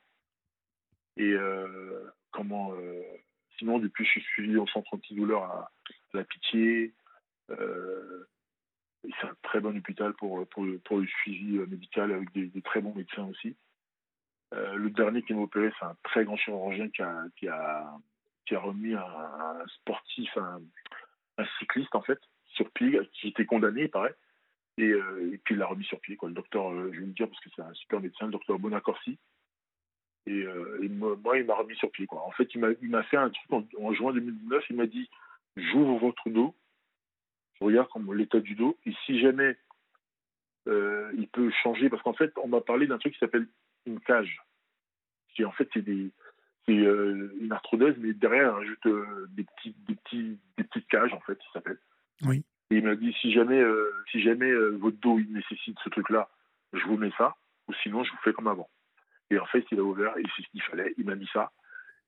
Et 1.17 1.31
euh, 1.31 2.09
comment 2.31 2.73
Sinon, 3.57 3.79
depuis, 3.79 4.03
je 4.05 4.11
suis 4.11 4.21
suivi 4.21 4.57
au 4.57 4.67
centre 4.67 4.93
antidouleur 4.93 5.43
à, 5.43 5.71
à 6.13 6.17
la 6.17 6.23
Pitié. 6.25 6.93
C'est 9.19 9.27
un 9.27 9.35
très 9.43 9.59
bon 9.59 9.75
hôpital 9.77 10.13
pour, 10.13 10.47
pour, 10.47 10.65
pour 10.83 10.97
le 10.97 11.07
suivi 11.07 11.57
euh, 11.57 11.65
médical 11.67 12.11
avec 12.11 12.31
des, 12.33 12.61
très 12.61 12.81
bons 12.81 12.93
médecins 12.93 13.25
aussi. 13.25 13.55
Euh, 14.53 14.75
le 14.75 14.89
dernier 14.89 15.21
qui 15.23 15.33
m'a 15.33 15.41
opéré, 15.41 15.71
c'est 15.79 15.85
un 15.85 15.95
très 16.03 16.23
grand 16.23 16.37
chirurgien 16.37 16.89
qui 16.89 17.01
a, 17.01 17.23
qui 17.37 17.47
a, 17.47 17.97
qui 18.45 18.55
a 18.55 18.59
remis 18.59 18.93
un, 18.93 19.65
sportif, 19.79 20.29
un, 20.37 20.61
cycliste 21.59 21.93
en 21.95 22.01
fait, 22.01 22.19
sur 22.53 22.69
pied, 22.71 22.99
qui 23.13 23.29
était 23.29 23.45
condamné, 23.45 23.83
il 23.83 23.89
paraît. 23.89 24.15
Et, 24.77 24.89
euh, 24.89 25.31
et 25.33 25.37
puis 25.37 25.55
il 25.55 25.57
l'a 25.57 25.67
remis 25.67 25.85
sur 25.85 25.99
pied. 25.99 26.17
Le 26.21 26.31
docteur, 26.31 26.71
je 26.71 26.99
vais 26.99 27.05
le 27.05 27.13
dire 27.13 27.27
parce 27.27 27.39
que 27.41 27.49
c'est 27.55 27.61
un 27.61 27.73
super 27.73 27.99
médecin, 27.99 28.25
le 28.25 28.31
docteur 28.31 28.59
Bonacorsi. 28.59 29.17
Et, 30.27 30.45
moi, 30.89 31.37
il 31.37 31.45
m'a 31.45 31.55
remis 31.55 31.75
sur 31.75 31.91
pied. 31.91 32.07
En 32.09 32.31
fait, 32.31 32.49
il 32.55 32.89
m'a 32.89 33.03
fait 33.03 33.17
un 33.17 33.29
truc 33.29 33.51
en, 33.51 33.63
en 33.79 33.93
juin 33.93 34.11
2019. 34.13 34.65
Il 34.69 34.75
m'a 34.75 34.87
dit 34.87 35.09
J'ouvre 35.55 35.97
votre 35.97 36.29
dos, 36.29 36.55
je 37.59 37.65
regarde 37.65 37.89
comme 37.89 38.13
l'état 38.13 38.39
du 38.39 38.55
dos. 38.55 38.77
Et 38.85 38.93
si 39.05 39.19
jamais 39.19 39.57
euh, 40.67 41.11
il 41.15 41.27
peut 41.27 41.51
changer, 41.63 41.89
parce 41.89 42.01
qu'en 42.03 42.13
fait, 42.13 42.31
on 42.43 42.47
m'a 42.47 42.61
parlé 42.61 42.87
d'un 42.87 42.97
truc 42.97 43.13
qui 43.13 43.19
s'appelle 43.19 43.47
une 43.85 43.99
cage. 43.99 44.41
Qui 45.35 45.45
en 45.45 45.51
fait, 45.51 45.69
c'est 45.73 45.81
des, 45.81 46.11
euh, 46.69 47.35
une 47.39 47.51
arthrodèse, 47.51 47.95
mais 47.97 48.13
derrière, 48.13 48.53
on 48.53 48.55
rajoute 48.57 48.85
euh, 48.87 49.27
des, 49.29 49.43
petits, 49.43 49.75
des, 49.87 49.95
petits, 49.95 50.39
des 50.57 50.63
petites 50.63 50.87
cages, 50.87 51.13
en 51.13 51.19
fait, 51.21 51.37
ça 51.47 51.53
s'appelle. 51.53 51.79
Oui. 52.23 52.43
Et 52.71 52.77
il 52.77 52.83
m'a 52.83 52.95
dit 52.95 53.13
si 53.21 53.31
jamais, 53.31 53.63
si 54.11 54.21
jamais 54.21 54.51
votre 54.79 54.97
dos 54.97 55.19
il 55.19 55.31
nécessite 55.31 55.77
ce 55.83 55.89
truc-là, 55.89 56.27
je 56.73 56.83
vous 56.85 56.97
mets 56.97 57.11
ça, 57.15 57.35
ou 57.67 57.73
sinon 57.83 58.03
je 58.03 58.11
vous 58.11 58.17
fais 58.23 58.33
comme 58.33 58.47
avant. 58.47 58.67
Et 59.29 59.37
en 59.37 59.45
fait, 59.45 59.63
il 59.71 59.79
a 59.79 59.83
ouvert, 59.83 60.17
et 60.17 60.23
c'est 60.35 60.41
ce 60.41 60.47
qu'il 60.49 60.63
fallait, 60.63 60.95
il 60.97 61.05
m'a 61.05 61.13
mis 61.13 61.29
ça, 61.31 61.51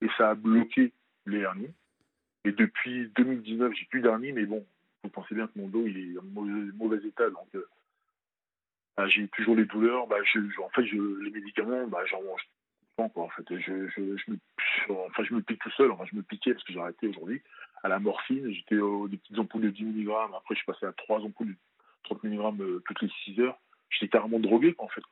et 0.02 0.08
ça 0.18 0.32
a 0.32 0.36
bloqué 0.36 0.94
les 1.28 1.40
hernies. 1.40 1.74
Et 2.44 2.52
depuis 2.52 3.08
2019, 3.10 3.72
j'ai 3.76 3.86
plus 3.86 4.02
d'hernies, 4.02 4.32
mais 4.32 4.46
bon, 4.46 4.66
vous 5.04 5.10
pensez 5.10 5.36
bien 5.36 5.48
que 5.48 5.60
mon 5.60 5.68
dos 5.68 5.86
est 5.86 6.18
en 6.18 6.24
mauvais, 6.24 7.06
état, 7.06 7.30
donc 7.30 7.48
euh, 7.56 7.68
bah, 8.96 9.08
j'ai 9.08 9.28
toujours 9.30 9.56
les 9.56 9.66
douleurs. 9.66 10.08
Bah, 10.08 10.18
je, 10.24 10.40
en 10.62 10.70
fait, 10.70 10.86
je, 10.86 10.98
les 11.24 11.32
médicaments, 11.32 11.88
bah, 11.88 12.04
j'en 12.06 12.22
mange 12.24 12.42
pas 12.96 13.10
quoi. 13.10 13.24
En 13.24 13.30
fait, 13.30 13.46
je, 13.50 13.88
je, 13.90 14.32
me, 14.32 14.38
enfin, 14.90 15.24
je 15.24 15.34
me 15.34 15.42
pique 15.42 15.62
tout 15.62 15.72
seul. 15.72 15.92
Enfin, 15.92 16.06
je 16.12 16.16
me 16.16 16.24
piquais 16.24 16.54
parce 16.54 16.64
que 16.64 16.74
j'ai 16.74 16.80
arrêté 16.80 17.08
aujourd'hui 17.08 17.42
à 17.84 17.88
la 17.88 18.00
morphine. 18.00 18.52
J'étais 18.52 18.76
des 18.76 19.18
petites 19.18 19.40
ampoules 19.40 19.62
de 19.62 19.70
10 19.70 19.84
mg. 19.84 20.10
Après, 20.36 20.56
je 20.56 20.60
suis 20.60 20.66
passé 20.66 20.86
à 20.86 20.94
3 20.94 21.20
ampoules 21.20 21.50
de 21.50 21.56
30 22.04 22.24
mg 22.24 22.62
euh, 22.62 22.84
toutes 22.86 23.02
les 23.02 23.12
6 23.26 23.40
heures. 23.42 23.60
J'étais 23.90 24.10
carrément 24.10 24.40
drogué, 24.40 24.76
en 24.80 24.88
fait. 24.88 25.04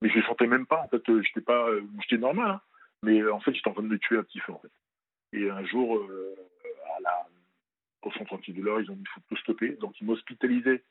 Mais 0.00 0.08
je 0.08 0.18
ne 0.18 0.22
sentais 0.22 0.46
même 0.46 0.66
pas. 0.66 0.80
En 0.80 0.88
fait, 0.88 1.06
euh, 1.08 1.22
j'étais 1.22 1.40
pas, 1.40 1.66
j'étais 2.02 2.20
normal, 2.20 2.50
hein. 2.50 2.60
mais 3.02 3.22
en 3.28 3.40
fait, 3.40 3.52
j'étais 3.52 3.68
en 3.68 3.74
train 3.74 3.82
de 3.82 3.88
me 3.88 3.98
tuer 3.98 4.16
un 4.16 4.22
petit 4.22 4.40
peu, 4.40 4.52
en 4.52 4.58
fait. 4.58 4.70
Et 5.32 5.50
un 5.50 5.64
jour, 5.64 6.00
à 6.00 6.43
au 8.06 8.12
centre 8.12 8.32
antidouleur, 8.32 8.80
ils 8.80 8.90
ont 8.90 8.94
dit 8.94 9.02
qu'il 9.02 9.12
faut 9.14 9.20
tout 9.28 9.36
stopper. 9.36 9.70
Donc 9.80 10.00
ils 10.00 10.06
m'hospitalisaient 10.06 10.82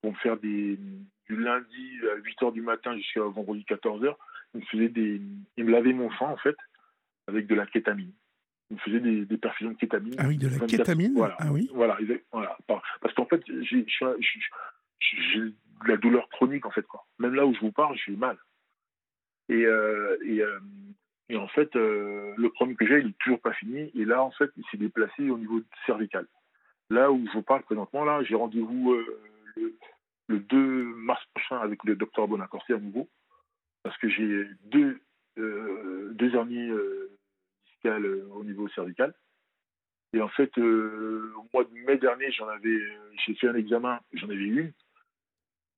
pour 0.00 0.12
me 0.12 0.16
faire 0.18 0.36
des, 0.36 0.78
du 1.26 1.36
lundi 1.36 1.98
à 2.12 2.18
8h 2.20 2.52
du 2.52 2.62
matin 2.62 2.96
jusqu'à 2.96 3.22
vendredi 3.22 3.64
14h. 3.68 4.14
Ils 4.54 4.60
me 4.60 4.66
faisaient 4.66 4.88
des, 4.88 5.20
ils 5.56 5.64
me 5.64 5.72
lavaient 5.72 5.92
mon 5.92 6.10
sang 6.12 6.30
en 6.30 6.36
fait 6.36 6.56
avec 7.26 7.46
de 7.46 7.54
la 7.54 7.66
kétamine. 7.66 8.12
Ils 8.70 8.74
me 8.74 8.80
faisaient 8.80 9.00
des, 9.00 9.24
des 9.24 9.36
perfusions 9.36 9.72
de 9.72 9.76
kétamine. 9.76 10.14
Ah 10.18 10.26
oui, 10.26 10.36
de 10.36 10.48
la 10.48 10.66
kétamine 10.66 11.14
Voilà. 11.14 11.36
Ah 11.38 11.52
oui. 11.52 11.70
Voilà, 11.74 11.98
voilà. 12.32 12.56
Parce 13.00 13.14
qu'en 13.14 13.26
fait, 13.26 13.42
j'ai 13.46 13.86
de 15.84 15.88
la 15.88 15.96
douleur 15.96 16.28
chronique 16.30 16.66
en 16.66 16.70
fait 16.70 16.86
quoi. 16.86 17.06
Même 17.18 17.34
là 17.34 17.46
où 17.46 17.54
je 17.54 17.60
vous 17.60 17.72
parle, 17.72 17.96
j'ai 18.04 18.16
mal. 18.16 18.38
Et, 19.48 19.64
euh, 19.66 20.16
et, 20.24 20.40
euh, 20.40 20.58
et 21.28 21.36
en 21.36 21.48
fait, 21.48 21.74
euh, 21.76 22.34
le 22.36 22.50
problème 22.50 22.76
que 22.76 22.86
j'ai, 22.86 22.98
il 22.98 23.06
n'est 23.06 23.14
toujours 23.20 23.40
pas 23.40 23.54
fini. 23.54 23.90
Et 23.94 24.04
là, 24.04 24.22
en 24.22 24.30
fait, 24.32 24.50
il 24.56 24.64
s'est 24.70 24.76
déplacé 24.76 25.30
au 25.30 25.38
niveau 25.38 25.62
cervical. 25.86 26.26
Là 26.90 27.10
où 27.10 27.26
je 27.26 27.32
vous 27.32 27.42
parle 27.42 27.62
présentement, 27.62 28.04
là, 28.04 28.22
j'ai 28.24 28.34
rendez-vous 28.34 28.92
euh, 28.92 29.76
le, 30.28 30.38
2 30.38 30.56
mars 30.96 31.24
prochain 31.34 31.58
avec 31.58 31.82
le 31.84 31.96
docteur 31.96 32.28
Bonacorsi 32.28 32.74
à 32.74 32.78
nouveau, 32.78 33.08
parce 33.82 33.96
que 33.98 34.08
j'ai 34.08 34.46
deux, 34.64 35.00
euh, 35.38 36.10
deux 36.12 36.34
hernies 36.34 36.70
discales 37.66 38.06
au 38.32 38.44
niveau 38.44 38.68
cervical. 38.68 39.14
Et 40.12 40.20
en 40.20 40.28
fait, 40.28 40.56
au 40.58 41.48
mois 41.52 41.64
de 41.64 41.74
mai 41.86 41.96
dernier, 41.96 42.30
j'en 42.32 42.48
avais, 42.48 42.78
j'ai 43.24 43.34
fait 43.34 43.48
un 43.48 43.54
examen, 43.54 43.98
j'en 44.12 44.28
avais 44.28 44.44
une. 44.44 44.72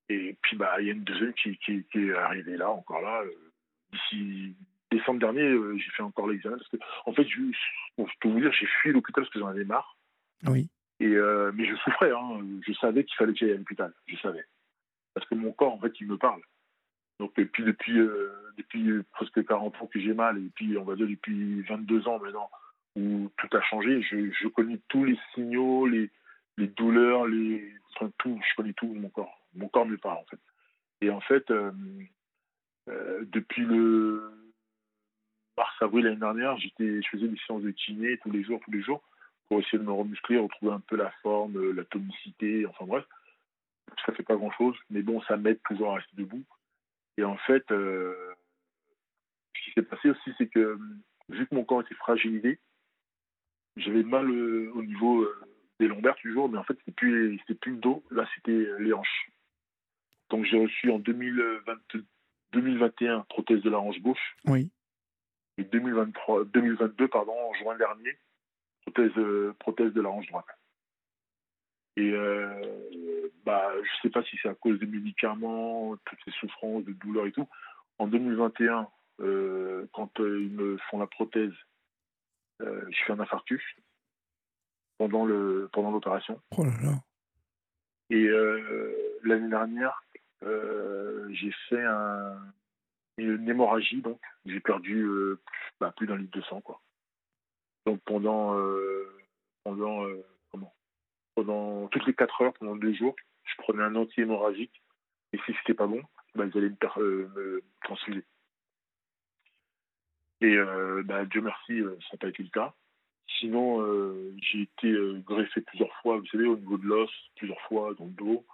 Et 0.09 0.37
puis, 0.43 0.57
bah, 0.57 0.81
il 0.81 0.87
y 0.87 0.91
a 0.91 0.93
une 0.93 1.05
deuxième 1.05 1.33
qui, 1.35 1.57
qui 1.59 1.85
est 1.95 2.15
arrivée 2.15 2.57
là, 2.57 2.71
encore 2.71 3.01
là, 3.01 3.23
d'ici 3.93 4.55
décembre 4.97 5.21
dernier, 5.21 5.43
euh, 5.43 5.77
j'ai 5.77 5.91
fait 5.91 6.03
encore 6.03 6.29
l'examen 6.29 6.57
parce 6.57 6.69
que, 6.69 6.77
en 7.07 7.13
fait, 7.13 7.27
je, 7.27 7.41
peux 8.21 8.29
vous 8.29 8.41
dire, 8.41 8.53
j'ai 8.53 8.67
fui 8.67 8.93
l'hôpital 8.93 9.25
parce 9.25 9.33
que 9.33 9.39
j'en 9.39 9.49
avais 9.49 9.65
marre. 9.65 9.97
Oui. 10.47 10.69
Et, 11.01 11.07
euh, 11.07 11.53
mais 11.55 11.67
je 11.67 11.77
souffrais, 11.77 12.11
hein. 12.11 12.41
je 12.67 12.73
savais 12.75 13.05
qu'il 13.05 13.17
fallait 13.17 13.33
que 13.33 13.39
j'aille 13.39 13.53
à 13.53 13.57
l'hôpital, 13.57 13.93
je 14.07 14.17
savais. 14.17 14.45
Parce 15.15 15.27
que 15.27 15.35
mon 15.35 15.53
corps, 15.53 15.75
en 15.75 15.81
fait, 15.81 15.93
il 16.01 16.07
me 16.07 16.17
parle. 16.17 16.41
Donc, 17.21 17.33
puis 17.35 17.65
depuis, 17.65 17.99
euh, 17.99 18.33
depuis 18.59 19.03
presque 19.13 19.45
40 19.47 19.75
ans 19.81 19.87
que 19.87 20.01
j'ai 20.01 20.15
mal, 20.15 20.39
et 20.39 20.51
puis, 20.55 20.77
on 20.77 20.85
va 20.85 20.97
dire, 20.97 21.07
depuis 21.07 21.63
22 21.63 22.09
ans 22.09 22.19
maintenant, 22.19 22.51
où 22.95 23.31
tout 23.37 23.57
a 23.57 23.61
changé, 23.63 24.03
je, 24.03 24.31
je 24.31 24.49
connais 24.49 24.81
tous 24.89 25.05
les 25.05 25.19
signaux, 25.35 25.87
les, 25.87 26.11
les 26.57 26.69
douleurs, 26.69 27.27
les, 27.27 27.73
enfin, 27.95 28.11
tout, 28.19 28.39
je 28.49 28.55
connais 28.57 28.73
tout 28.75 28.87
mon 28.87 29.09
corps. 29.11 29.47
Mon 29.55 29.69
corps 29.69 29.87
me 29.87 29.97
parle, 29.97 30.19
en 30.19 30.25
fait. 30.25 30.41
Et 31.03 31.11
en 31.11 31.21
fait, 31.21 31.53
depuis 32.87 33.65
le 33.65 34.46
mars-avril 35.57 36.05
l'année 36.05 36.17
dernière, 36.17 36.57
je 36.59 36.69
faisais 37.11 37.29
des 37.29 37.39
séances 37.47 37.63
de 37.63 37.71
kiné 37.71 38.19
tous 38.19 38.31
les 38.31 38.45
jours, 38.45 38.61
tous 38.65 38.71
les 38.71 38.83
jours, 38.83 39.03
pour 39.49 39.61
essayer 39.61 39.79
de 39.79 39.85
me 39.85 39.93
remuscler, 39.93 40.39
retrouver 40.39 40.73
un 40.73 40.81
peu 40.81 40.97
la 40.97 41.11
forme, 41.23 41.57
euh, 41.57 41.73
la 41.73 41.85
tonicité, 41.85 42.67
enfin 42.67 42.85
bref. 42.85 43.05
Ça 44.05 44.13
fait 44.13 44.25
pas 44.25 44.37
grand-chose, 44.37 44.77
mais 44.91 45.03
bon, 45.03 45.23
ça 45.23 45.37
m'aide 45.37 45.61
toujours 45.65 45.93
à 45.93 45.97
rester 45.97 46.17
debout. 46.17 46.45
Et 47.19 47.25
en 47.25 47.37
fait, 47.39 47.71
euh, 47.71 48.15
ce 49.55 49.65
qui 49.65 49.71
s'est 49.73 49.83
passé 49.83 50.11
aussi, 50.11 50.33
c'est 50.37 50.49
que 50.49 50.79
vu 51.29 51.47
que 51.47 51.55
mon 51.55 51.65
corps 51.65 51.83
était 51.83 51.95
fragilisé, 51.95 52.59
j'avais 53.77 54.03
mal 54.03 54.31
au 54.31 54.83
niveau 54.83 55.27
des 55.79 55.89
lombaires 55.89 56.17
toujours, 56.17 56.49
mais 56.49 56.59
en 56.59 56.65
fait, 56.65 56.77
c'était 56.79 56.93
plus, 56.93 57.39
plus 57.61 57.73
le 57.73 57.79
dos, 57.79 58.05
là, 58.11 58.29
c'était 58.35 58.67
les 58.81 58.93
hanches. 58.93 59.31
Donc, 60.31 60.45
j'ai 60.45 60.61
reçu 60.61 60.91
en 60.91 60.99
2021 60.99 63.21
prothèse 63.29 63.63
de 63.63 63.71
la 63.71 63.79
hanche 63.79 64.01
gauche. 64.01 64.37
Oui. 64.47 64.69
Et 65.59 65.65
2023, 65.65 66.45
2022, 66.47 67.09
pardon, 67.09 67.33
en 67.33 67.55
juin 67.55 67.77
dernier, 67.77 68.19
prothèse, 68.83 69.13
prothèse 69.59 69.93
de 69.93 70.01
la 70.01 70.11
hanche 70.11 70.27
droite. 70.29 70.47
Et 71.97 72.13
euh, 72.13 73.29
bah, 73.45 73.71
je 73.75 73.79
ne 73.79 74.01
sais 74.03 74.11
pas 74.11 74.23
si 74.25 74.37
c'est 74.43 74.49
à 74.49 74.55
cause 74.55 74.79
des 74.79 74.87
médicaments, 74.87 75.97
toutes 76.05 76.19
ces 76.25 76.31
souffrances, 76.33 76.85
de 76.85 76.93
douleurs 76.93 77.27
et 77.27 77.33
tout. 77.33 77.49
En 77.99 78.07
2021, 78.07 78.89
euh, 79.21 79.87
quand 79.95 80.21
euh, 80.21 80.43
ils 80.43 80.53
me 80.53 80.77
font 80.91 80.99
la 80.99 81.07
prothèse, 81.07 81.55
je 82.61 83.05
fais 83.07 83.13
un 83.13 83.21
infarctus 83.21 83.63
pendant 84.97 85.27
le 85.27 85.69
pendant 85.73 85.91
l'opération. 85.91 86.41
Oh 86.57 86.65
là 86.65 86.71
là. 86.83 86.95
Et 88.09 88.29
l'année 89.25 89.51
dernière, 89.51 90.03
j'ai 90.43 91.53
fait 91.69 91.85
un, 91.85 92.39
une 93.19 93.49
hémorragie, 93.49 94.03
donc 94.03 94.21
j'ai 94.45 94.61
perdu 94.61 95.09
bah, 95.81 95.93
plus 95.97 96.07
d'un 96.07 96.17
litre 96.17 96.37
de 96.37 96.43
sang, 96.45 96.61
quoi. 96.61 96.81
Donc 97.87 98.01
pendant 98.05 98.57
pendant 99.65 100.07
pendant 101.37 101.87
toutes 101.89 102.07
les 102.07 102.15
4 102.15 102.43
heures, 102.43 102.53
pendant 102.55 102.77
deux 102.77 102.95
jours, 102.95 103.15
je 103.45 103.55
prenais 103.59 103.83
un 103.83 103.95
anti-hémorragique. 103.95 104.83
Et 105.33 105.39
si 105.45 105.53
c'était 105.59 105.75
pas 105.75 105.87
bon, 105.87 106.03
bah, 106.35 106.47
ils 106.47 106.59
allaient 106.59 106.71
me, 106.71 107.03
euh, 107.37 107.63
transfuser. 107.85 108.25
Et 110.41 110.57
euh, 110.57 111.03
bah, 111.05 111.25
Dieu 111.27 111.43
merci, 111.43 111.81
euh, 111.81 111.97
ça 112.03 112.09
n'a 112.13 112.19
pas 112.19 112.29
été 112.29 112.43
le 112.43 112.49
cas. 112.49 112.75
Sinon, 113.39 113.85
j'ai 114.41 114.63
été 114.63 114.97
greffé 115.27 115.61
plusieurs 115.61 115.93
fois, 115.97 116.17
vous 116.17 116.27
savez, 116.27 116.47
au 116.47 116.57
niveau 116.57 116.79
de 116.79 116.87
l'os, 116.87 117.11
plusieurs 117.35 117.61
fois 117.63 117.93
dans 117.99 118.07
le 118.07 118.13
dos. 118.13 118.47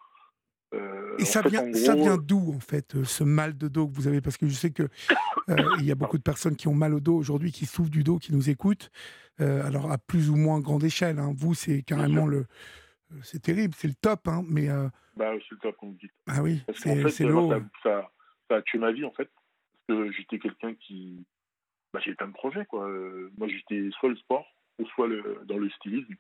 Et 1.19 1.25
ça, 1.25 1.43
vient, 1.43 1.73
ça 1.75 1.95
vient 1.95 2.17
d'où, 2.17 2.55
en 2.57 2.61
fait, 2.61 3.05
ce 3.05 3.25
mal 3.25 3.57
de 3.57 3.69
dos 3.69 3.87
que 3.87 3.95
vous 3.95 4.09
avez? 4.09 4.21
Parce 4.21 4.37
que 4.37 4.47
je 4.49 4.55
sais 4.55 4.71
qu'il 4.71 4.89
il 5.79 5.85
y 5.85 5.91
a 5.91 5.95
beaucoup 5.95 6.19
de 6.19 6.23
personnes 6.23 6.57
qui 6.57 6.69
ont 6.69 6.75
mal 6.75 6.95
au 6.95 7.01
dos 7.01 7.17
aujourd'hui, 7.17 7.53
qui 7.53 7.67
souffrent 7.67 7.91
du 7.91 8.05
dos, 8.05 8.19
qui 8.19 8.33
nous 8.33 8.51
écoutent. 8.51 8.91
alors, 9.39 9.91
à 9.91 9.99
plus 9.99 10.31
ou 10.31 10.37
moins 10.37 10.61
grande 10.61 10.85
échelle. 10.85 11.19
Hein. 11.19 11.33
Vous, 11.37 11.55
c'est 11.55 11.83
carrément 11.83 12.27
le, 12.27 12.47
c'est 13.23 13.43
terrible, 13.43 13.75
c'est 13.75 13.89
le 13.89 13.95
top, 13.95 14.27
hein, 14.29 14.43
mais. 14.49 14.69
Euh... 14.69 14.89
Bah, 15.17 15.33
c'est 15.41 15.53
le 15.53 15.59
top, 15.59 15.77
comme 15.77 15.91
vous 15.91 15.99
dites. 15.99 16.13
Ah 16.27 16.43
oui, 16.43 16.63
c'est 16.75 17.25
l'eau. 17.25 17.51
Ça, 17.51 17.61
ça, 17.83 18.11
ça, 18.49 18.57
a 18.57 18.63
tué 18.63 18.79
ma 18.79 18.93
vie, 18.93 19.05
en 19.05 19.13
fait. 19.13 19.31
Parce 19.87 20.01
que 20.01 20.13
j'étais 20.13 20.39
quelqu'un 20.39 20.75
qui. 20.75 21.25
Bah, 21.93 22.01
j'ai 22.05 22.15
plein 22.15 22.29
de 22.29 22.33
projets, 22.33 22.65
quoi. 22.67 22.89
Euh, 22.89 23.31
moi, 23.37 23.49
j'étais 23.49 23.91
soit 23.99 24.09
le 24.09 24.17
sport, 24.17 24.47
ou 24.79 24.87
soit 24.89 25.07
le, 25.07 25.43
dans 25.45 25.59
le 25.59 25.69
stylisme. 25.71 26.15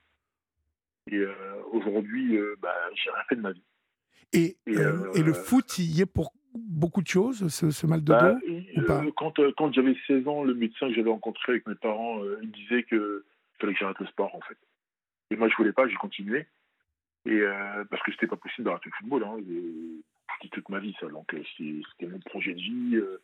Et 1.10 1.16
euh, 1.16 1.34
aujourd'hui, 1.72 2.36
euh, 2.36 2.56
bah, 2.60 2.74
j'ai 2.94 3.10
rien 3.10 3.22
fait 3.28 3.36
de 3.36 3.40
ma 3.40 3.52
vie. 3.52 3.64
Et, 4.32 4.56
et, 4.66 4.72
et, 5.14 5.22
le 5.22 5.32
foot, 5.32 5.78
il 5.78 5.96
y 5.96 6.00
est 6.00 6.06
pour 6.06 6.32
beaucoup 6.54 7.02
de 7.02 7.08
choses, 7.08 7.48
ce, 7.48 7.70
ce 7.70 7.86
mal 7.86 8.02
de 8.02 8.12
bah, 8.12 8.32
dos 8.32 8.82
ou 8.82 8.86
pas? 8.86 9.02
Quand, 9.16 9.34
quand 9.56 9.72
j'avais 9.72 9.96
16 10.06 10.26
ans, 10.28 10.44
le 10.44 10.54
médecin 10.54 10.88
que 10.88 10.94
j'avais 10.94 11.10
rencontré 11.10 11.52
avec 11.52 11.66
mes 11.66 11.74
parents, 11.74 12.20
il 12.42 12.50
disait 12.50 12.84
qu'il 12.84 12.98
fallait 13.60 13.72
que 13.74 13.78
j'arrête 13.78 13.98
le 13.98 14.06
sport, 14.06 14.34
en 14.34 14.40
fait. 14.40 14.56
Et 15.30 15.36
moi, 15.36 15.48
je 15.48 15.56
voulais 15.56 15.72
pas, 15.72 15.88
j'ai 15.88 15.96
continué. 15.96 16.46
Et 17.24 17.40
euh, 17.40 17.84
parce 17.90 18.02
que 18.02 18.12
c'était 18.12 18.26
pas 18.26 18.36
possible 18.36 18.66
d'arrêter 18.66 18.90
le 18.90 18.96
football. 18.98 19.24
Hein, 19.24 19.38
et, 19.48 20.48
toute 20.50 20.68
ma 20.68 20.80
vie, 20.80 20.94
ça. 20.98 21.06
Donc 21.06 21.32
euh, 21.34 21.42
c'était 21.56 22.06
mon 22.06 22.18
projet 22.18 22.52
de 22.52 22.60
vie. 22.60 22.96
Euh. 22.96 23.20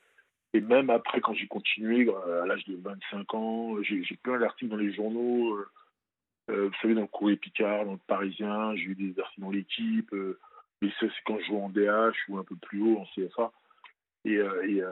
et 0.55 0.61
même 0.61 0.89
après, 0.89 1.21
quand 1.21 1.35
j'ai 1.35 1.49
continué, 1.49 2.09
à 2.43 2.47
l'âge 2.47 2.65
de 2.67 2.77
25 2.77 3.35
ans, 3.35 3.83
j'ai 3.83 4.05
plein 4.23 4.39
d'articles 4.39 4.71
dans 4.71 4.77
les 4.77 4.93
journaux. 4.93 5.59
vous 6.49 6.71
savez, 6.81 6.95
dans 6.95 7.03
le 7.03 7.07
Courrier 7.09 7.37
Picard, 7.37 7.87
dans 7.87 7.93
le 7.93 7.99
Parisien, 8.07 8.77
j'ai 8.77 8.85
eu 8.85 8.95
des 8.95 9.21
articles 9.21 9.41
dans 9.41 9.51
l'équipe. 9.51 10.15
Mais 10.83 10.91
ça, 11.01 11.07
c'est 11.07 11.23
quand 11.27 11.39
je 11.41 11.47
jouais 11.47 11.61
en 11.61 11.69
DH 11.69 12.17
ou 12.29 12.39
un 12.39 12.45
peu 12.45 12.57
plus 12.57 12.81
haut, 12.81 12.99
en 12.99 13.07
CFA. 13.15 13.53
Et, 14.25 14.35
et, 14.35 14.83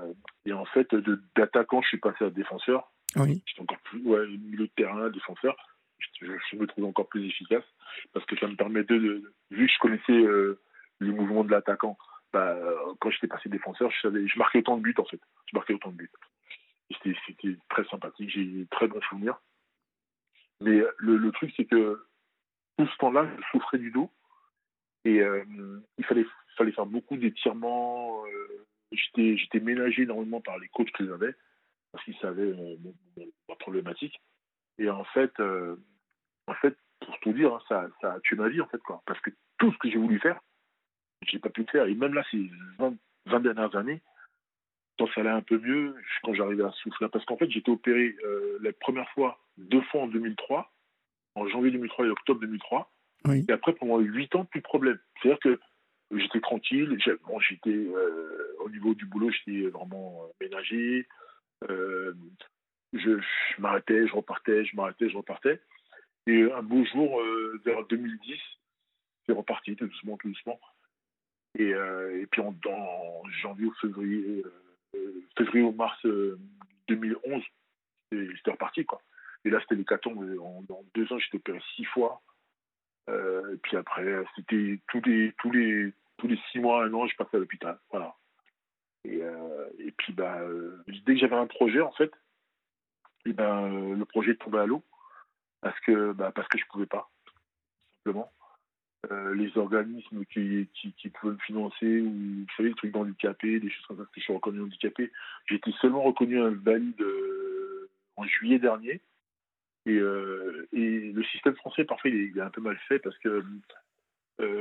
et 0.46 0.52
en 0.52 0.64
fait, 0.66 0.94
d'attaquant, 1.36 1.82
je 1.82 1.88
suis 1.88 1.98
passé 1.98 2.24
à 2.24 2.30
défenseur. 2.30 2.90
Oui. 3.16 3.42
J'étais 3.46 3.62
encore 3.62 3.78
plus, 3.80 4.02
ouais, 4.02 4.26
milieu 4.26 4.66
de 4.66 4.72
terrain, 4.76 5.10
défenseur 5.10 5.56
je, 6.20 6.56
me 6.56 6.66
trouve 6.66 6.84
encore 6.84 7.08
plus 7.08 7.26
efficace 7.26 7.64
parce 8.12 8.24
que 8.26 8.36
ça 8.38 8.46
me 8.46 8.56
permet 8.56 8.84
de, 8.84 9.32
vu 9.50 9.66
que 9.66 9.72
je 9.72 9.78
connaissais 9.78 10.12
euh, 10.12 10.60
les 11.00 11.10
mouvements 11.10 11.44
de 11.44 11.50
l'attaquant, 11.50 11.96
bah, 12.32 12.56
quand 13.00 13.10
j'étais 13.10 13.26
passé 13.26 13.48
défenseur, 13.48 13.90
je 13.90 14.00
savais, 14.00 14.26
je 14.26 14.38
marquais 14.38 14.58
autant 14.58 14.76
de 14.76 14.82
buts 14.82 14.94
en 14.98 15.04
fait. 15.04 15.20
Je 15.50 15.56
marquais 15.56 15.74
autant 15.74 15.90
de 15.90 15.96
buts. 15.96 16.10
C'était 17.02 17.56
très 17.68 17.84
sympathique, 17.86 18.30
j'ai 18.30 18.66
très 18.70 18.88
bons 18.88 19.00
souvenirs. 19.08 19.40
Mais 20.60 20.82
le, 20.98 21.16
le 21.16 21.32
truc, 21.32 21.52
c'est 21.56 21.64
que 21.64 22.06
tout 22.78 22.86
ce 22.86 22.96
temps-là, 22.98 23.26
je 23.36 23.42
souffrais 23.50 23.78
du 23.78 23.90
dos 23.90 24.10
et 25.06 25.20
euh, 25.20 25.44
il 25.98 26.04
fallait, 26.04 26.26
faire 26.72 26.86
beaucoup 26.86 27.16
d'étirements. 27.16 28.24
Euh, 28.26 28.66
j'étais 28.92 29.60
ménagé 29.60 30.02
énormément 30.02 30.40
par 30.40 30.58
les 30.58 30.68
coachs 30.68 30.90
que 30.92 31.06
j'avais 31.06 31.34
parce 31.92 32.04
qu'ils 32.04 32.16
savaient 32.18 32.54
ma 33.48 33.54
problématique. 33.56 34.20
Et 34.78 34.90
en 34.90 35.04
fait, 35.04 35.32
euh, 35.40 35.76
pour 37.00 37.18
tout 37.20 37.32
dire, 37.32 37.54
hein, 37.54 37.60
ça, 37.68 37.88
ça 38.00 38.14
a 38.14 38.20
tué 38.20 38.36
ma 38.36 38.48
vie, 38.48 38.60
en 38.60 38.66
fait, 38.66 38.82
quoi. 38.82 39.02
Parce 39.06 39.20
que 39.20 39.30
tout 39.58 39.72
ce 39.72 39.78
que 39.78 39.90
j'ai 39.90 39.98
voulu 39.98 40.18
faire, 40.18 40.40
j'ai 41.22 41.38
pas 41.38 41.50
pu 41.50 41.62
le 41.62 41.66
faire. 41.68 41.86
Et 41.86 41.94
même 41.94 42.14
là, 42.14 42.22
ces 42.30 42.50
20, 42.78 43.40
dernières 43.40 43.74
années, 43.76 44.02
quand 44.98 45.06
ça 45.08 45.20
allait 45.20 45.30
un 45.30 45.42
peu 45.42 45.58
mieux, 45.58 45.94
quand 46.22 46.34
j'arrivais 46.34 46.64
à 46.64 46.72
souffler, 46.72 47.08
parce 47.08 47.24
qu'en 47.24 47.36
fait, 47.36 47.50
j'étais 47.50 47.70
opéré 47.70 48.16
euh, 48.24 48.58
la 48.60 48.72
première 48.72 49.08
fois, 49.10 49.38
deux 49.56 49.82
fois 49.82 50.02
en 50.02 50.06
2003, 50.08 50.72
en 51.34 51.48
janvier 51.48 51.70
2003 51.70 52.06
et 52.06 52.10
octobre 52.10 52.40
2003. 52.40 52.90
Et 53.48 53.52
après, 53.52 53.72
pendant 53.74 53.98
huit 53.98 54.34
ans, 54.34 54.44
plus 54.44 54.60
de 54.60 54.64
problème. 54.64 54.98
C'est-à-dire 55.20 55.40
que 55.40 55.60
j'étais 56.16 56.40
tranquille. 56.40 56.96
J'étais 56.98 57.70
euh, 57.70 58.56
au 58.60 58.70
niveau 58.70 58.94
du 58.94 59.06
boulot, 59.06 59.30
j'étais 59.30 59.68
vraiment 59.68 60.28
ménager 60.40 61.06
je, 62.92 63.20
m'arrêtais, 63.58 64.06
je 64.06 64.12
repartais, 64.12 64.64
je 64.64 64.76
m'arrêtais, 64.76 65.08
je 65.08 65.16
repartais. 65.16 65.60
Et 66.26 66.42
un 66.52 66.62
beau 66.62 66.84
jour, 66.84 67.20
euh, 67.20 67.60
vers 67.64 67.84
2010, 67.86 68.36
c'est 69.26 69.32
reparti, 69.32 69.76
tout 69.76 69.86
doucement, 69.86 70.16
tout 70.16 70.28
doucement. 70.28 70.60
Et, 71.58 71.72
euh, 71.72 72.20
et 72.20 72.26
puis 72.26 72.40
en, 72.42 72.54
janvier 73.42 73.66
ou 73.66 73.74
février, 73.80 74.44
euh, 74.94 75.24
février 75.38 75.64
ou 75.64 75.72
mars 75.72 75.98
2011, 76.88 77.42
c'était 78.10 78.50
reparti. 78.50 78.84
Quoi. 78.84 79.00
Et 79.44 79.50
là, 79.50 79.60
c'était 79.60 79.76
l'hécatombe. 79.76 80.18
En, 80.40 80.64
en 80.68 80.84
deux 80.94 81.10
ans, 81.12 81.18
j'étais 81.18 81.36
opéré 81.36 81.60
six 81.76 81.84
fois. 81.84 82.20
Et 83.08 83.56
puis 83.62 83.76
après, 83.76 84.24
c'était 84.34 84.80
tous 84.88 85.00
les, 85.04 85.32
tous, 85.38 85.50
les, 85.50 85.92
tous 86.16 86.26
les 86.26 86.38
six 86.50 86.58
mois, 86.58 86.84
un 86.84 86.92
an, 86.92 87.06
je 87.06 87.16
passais 87.16 87.36
à 87.36 87.40
l'hôpital. 87.40 87.78
Voilà. 87.90 88.14
Et, 89.04 89.20
et 89.78 89.92
puis, 89.92 90.12
bah, 90.12 90.40
dès 90.88 91.14
que 91.14 91.20
j'avais 91.20 91.36
un 91.36 91.46
projet, 91.46 91.80
en 91.80 91.92
fait, 91.92 92.12
et 93.26 93.32
ben, 93.32 93.72
euh, 93.72 93.96
le 93.96 94.04
projet 94.04 94.36
tombé 94.36 94.58
à 94.58 94.66
l'eau 94.66 94.82
parce 95.60 95.78
que, 95.80 96.12
bah, 96.12 96.30
parce 96.34 96.48
que 96.48 96.58
je 96.58 96.64
ne 96.64 96.68
pouvais 96.68 96.86
pas, 96.86 97.10
simplement. 97.96 98.32
Euh, 99.10 99.34
les 99.34 99.56
organismes 99.58 100.24
qui, 100.26 100.68
qui, 100.74 101.08
pouvaient 101.10 101.34
me 101.34 101.38
financer, 101.38 102.00
ou 102.00 102.10
vous 102.10 102.46
savez, 102.56 102.70
le 102.70 102.74
truc 102.74 102.92
d'handicapé, 102.92 103.60
des 103.60 103.70
choses 103.70 103.86
comme 103.86 103.98
ça, 103.98 104.04
que 104.04 104.10
je 104.16 104.20
suis 104.20 104.32
reconnu 104.32 104.62
handicapé. 104.62 105.12
J'ai 105.46 105.56
été 105.56 105.72
seulement 105.80 106.02
reconnu 106.02 106.40
invalide 106.40 107.00
euh, 107.00 107.88
en 108.16 108.24
juillet 108.24 108.58
dernier. 108.58 109.00
Et, 109.86 109.96
et, 110.72 111.12
le 111.12 111.24
système 111.24 111.54
français, 111.56 111.84
parfois, 111.84 112.10
il 112.10 112.36
est, 112.36 112.40
un 112.40 112.50
peu 112.50 112.60
mal 112.60 112.76
fait 112.88 112.98
parce 112.98 113.16
que 113.18 113.44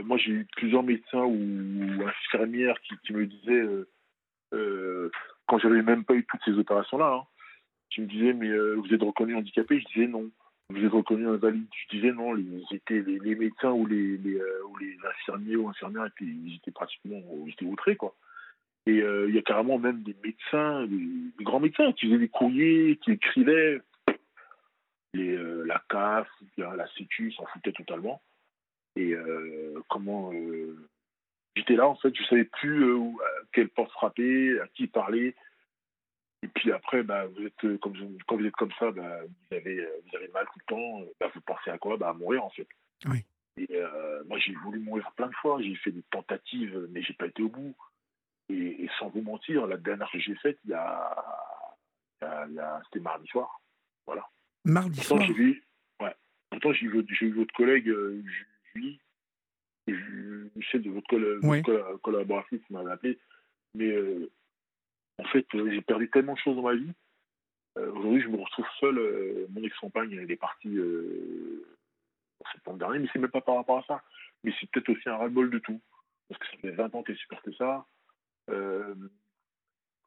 moi, 0.03 0.17
j'ai 0.17 0.31
eu 0.31 0.47
plusieurs 0.55 0.83
médecins 0.83 1.23
ou, 1.23 2.03
infirmières 2.05 2.79
qui, 2.81 3.13
me 3.13 3.25
disaient, 3.25 3.65
quand 5.47 5.57
j'avais 5.59 5.81
même 5.81 6.05
pas 6.05 6.13
eu 6.13 6.25
toutes 6.25 6.41
ces 6.45 6.57
opérations-là, 6.57 7.21
hein, 7.21 7.27
qui 7.89 8.01
me 8.01 8.07
disaient 8.07 8.33
mais 8.33 8.49
euh, 8.49 8.75
vous 8.75 8.93
êtes 8.93 9.01
reconnu 9.01 9.35
handicapé 9.35 9.79
Je 9.79 9.93
disais 9.93 10.07
non. 10.07 10.29
Vous 10.69 10.83
êtes 10.83 10.91
reconnu 10.91 11.27
invalide 11.27 11.67
Je 11.89 11.95
disais 11.95 12.11
non. 12.11 12.33
Les, 12.33 12.45
étaient, 12.71 13.01
les, 13.01 13.35
médecins 13.35 13.71
ou 13.71 13.85
les, 13.85 14.19
euh, 14.35 15.09
infirmiers 15.09 15.55
ou 15.55 15.69
infirmières 15.69 16.07
étaient, 16.07 16.25
ils 16.25 16.55
étaient 16.55 16.71
pratiquement 16.71 17.21
ils 17.45 17.51
étaient 17.51 17.65
outrés 17.65 17.95
quoi. 17.95 18.15
Et 18.87 19.01
euh, 19.01 19.27
il 19.29 19.35
y 19.35 19.39
a 19.39 19.41
carrément 19.41 19.79
même 19.79 20.03
des 20.03 20.15
médecins, 20.23 20.85
des, 20.85 21.43
grands 21.43 21.59
médecins 21.59 21.91
qui 21.93 22.07
faisaient 22.07 22.19
des 22.19 22.27
courriers, 22.27 22.97
qui 22.97 23.11
écrivaient. 23.11 23.81
Les, 25.15 25.37
la 25.65 25.81
CAF, 25.89 26.27
la 26.57 26.87
Sécu 26.97 27.31
s'en 27.31 27.45
foutaient 27.47 27.71
totalement. 27.71 28.21
Et 28.95 29.13
comment 29.89 30.31
j'étais 31.55 31.75
là 31.75 31.87
en 31.87 31.95
fait, 31.95 32.15
je 32.15 32.23
savais 32.25 32.45
plus 32.45 32.85
quelle 33.51 33.69
porte 33.69 33.91
frapper, 33.91 34.59
à 34.59 34.67
qui 34.69 34.87
parler. 34.87 35.35
Et 36.45 36.47
puis 36.47 36.71
après, 36.71 37.01
bah, 37.01 37.25
vous 37.25 37.43
êtes, 37.43 37.63
euh, 37.63 37.79
comme, 37.79 37.95
quand 38.27 38.37
vous 38.37 38.45
êtes 38.45 38.53
comme 38.53 38.71
ça, 38.77 38.91
bah, 38.91 39.23
vous, 39.23 39.55
avez, 39.57 39.79
euh, 39.79 40.01
vous 40.05 40.15
avez 40.15 40.27
mal 40.27 40.45
tout 40.53 40.59
le 40.59 40.65
temps. 40.65 41.01
Euh, 41.01 41.11
bah, 41.19 41.31
vous 41.33 41.41
pensez 41.41 41.71
à 41.71 41.79
quoi? 41.79 41.97
Bah, 41.97 42.09
À 42.09 42.13
mourir, 42.13 42.43
en 42.43 42.51
fait. 42.51 42.67
Oui. 43.05 43.25
Et 43.57 43.81
moi, 44.27 44.37
j'ai 44.37 44.53
voulu 44.53 44.79
mourir 44.79 45.09
plein 45.13 45.27
de 45.27 45.35
fois. 45.35 45.59
J'ai 45.61 45.75
fait 45.77 45.91
des 45.91 46.03
tentatives, 46.11 46.87
mais 46.91 47.01
j'ai 47.01 47.13
pas 47.13 47.25
été 47.25 47.41
au 47.41 47.49
bout. 47.49 47.75
Et, 48.49 48.87
sans 48.99 49.07
vous 49.07 49.21
mentir, 49.21 49.65
la 49.65 49.77
dernière 49.77 50.11
que 50.11 50.19
j'ai 50.19 50.35
faite, 50.35 50.59
il 50.65 50.71
y 50.71 50.73
a, 50.73 51.15
c'était 52.83 52.99
mardi 52.99 53.25
soir. 53.27 53.61
Voilà. 54.05 54.27
Mardi 54.65 54.99
soir 55.01 55.21
j'ai 55.25 55.33
vu, 55.33 55.63
ouais, 56.01 56.15
pourtant, 56.49 56.73
j'ai 56.73 56.85
eu, 56.85 57.31
votre 57.33 57.53
collègue, 57.53 57.91
Julie, 58.73 58.99
je 59.87 60.67
sais 60.71 60.79
de 60.79 60.89
votre, 60.89 61.97
collaboratrice 62.01 62.61
qui 62.65 62.73
m'avait 62.73 62.91
appelé, 62.91 63.19
mais 63.75 63.95
en 65.19 65.25
fait, 65.25 65.45
j'ai 65.53 65.81
perdu 65.81 66.09
tellement 66.09 66.33
de 66.33 66.39
choses 66.39 66.55
dans 66.55 66.63
ma 66.63 66.75
vie. 66.75 66.91
Aujourd'hui, 67.75 68.21
je 68.21 68.27
me 68.27 68.37
retrouve 68.37 68.65
seul. 68.79 69.47
mon 69.49 69.63
ex-compagne, 69.63 70.13
elle 70.13 70.31
est 70.31 70.35
partie 70.35 70.77
en 72.39 72.51
septembre 72.51 72.79
dernier, 72.79 72.99
mais 72.99 73.07
c'est 73.13 73.19
même 73.19 73.31
pas 73.31 73.41
par 73.41 73.55
rapport 73.55 73.79
à 73.79 73.83
ça. 73.83 74.03
Mais 74.43 74.53
c'est 74.59 74.69
peut-être 74.71 74.89
aussi 74.89 75.07
un 75.09 75.17
ras-le-bol 75.17 75.49
de 75.49 75.59
tout. 75.59 75.79
Parce 76.27 76.39
que 76.39 76.47
ça 76.47 76.57
fait 76.57 76.71
20 76.71 76.95
ans 76.95 77.03
qu'elle 77.03 77.17
supportait 77.17 77.53
ça. 77.57 77.85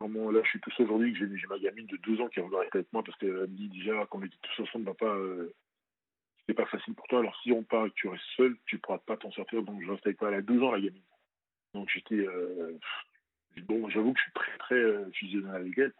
Euh, 0.02 0.32
là, 0.32 0.40
je 0.44 0.48
suis 0.48 0.60
tout 0.60 0.70
seul 0.72 0.86
aujourd'hui, 0.86 1.12
que 1.12 1.36
j'ai 1.36 1.46
ma 1.46 1.58
gamine 1.58 1.86
de 1.86 1.96
12 1.96 2.20
ans 2.20 2.28
qui 2.28 2.40
est 2.40 2.42
encore 2.42 2.60
avec 2.60 2.92
moi 2.92 3.02
parce 3.02 3.16
qu'elle 3.18 3.32
me 3.32 3.46
dit 3.46 3.68
déjà, 3.68 4.06
quand 4.06 4.18
on 4.18 4.22
était 4.22 4.36
tous 4.42 4.62
ensemble, 4.62 4.86
papa, 4.86 5.06
euh, 5.06 5.52
c'est 6.46 6.54
pas 6.54 6.66
facile 6.66 6.94
pour 6.94 7.06
toi. 7.08 7.20
Alors 7.20 7.38
si 7.42 7.52
on 7.52 7.62
part 7.62 7.86
et 7.86 7.90
que 7.90 7.94
tu 7.94 8.08
restes 8.08 8.24
seul, 8.36 8.56
tu 8.66 8.78
pourras 8.78 8.98
pas 8.98 9.16
t'en 9.16 9.30
sortir. 9.32 9.62
Donc 9.62 9.82
je 9.82 9.90
reste 9.90 10.06
avec 10.06 10.18
toi. 10.18 10.28
Elle 10.28 10.38
a 10.38 10.42
12 10.42 10.62
ans, 10.62 10.72
la 10.72 10.80
gamine. 10.80 11.02
Donc 11.74 11.90
j'étais. 11.92 12.26
Euh, 12.26 12.78
bon, 13.62 13.88
j'avoue 13.90 14.12
que 14.12 14.18
je 14.18 14.24
suis 14.24 14.32
très, 14.32 14.58
très 14.58 14.74
euh, 14.74 15.10
fusionnel 15.12 15.54
avec 15.54 15.78
elle. 15.78 15.92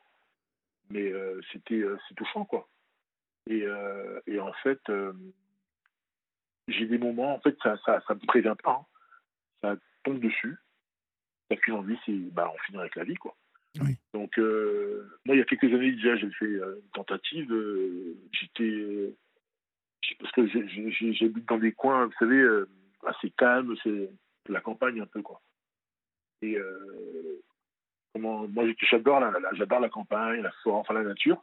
Mais 0.91 1.13
euh, 1.13 1.41
c'était 1.53 1.83
c'est 2.09 2.15
touchant, 2.15 2.45
quoi. 2.47 2.67
Et, 3.51 3.65
et 4.27 4.41
en 4.41 4.53
fait, 4.63 4.81
j'ai 6.67 6.87
des 6.87 6.99
moments, 6.99 7.35
en 7.35 7.41
fait, 7.41 7.57
ça 7.63 7.77
ça, 7.85 8.01
ça 8.07 8.15
me 8.15 8.27
prévient 8.27 8.57
pas. 8.63 8.73
Hein. 8.73 8.87
Ça 9.63 9.77
tombe 10.05 10.21
dessus. 10.21 10.57
T'as 11.49 11.57
qu'une 11.57 11.75
envie, 11.75 11.99
c'est 12.05 12.13
bah, 12.13 12.49
en 12.49 12.57
finir 12.67 12.81
avec 12.81 12.97
la 12.97 13.05
vie, 13.05 13.17
quoi. 13.17 13.35
Donc, 14.15 14.39
euh, 14.39 15.09
moi, 15.25 15.35
il 15.35 15.39
y 15.39 15.43
a 15.43 15.45
quelques 15.45 15.73
années 15.73 15.93
déjà, 15.93 16.17
j'ai 16.17 16.31
fait 16.33 16.47
euh, 16.47 16.81
une 16.83 16.91
tentative. 16.91 17.53
Euh, 17.53 18.17
j'étais. 18.33 19.15
parce 20.19 20.33
que 20.33 20.47
j'habite 20.47 21.49
dans 21.49 21.59
des 21.59 21.73
coins, 21.73 22.07
vous 22.07 22.13
savez, 22.19 22.45
assez 23.07 23.31
calmes, 23.31 23.75
c'est 23.83 24.11
la 24.49 24.61
campagne 24.61 25.01
un 25.01 25.07
peu, 25.07 25.23
quoi. 25.23 25.41
Et 26.43 26.57
moi, 28.17 28.47
j'adore 28.91 29.21
la, 29.21 29.33
j'adore 29.53 29.81
la 29.81 29.89
campagne, 29.89 30.41
la 30.41 30.53
forêt, 30.63 30.79
enfin 30.79 30.95
la 30.95 31.03
nature. 31.03 31.43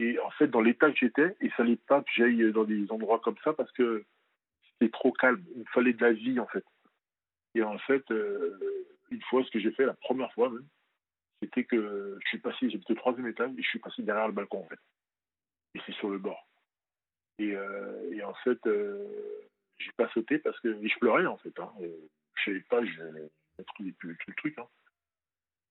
Et 0.00 0.18
en 0.18 0.30
fait, 0.30 0.48
dans 0.48 0.60
l'état 0.60 0.90
que 0.90 0.98
j'étais, 0.98 1.36
il 1.40 1.52
fallait 1.52 1.76
pas 1.76 2.02
que 2.02 2.10
j'aille 2.16 2.52
dans 2.52 2.64
des 2.64 2.90
endroits 2.90 3.20
comme 3.20 3.38
ça 3.44 3.52
parce 3.52 3.70
que 3.72 4.04
c'était 4.72 4.90
trop 4.90 5.12
calme. 5.12 5.42
Il 5.54 5.60
me 5.60 5.66
fallait 5.72 5.92
de 5.92 6.02
la 6.02 6.12
vie, 6.12 6.38
en 6.40 6.46
fait. 6.46 6.64
Et 7.54 7.62
en 7.62 7.78
fait, 7.78 8.04
une 9.10 9.22
fois, 9.22 9.44
ce 9.44 9.50
que 9.50 9.60
j'ai 9.60 9.70
fait, 9.70 9.86
la 9.86 9.94
première 9.94 10.32
fois 10.32 10.50
même, 10.50 10.66
c'était 11.44 11.64
que 11.64 12.18
je 12.22 12.28
suis 12.28 12.38
passé, 12.38 12.70
j'étais 12.70 12.92
au 12.92 12.96
troisième 12.96 13.26
étage 13.26 13.50
et 13.56 13.62
je 13.62 13.68
suis 13.68 13.78
passé 13.78 14.02
derrière 14.02 14.28
le 14.28 14.32
balcon 14.32 14.60
en 14.60 14.68
fait. 14.68 14.78
Et 15.74 15.80
c'est 15.84 15.94
sur 15.94 16.10
le 16.10 16.18
bord. 16.18 16.46
Et, 17.38 17.54
euh, 17.54 18.24
en 18.24 18.34
fait, 18.34 18.64
euh, 18.66 19.48
j'ai 19.78 19.92
pas 19.92 20.08
sauté 20.10 20.38
parce 20.38 20.58
que 20.60 20.86
je 20.86 20.98
pleurais 20.98 21.26
en 21.26 21.36
fait. 21.38 21.58
Hein. 21.58 21.72
Je 21.80 22.44
savais 22.44 22.60
pas, 22.60 22.84
je 22.84 23.02
mettre 23.58 23.74
tout 23.76 24.08
le 24.08 24.34
truc. 24.36 24.58
Hein. 24.58 24.68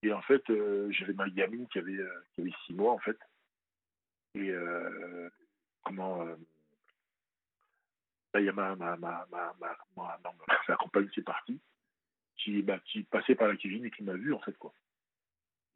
Et 0.04 0.14
en 0.14 0.22
fait, 0.22 0.48
euh, 0.50 0.92
j'avais 0.92 1.14
ma 1.14 1.30
gamine 1.30 1.68
qui 1.70 1.80
avait, 1.80 2.00
qui 2.34 2.42
avait 2.42 2.54
six 2.66 2.74
mois 2.74 2.94
en 2.94 3.00
fait. 3.00 3.18
Et 4.36 4.52
comment 5.84 6.24
là, 8.34 8.40
il 8.40 8.46
y 8.46 8.50
a 8.50 8.54
ma, 8.54 8.76
ma, 8.76 8.98
ma, 8.98 9.28
ma, 9.30 9.56
ma, 9.96 10.20
ma 10.68 10.76
compagne 10.76 11.08
qui 11.10 11.20
est 11.20 11.24
partie, 11.24 11.62
qui, 12.38 12.64
bah, 12.64 12.80
qui 12.80 13.04
passait 13.04 13.36
par 13.36 13.48
la 13.48 13.56
cuisine 13.56 13.86
et 13.86 13.92
qui 13.92 14.04
m'a 14.04 14.16
vu 14.16 14.34
en 14.34 14.40
fait 14.40 14.58
quoi. 14.58 14.74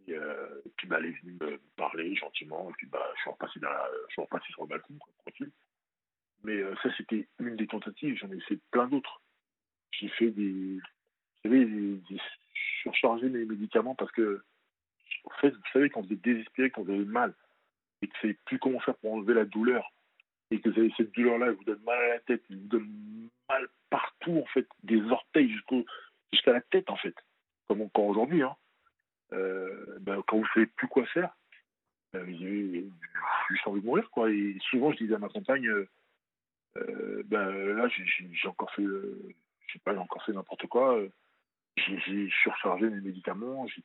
Euh, 0.10 0.62
et, 0.66 0.70
puis 0.78 0.88
bah, 0.88 0.98
elle 1.00 1.08
est 1.08 1.22
venue 1.22 1.38
me 1.40 1.60
parler 1.76 2.16
gentiment, 2.16 2.70
et 2.70 2.74
puis 2.74 2.88
bah, 2.88 3.06
je, 3.16 3.22
suis 3.22 3.30
repassé 3.30 3.60
dans 3.60 3.70
je 4.08 4.14
suis 4.14 4.22
repassé 4.22 4.46
sur 4.52 4.64
le 4.64 4.70
balcon, 4.70 4.94
tranquille. 5.20 5.52
Mais 6.44 6.58
euh, 6.58 6.76
ça, 6.82 6.90
c'était 6.96 7.28
une 7.40 7.56
des 7.56 7.68
tentatives, 7.68 8.18
j'en 8.18 8.32
ai 8.32 8.40
fait 8.42 8.60
plein 8.72 8.88
d'autres. 8.88 9.22
J'ai 9.92 10.10
fait 10.10 10.30
des. 10.32 10.80
Vous 11.44 11.52
savez, 13.04 13.30
mes 13.30 13.46
médicaments 13.46 13.96
parce 13.96 14.12
que, 14.12 14.44
en 15.26 15.30
fait, 15.42 15.52
vous 15.52 15.70
savez, 15.74 15.90
quand 15.90 16.02
vous 16.02 16.14
êtes 16.14 16.22
désespéré, 16.22 16.70
quand 16.70 16.84
vous 16.84 16.92
avez 16.92 17.06
mal, 17.06 17.34
et 18.02 18.08
que 18.08 18.14
vous 18.14 18.18
ne 18.18 18.22
savez 18.22 18.40
plus 18.46 18.60
comment 18.60 18.80
faire 18.80 18.96
pour 18.98 19.14
enlever 19.14 19.34
la 19.34 19.46
douleur, 19.46 19.92
et 20.52 20.60
que 20.60 20.70
cette 20.96 21.12
douleur-là, 21.14 21.48
elle 21.48 21.56
vous 21.56 21.64
donne 21.64 21.84
mal 21.84 21.98
à 21.98 22.08
la 22.10 22.20
tête, 22.20 22.44
elle 22.50 22.58
vous 22.58 22.68
donne 22.68 23.30
mal 23.50 23.68
partout, 23.90 24.38
en 24.38 24.46
fait, 24.48 24.68
des 24.84 25.02
orteils 25.04 25.54
jusqu'à 26.32 26.54
la 26.54 26.62
tête, 26.62 26.90
en 26.90 26.98
fait, 26.98 27.16
comme 27.68 27.82
encore 27.82 28.06
aujourd'hui, 28.06 28.42
hein. 28.42 28.56
Euh, 29.34 29.98
ben, 30.00 30.22
quand 30.28 30.38
vous 30.38 30.44
ne 30.44 30.50
savez 30.54 30.68
plus 30.68 30.88
quoi 30.88 31.06
faire, 31.08 31.36
ben, 32.14 32.26
j'ai 32.38 32.90
juste 33.50 33.68
envie 33.68 33.82
de 33.82 33.86
mourir. 33.86 34.10
Et 34.30 34.58
souvent, 34.70 34.92
je 34.92 34.98
disais 34.98 35.16
à 35.16 35.20
ma 35.20 35.30
compagne, 35.30 35.68
euh, 35.68 35.88
euh, 36.78 37.24
ben, 37.26 37.50
là, 37.76 37.88
j'ai 37.90 38.48
encore 38.48 38.72
fait, 38.74 38.84
je 38.84 39.74
sais 39.74 39.80
pas, 39.80 39.94
j'ai 39.94 40.00
encore 40.00 40.24
fait 40.24 40.34
n'importe 40.34 40.68
quoi. 40.68 41.02
j'ai 41.76 42.30
surchargé 42.42 42.90
mes 42.90 43.02
médicaments. 43.02 43.68
Je 43.68 43.82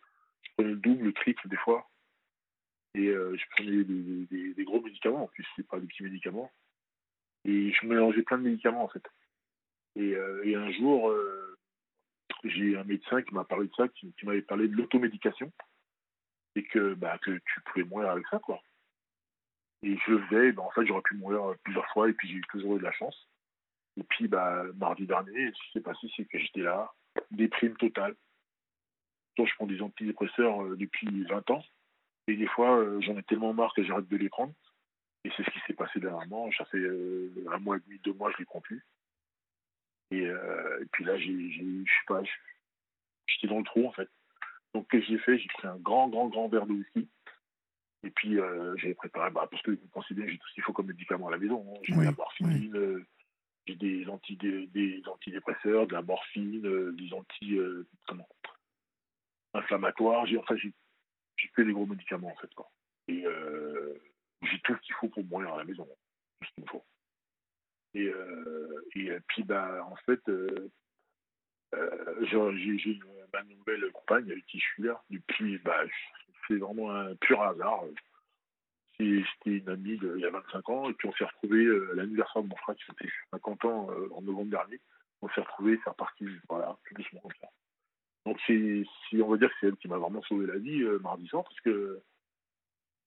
prenais 0.57 0.71
le 0.71 0.77
double, 0.77 1.05
le 1.05 1.13
triple 1.13 1.49
des 1.49 1.57
fois. 1.57 1.89
Et 2.95 3.07
je 3.07 3.45
prenais 3.51 3.85
des, 3.85 4.65
gros 4.65 4.81
médicaments. 4.81 5.25
En 5.25 5.29
plus, 5.29 5.47
c'est 5.57 5.67
pas 5.67 5.81
des 5.81 5.87
petits 5.87 6.05
médicaments. 6.05 6.51
Et 7.45 7.73
je 7.73 7.87
mélangeais 7.87 8.23
plein 8.23 8.39
de 8.39 8.45
médicaments, 8.45 8.85
en 8.85 8.89
fait. 8.89 9.05
Et 9.97 10.15
un 10.55 10.71
jour, 10.73 11.13
j'ai 12.45 12.77
un 12.77 12.85
médecin 12.85 13.23
qui 13.23 13.35
m'a 13.35 13.45
parlé 13.45 13.69
de 13.69 13.75
ça, 13.75 13.89
qui, 13.89 14.13
m'avait 14.25 14.43
parlé 14.43 14.69
de 14.69 14.77
l'automédication 14.77 15.53
et 16.55 16.65
que, 16.65 16.95
bah, 16.95 17.19
que 17.19 17.31
tu 17.31 17.61
pouvais 17.67 17.85
mourir 17.85 18.11
avec 18.11 18.27
ça, 18.29 18.39
quoi. 18.39 18.61
Et 19.83 19.97
je 19.97 20.19
faisais, 20.19 20.53
bah, 20.53 20.63
en 20.63 20.71
fait, 20.71 20.87
j'aurais 20.87 21.03
pu 21.03 21.17
mourir 21.17 21.55
plusieurs 21.65 21.87
fois 21.93 22.09
et 22.09 22.13
puis 22.13 22.29
j'ai 22.29 22.41
toujours 22.51 22.77
eu 22.77 22.79
de 22.79 22.85
la 22.85 22.93
chance. 22.93 23.29
Et 23.97 24.05
puis, 24.05 24.29
bah, 24.29 24.65
mardi 24.77 25.07
dernier, 25.07 25.53
ce 25.53 25.63
qui 25.67 25.73
s'est 25.73 25.81
passé, 25.81 26.11
c'est 26.17 26.25
que 26.25 26.39
j'étais 26.39 26.63
là, 26.63 26.93
déprime 27.31 27.77
totale. 27.77 28.15
Toi, 29.37 29.47
je 29.47 29.55
prends 29.55 29.67
des 29.67 29.81
antidépresseurs 29.81 30.63
euh, 30.63 30.77
depuis 30.77 31.25
20 31.25 31.51
ans. 31.51 31.65
Et 32.29 32.37
des 32.37 32.47
fois, 32.47 32.79
euh, 32.79 33.01
j'en 33.01 33.17
ai 33.17 33.23
tellement 33.23 33.53
marre 33.53 33.75
que 33.75 33.83
j'arrête 33.83 34.09
de 34.09 34.17
les 34.17 34.29
prendre. 34.29 34.55
Et 35.25 35.31
c'est 35.37 35.45
ce 35.45 35.51
qui 35.51 35.61
s'est 35.67 35.75
passé 35.75 36.01
dernièrement. 36.01 36.51
Ça 36.53 36.65
fait 36.67 36.79
euh, 36.79 37.31
un 37.51 37.59
mois 37.59 37.77
et 37.77 37.81
demi, 37.81 37.99
deux 38.01 38.13
mois, 38.13 38.31
je 38.33 38.39
les 38.39 38.45
prends 38.45 38.61
plus. 38.61 38.85
Euh, 40.21 40.81
et, 40.83 40.87
puis 40.93 41.05
là, 41.05 41.17
j'ai, 41.19 41.51
je 41.51 41.85
sais 41.85 42.07
pas, 42.07 42.23
j'étais 43.27 43.47
dans 43.47 43.59
le 43.59 43.65
trou 43.65 43.87
en 43.87 43.93
fait. 43.93 44.09
Donc, 44.75 44.89
qu'est-ce 44.91 45.07
que 45.07 45.13
j'ai 45.13 45.19
fait? 45.19 45.39
J'ai 45.39 45.49
pris 45.49 45.69
un 45.69 45.77
grand, 45.77 46.09
grand, 46.09 46.29
grand 46.29 46.49
verre 46.49 46.67
de 46.67 46.73
whisky. 46.73 47.09
Et 48.05 48.11
puis, 48.11 48.39
euh, 48.39 48.75
j'ai 48.79 48.95
préparé, 48.95 49.31
bah, 49.31 49.47
parce 49.51 49.63
que 49.63 49.71
vous 49.71 49.89
considérez 49.93 50.31
j'ai 50.31 50.39
tout 50.39 50.49
ce 50.49 50.55
qu'il 50.55 50.63
faut 50.65 50.73
comme 50.73 50.87
médicament 50.87 51.29
à 51.29 51.33
la 51.33 51.39
maison. 51.39 51.65
Hein. 51.69 51.81
J'ai 51.83 51.95
de 51.95 52.03
la 52.03 52.13
morphine, 52.13 52.77
euh, 52.77 53.07
j'ai 53.67 53.77
des, 53.77 54.09
anti, 54.09 54.37
des, 54.37 55.03
antidépresseurs, 55.07 55.87
de 55.87 55.93
la 55.93 56.03
morphine, 56.03 56.93
des 56.97 57.13
anti. 57.15 57.59
comment? 58.07 58.29
Inflammatoires. 59.55 60.27
J'ai, 60.27 60.39
enfin, 60.39 60.57
j'ai, 60.57 60.73
j'ai 61.37 61.49
fait 61.49 61.65
des 61.65 61.73
gros 61.73 61.87
médicaments 61.87 62.33
en 62.33 62.37
fait. 62.37 62.53
Quoi. 62.55 62.71
Et 63.09 63.25
j'ai 64.43 64.59
tout 64.61 64.75
ce 64.75 64.81
qu'il 64.81 64.95
faut 64.95 65.09
pour 65.09 65.25
mourir 65.25 65.55
à 65.55 65.59
la 65.59 65.65
maison. 65.65 65.87
Tout 66.41 66.49
ce 66.49 66.55
qu'il 66.55 66.65
me 66.65 66.69
faut. 66.69 66.85
Et, 67.95 68.07
euh, 68.07 68.85
euh, 68.97 69.21
puis, 69.29 69.43
bah, 69.43 69.87
en 69.91 69.97
fait, 70.07 70.21
euh, 70.29 70.71
j'ai 72.23 73.01
ma 73.33 73.43
nouvelle 73.45 73.91
compagne 73.93 74.31
avec 74.31 74.45
qui 74.47 74.59
je 74.59 74.65
suis 74.65 74.83
là 74.83 75.03
depuis, 75.11 75.59
bah, 75.59 75.85
c'est 76.47 76.57
vraiment 76.57 76.95
un 76.95 77.15
pur 77.17 77.43
hasard. 77.43 77.85
C'était 78.99 79.25
une 79.47 79.69
amie 79.69 79.99
il 80.01 80.21
y 80.21 80.27
a 80.27 80.31
25 80.31 80.69
ans, 80.69 80.91
et 80.91 80.95
puis 80.95 81.09
on 81.09 81.13
s'est 81.15 81.25
retrouvés 81.25 81.65
l'anniversaire 81.95 82.43
de 82.43 82.49
mon 82.49 82.57
frère 82.57 82.77
qui 82.77 82.85
fêtait 82.85 83.11
50 83.33 83.65
ans 83.65 83.89
en 84.15 84.23
novembre 84.23 84.51
dernier. 84.51 84.81
On 85.23 85.29
s'est 85.31 85.41
retrouvés, 85.41 85.81
c'est 85.83 85.91
reparti, 85.91 86.27
voilà, 86.49 86.77
tout 86.87 86.95
doucement 86.95 87.21
comme 87.21 87.33
ça. 87.41 87.49
Donc, 88.27 88.39
c'est, 88.47 88.85
on 89.15 89.29
va 89.29 89.39
dire 89.39 89.49
que 89.49 89.55
c'est 89.61 89.67
elle 89.69 89.77
qui 89.77 89.89
m'a 89.89 89.97
vraiment 89.97 90.23
sauvé 90.23 90.47
la 90.47 90.59
vie 90.59 90.83
mardi 91.01 91.27
soir, 91.27 91.43
parce 91.43 91.61
que 91.61 92.01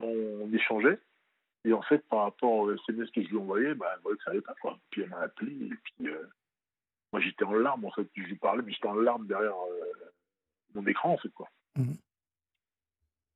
on 0.01 0.51
échangeait, 0.51 0.99
et 1.65 1.73
en 1.73 1.81
fait, 1.81 2.07
par 2.07 2.23
rapport 2.23 2.51
au 2.51 2.71
SMS 2.71 3.09
que 3.09 3.23
je 3.23 3.27
lui 3.27 3.37
envoyais, 3.37 3.73
bah, 3.73 3.91
elle 3.93 4.01
voyait 4.01 4.17
que 4.17 4.23
ça 4.23 4.41
pas. 4.41 4.55
Quoi. 4.61 4.79
Puis 4.91 5.01
elle 5.01 5.09
m'a 5.09 5.21
appelé, 5.21 5.51
et 5.51 5.75
puis 5.83 6.09
euh, 6.09 6.23
moi 7.11 7.19
j'étais 7.19 7.43
en 7.43 7.53
larmes, 7.53 7.85
en 7.85 7.91
fait. 7.91 8.07
Je 8.15 8.21
lui 8.21 8.35
parlais, 8.35 8.61
mais 8.63 8.71
j'étais 8.71 8.87
en 8.87 8.95
larmes 8.95 9.25
derrière 9.25 9.55
euh, 9.55 10.11
mon 10.75 10.85
écran, 10.85 11.13
en 11.13 11.17
fait. 11.17 11.29
Quoi. 11.29 11.49
Mmh. 11.75 11.93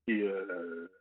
Et 0.08 0.22
euh, 0.22 0.92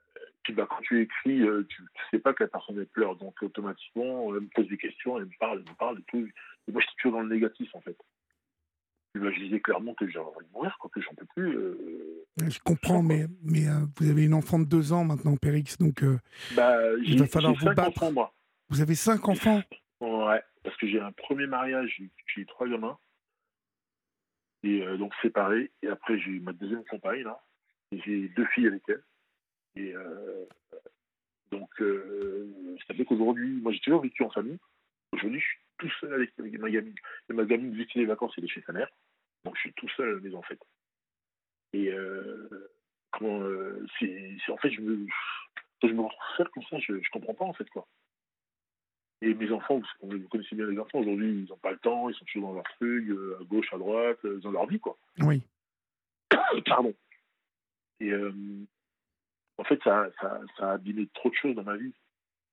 puis 0.42 0.54
bah, 0.54 0.66
quand 0.68 0.80
tu 0.80 1.02
écris, 1.02 1.44
tu 1.68 1.82
ne 1.82 1.88
sais 2.10 2.18
pas 2.18 2.32
que 2.32 2.44
la 2.44 2.48
personne 2.48 2.84
pleure, 2.86 3.16
donc 3.16 3.42
automatiquement, 3.42 4.34
elle 4.34 4.40
me 4.40 4.48
pose 4.48 4.68
des 4.68 4.78
questions, 4.78 5.18
elle 5.18 5.26
me 5.26 5.38
parle, 5.38 5.62
elle 5.64 5.70
me 5.70 5.76
parle 5.76 5.98
et 5.98 6.04
tout. 6.04 6.26
Et 6.66 6.72
moi, 6.72 6.80
j'étais 6.80 6.94
toujours 7.02 7.18
dans 7.18 7.24
le 7.24 7.34
négatif, 7.34 7.74
en 7.74 7.80
fait 7.82 7.96
je 9.14 9.40
disais 9.40 9.60
clairement 9.60 9.94
que 9.94 10.08
j'avais 10.08 10.24
envie 10.24 10.46
de 10.46 10.52
mourir, 10.52 10.76
quoi, 10.78 10.90
que 10.92 11.00
j'en 11.00 11.14
peux 11.14 11.26
plus. 11.34 11.56
Euh, 12.40 12.50
je 12.50 12.58
comprends, 12.60 13.02
mais, 13.02 13.26
mais 13.42 13.68
euh, 13.68 13.86
vous 13.96 14.10
avez 14.10 14.24
une 14.24 14.34
enfant 14.34 14.58
de 14.58 14.64
deux 14.64 14.92
ans 14.92 15.04
maintenant, 15.04 15.36
Périx, 15.36 15.78
donc 15.78 16.02
euh, 16.02 16.18
bah, 16.54 16.78
il 17.04 17.18
va 17.18 17.26
falloir 17.26 17.54
vous 17.54 17.72
battre. 17.74 18.02
Enfants, 18.02 18.32
Vous 18.68 18.80
avez 18.80 18.94
cinq 18.94 19.28
enfants? 19.28 19.62
Ouais, 20.00 20.42
parce 20.62 20.76
que 20.76 20.86
j'ai 20.86 21.00
un 21.00 21.12
premier 21.12 21.46
mariage, 21.46 22.00
j'ai 22.34 22.44
trois 22.46 22.68
gamins, 22.68 22.98
et 24.62 24.84
donc 24.98 25.12
séparés, 25.22 25.70
et 25.82 25.88
après 25.88 26.18
j'ai 26.20 26.30
eu 26.30 26.40
ma 26.40 26.52
deuxième 26.52 26.84
compagne, 26.84 27.22
là, 27.22 27.42
et 27.92 28.00
j'ai 28.04 28.28
deux 28.28 28.46
filles 28.46 28.68
avec 28.68 28.82
elle. 28.88 29.02
Et 29.76 29.94
donc, 31.50 31.70
ça 32.86 32.94
fait 32.94 33.04
qu'aujourd'hui, 33.04 33.60
moi 33.60 33.72
j'ai 33.72 33.80
toujours 33.80 34.02
vécu 34.02 34.22
en 34.22 34.30
famille, 34.30 34.58
Aujourd'hui, 35.12 35.40
je 35.40 35.46
suis 35.46 35.58
tout 35.78 35.90
seul 36.00 36.14
avec 36.14 36.36
ma 36.38 36.70
gamine. 36.70 36.94
Et 37.30 37.32
ma 37.32 37.44
gamine, 37.44 37.74
vu 37.74 37.86
que 37.86 37.98
les 37.98 38.06
vacances, 38.06 38.32
elle 38.36 38.44
est 38.44 38.48
chez 38.48 38.62
sa 38.62 38.72
mère. 38.72 38.88
Donc, 39.44 39.56
je 39.56 39.60
suis 39.62 39.72
tout 39.74 39.88
seul 39.96 40.10
à 40.10 40.12
la 40.12 40.20
maison, 40.20 40.38
en 40.38 40.42
fait. 40.42 40.60
Et 41.72 41.92
euh, 41.92 42.70
comment. 43.12 43.40
Euh, 43.40 43.86
en 44.48 44.56
fait, 44.56 44.70
je 44.70 44.80
me, 44.80 45.06
je 45.82 45.88
me 45.88 46.02
retrouve 46.02 46.36
seul 46.36 46.48
comme 46.50 46.62
ça, 46.64 46.78
je, 46.78 47.00
je 47.00 47.10
comprends 47.10 47.34
pas, 47.34 47.44
en 47.44 47.52
fait, 47.52 47.68
quoi. 47.70 47.86
Et 49.20 49.34
mes 49.34 49.50
enfants, 49.50 49.80
vous 50.02 50.28
connaissez 50.28 50.54
bien 50.54 50.66
les 50.66 50.78
enfants, 50.78 51.00
aujourd'hui, 51.00 51.42
ils 51.42 51.48
n'ont 51.48 51.56
pas 51.56 51.72
le 51.72 51.78
temps, 51.78 52.08
ils 52.08 52.14
sont 52.14 52.24
toujours 52.26 52.50
dans 52.50 52.54
leur 52.54 52.64
truc, 52.76 53.10
à 53.40 53.44
gauche, 53.44 53.72
à 53.72 53.78
droite, 53.78 54.24
dans 54.24 54.52
leur 54.52 54.66
vie, 54.66 54.78
quoi. 54.78 54.96
Oui. 55.20 55.42
Pardon. 56.66 56.94
Et 58.00 58.12
en 59.58 59.64
fait, 59.64 59.82
ça, 59.82 60.08
ça, 60.20 60.40
ça, 60.56 60.70
a 60.70 60.72
abîmé 60.74 61.08
trop 61.14 61.30
de 61.30 61.34
choses 61.34 61.54
dans 61.56 61.64
ma 61.64 61.76
vie. 61.76 61.92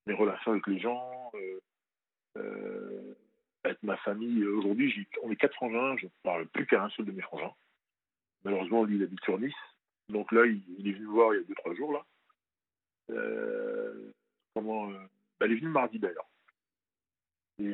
Mes 0.07 0.13
relations 0.13 0.51
avec 0.51 0.67
les 0.67 0.79
gens, 0.79 1.31
euh, 1.35 1.59
euh, 2.37 3.15
avec 3.63 3.81
ma 3.83 3.97
famille. 3.97 4.43
Aujourd'hui, 4.45 5.07
on 5.23 5.31
est 5.31 5.35
quatre 5.35 5.55
frangins, 5.55 5.95
je 5.97 6.05
ne 6.05 6.11
parle 6.23 6.47
plus 6.47 6.65
qu'à 6.65 6.83
un 6.83 6.89
seul 6.89 7.05
de 7.05 7.11
mes 7.11 7.21
frangins. 7.21 7.53
Malheureusement, 8.45 8.83
lui, 8.83 8.95
il 8.95 9.03
habite 9.03 9.23
sur 9.23 9.39
Nice. 9.39 9.53
Donc 10.09 10.31
là, 10.31 10.45
il, 10.45 10.87
est 10.87 10.93
venu 10.93 11.07
me 11.07 11.11
voir 11.11 11.33
il 11.33 11.37
y 11.37 11.43
a 11.43 11.47
deux, 11.47 11.55
trois 11.55 11.73
jours. 11.73 11.91
là. 11.91 12.05
Euh, 13.11 14.11
comment, 14.53 14.87
bah, 15.39 15.47
il 15.47 15.53
est 15.53 15.55
venu 15.55 15.69
mardi 15.69 15.99
d'ailleurs. 15.99 16.27
Et 17.59 17.73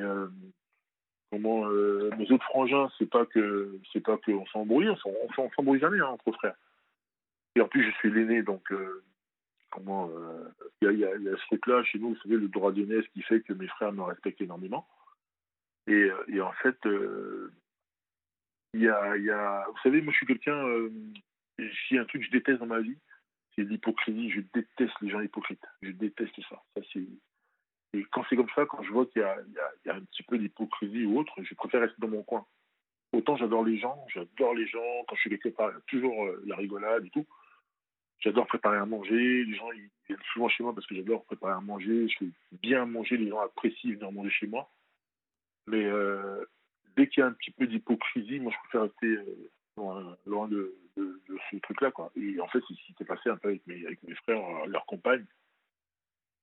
comment 1.30 1.66
mes 1.66 2.30
autres 2.30 2.44
frangins, 2.44 2.90
c'est 2.98 3.08
pas 3.08 3.26
que 3.26 3.78
c'est 3.92 4.00
pas 4.02 4.16
qu'on 4.18 4.46
s'embrouille, 4.46 4.88
on 4.88 5.50
s'embrouille 5.56 5.80
jamais 5.80 5.98
hein, 6.00 6.06
entre 6.06 6.32
frères. 6.32 6.54
Et 7.56 7.60
en 7.60 7.68
plus, 7.68 7.84
je 7.84 7.96
suis 7.96 8.10
l'aîné, 8.10 8.42
donc 8.42 8.72
comment 9.70 10.10
il 10.82 10.98
y, 10.98 11.04
a, 11.04 11.10
ce 11.16 11.46
truc-là 11.46 11.82
chez 11.84 11.98
nous, 11.98 12.10
vous 12.10 12.20
savez, 12.22 12.36
le 12.36 12.48
droit 12.48 12.72
d'aînesse 12.72 13.06
qui 13.12 13.22
fait 13.22 13.40
que 13.40 13.52
mes 13.52 13.68
frères 13.68 13.92
me 13.92 14.02
respectent 14.02 14.40
énormément. 14.40 14.86
Et, 15.86 16.10
en 16.40 16.52
fait, 16.62 16.78
il 18.74 18.82
y, 18.82 18.88
a, 18.88 19.12
a, 19.12 19.66
vous 19.68 19.78
savez, 19.82 20.00
moi 20.00 20.12
je 20.12 20.18
suis 20.18 20.26
quelqu'un, 20.26 20.66
euh, 20.66 20.90
j'ai 21.58 21.98
un 21.98 22.04
truc 22.04 22.22
que 22.22 22.26
je 22.26 22.32
déteste 22.32 22.60
dans 22.60 22.66
ma 22.66 22.80
vie, 22.80 22.96
c'est 23.54 23.62
l'hypocrisie. 23.62 24.30
Je 24.30 24.40
déteste 24.54 24.94
les 25.02 25.10
gens 25.10 25.20
hypocrites. 25.20 25.64
Je 25.82 25.90
déteste 25.90 26.34
ça. 26.48 26.62
et 27.92 28.06
quand 28.10 28.24
c'est 28.28 28.36
comme 28.36 28.48
ça, 28.54 28.64
quand 28.66 28.82
je 28.82 28.90
vois 28.90 29.06
qu'il 29.06 29.22
y, 29.22 29.86
y, 29.86 29.90
a 29.90 29.94
un 29.94 30.00
petit 30.00 30.22
peu 30.22 30.38
d'hypocrisie 30.38 31.04
ou 31.04 31.18
autre, 31.18 31.34
je 31.42 31.54
préfère 31.54 31.82
rester 31.82 31.96
dans 31.98 32.08
mon 32.08 32.22
coin. 32.22 32.46
Autant 33.12 33.36
j'adore 33.36 33.64
les 33.64 33.78
gens, 33.78 34.02
j'adore 34.08 34.54
les 34.54 34.66
gens, 34.66 35.04
quand 35.06 35.16
je 35.16 35.20
suis 35.20 35.30
quelque 35.30 35.50
part, 35.50 35.70
toujours 35.86 36.30
la 36.46 36.56
rigolade 36.56 37.04
et 37.04 37.10
tout. 37.10 37.26
J'adore 38.20 38.46
préparer 38.46 38.78
à 38.78 38.86
manger. 38.86 39.44
Les 39.44 39.54
gens 39.54 39.70
ils 39.72 39.90
viennent 40.06 40.22
souvent 40.32 40.48
chez 40.48 40.62
moi 40.62 40.74
parce 40.74 40.86
que 40.86 40.94
j'adore 40.94 41.24
préparer 41.24 41.52
à 41.52 41.60
manger. 41.60 42.08
Je 42.08 42.18
fais 42.18 42.30
bien 42.52 42.86
manger. 42.86 43.16
Les 43.16 43.28
gens 43.28 43.40
apprécient 43.40 43.92
venir 43.92 44.12
manger 44.12 44.30
chez 44.30 44.46
moi. 44.46 44.70
Mais 45.66 45.84
euh, 45.84 46.44
dès 46.96 47.08
qu'il 47.08 47.20
y 47.20 47.24
a 47.24 47.26
un 47.26 47.32
petit 47.32 47.50
peu 47.50 47.66
d'hypocrisie, 47.66 48.40
moi, 48.40 48.52
je 48.52 48.58
préfère 48.68 48.82
rester 48.82 49.06
euh, 49.06 50.14
loin, 50.26 50.48
de, 50.48 50.76
ce 50.96 51.56
truc-là. 51.58 51.90
Quoi. 51.90 52.12
Et 52.16 52.40
en 52.40 52.48
fait, 52.48 52.60
c'est 52.68 52.74
ce 52.74 52.86
qui 52.86 52.94
s'est 52.98 53.04
passé 53.04 53.30
un 53.30 53.36
peu 53.36 53.48
avec 53.48 53.66
mes, 53.66 53.84
avec 53.86 54.02
mes 54.02 54.14
frères, 54.14 54.44
euh, 54.44 54.66
leurs 54.66 54.86
compagnes. 54.86 55.26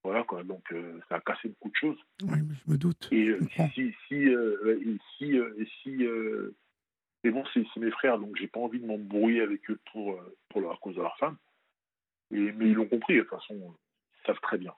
Voilà, 0.04 0.24
quoi. 0.24 0.44
Donc, 0.44 0.74
ça 1.10 1.16
a 1.16 1.20
cassé 1.20 1.50
beaucoup 1.50 1.70
de 1.70 1.76
choses. 1.76 2.00
Oui, 2.24 2.40
je 2.66 2.72
me 2.72 2.78
doute. 2.78 3.10
Et 3.12 3.38
si, 3.74 3.94
si, 4.08 4.16
et 4.16 4.98
si, 5.18 5.36
et 5.36 5.68
si 5.84 6.08
mais 7.26 7.32
bon, 7.32 7.44
c'est 7.54 7.66
mes 7.76 7.92
frères, 7.92 8.18
donc 8.18 8.38
j'ai 8.38 8.48
pas 8.48 8.62
envie 8.62 8.80
de 8.80 8.86
m'embrouiller 8.86 9.42
avec 9.42 9.70
eux 9.70 9.78
pour, 9.92 10.18
pour 10.48 10.62
leur, 10.62 10.72
à 10.72 10.78
cause 10.78 10.96
de 10.96 11.02
leur 11.02 11.18
femme 11.18 11.36
mais 12.32 12.70
ils 12.70 12.74
l'ont 12.74 12.88
compris, 12.88 13.16
de 13.16 13.22
toute 13.22 13.30
façon, 13.30 13.56
ils 13.56 14.26
savent 14.26 14.40
très 14.42 14.58
bien. 14.58 14.74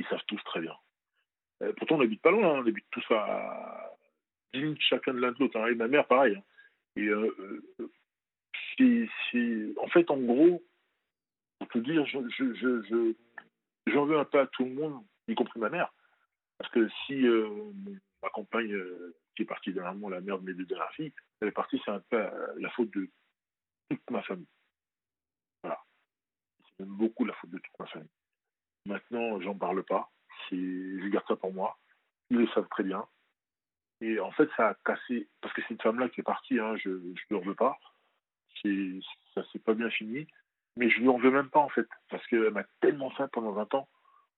Ils 0.00 0.06
savent 0.06 0.24
tous 0.26 0.42
très 0.44 0.60
bien. 0.60 0.74
Euh, 1.62 1.72
pourtant, 1.76 1.96
on 1.96 1.98
n'habite 1.98 2.22
pas 2.22 2.30
loin, 2.30 2.56
hein. 2.56 2.62
on 2.62 2.66
habite 2.66 2.86
tous 2.90 3.04
à 3.10 3.95
10 4.54 4.60
minutes 4.60 4.82
chacun 4.82 5.14
de 5.14 5.18
l'un 5.18 5.32
de 5.32 5.38
l'autre. 5.38 5.58
Hein. 5.58 5.66
Et 5.66 5.74
ma 5.74 5.88
mère, 5.88 6.06
pareil. 6.06 6.36
Hein. 6.36 6.42
Et 6.96 7.06
euh, 7.06 7.34
euh, 8.78 9.08
c'est, 9.30 9.74
en 9.78 9.88
fait, 9.88 10.10
en 10.10 10.18
gros, 10.18 10.62
pour 11.58 11.68
te 11.68 11.78
dire, 11.78 12.04
je, 12.06 12.18
je, 12.28 13.14
j'en 13.86 14.04
veux 14.04 14.18
un 14.18 14.24
peu 14.24 14.40
à 14.40 14.46
tout 14.46 14.64
le 14.64 14.74
monde, 14.74 15.02
y 15.28 15.34
compris 15.34 15.58
ma 15.60 15.70
mère. 15.70 15.92
Parce 16.58 16.70
que 16.72 16.88
si 17.06 17.22
ma 18.22 18.30
compagne, 18.30 18.74
qui 19.34 19.42
est 19.42 19.46
partie 19.46 19.72
dernièrement, 19.72 20.08
la 20.08 20.20
mère 20.20 20.38
de 20.38 20.44
mes 20.44 20.54
deux 20.54 20.64
dernières 20.64 20.92
filles, 20.92 21.12
elle 21.40 21.48
est 21.48 21.52
partie, 21.52 21.80
c'est 21.84 21.90
un 21.90 22.00
peu 22.10 22.18
la 22.58 22.70
faute 22.70 22.90
de 22.92 23.08
toute 23.90 24.10
ma 24.10 24.22
famille. 24.22 24.46
J'aime 26.78 26.88
beaucoup 26.88 27.24
la 27.24 27.32
faute 27.34 27.50
de 27.50 27.58
toute 27.58 27.78
ma 27.78 27.86
famille. 27.86 28.08
Maintenant, 28.86 29.40
j'en 29.40 29.54
parle 29.54 29.82
pas. 29.84 30.10
Je 30.50 31.08
garde 31.08 31.26
ça 31.26 31.36
pour 31.36 31.52
moi. 31.52 31.78
Ils 32.30 32.38
le 32.38 32.48
savent 32.48 32.68
très 32.68 32.82
bien. 32.82 33.06
Et 34.00 34.20
en 34.20 34.30
fait, 34.32 34.48
ça 34.56 34.68
a 34.68 34.74
cassé. 34.84 35.28
Parce 35.40 35.54
que 35.54 35.62
c'est 35.62 35.74
une 35.74 35.80
femme-là 35.80 36.08
qui 36.08 36.20
est 36.20 36.24
partie, 36.24 36.58
hein, 36.58 36.76
je 36.76 36.90
ne 36.90 37.14
lui 37.30 37.36
en 37.36 37.40
veux 37.40 37.54
pas. 37.54 37.78
Ça 38.62 39.42
s'est 39.52 39.58
pas 39.58 39.74
bien 39.74 39.90
fini. 39.90 40.26
Mais 40.76 40.90
je 40.90 41.00
lui 41.00 41.08
en 41.08 41.18
veux 41.18 41.30
même 41.30 41.48
pas, 41.48 41.60
en 41.60 41.68
fait. 41.68 41.88
Parce 42.10 42.26
qu'elle 42.26 42.50
m'a 42.50 42.64
tellement 42.80 43.10
fait 43.10 43.28
pendant 43.28 43.52
20 43.52 43.74
ans 43.74 43.88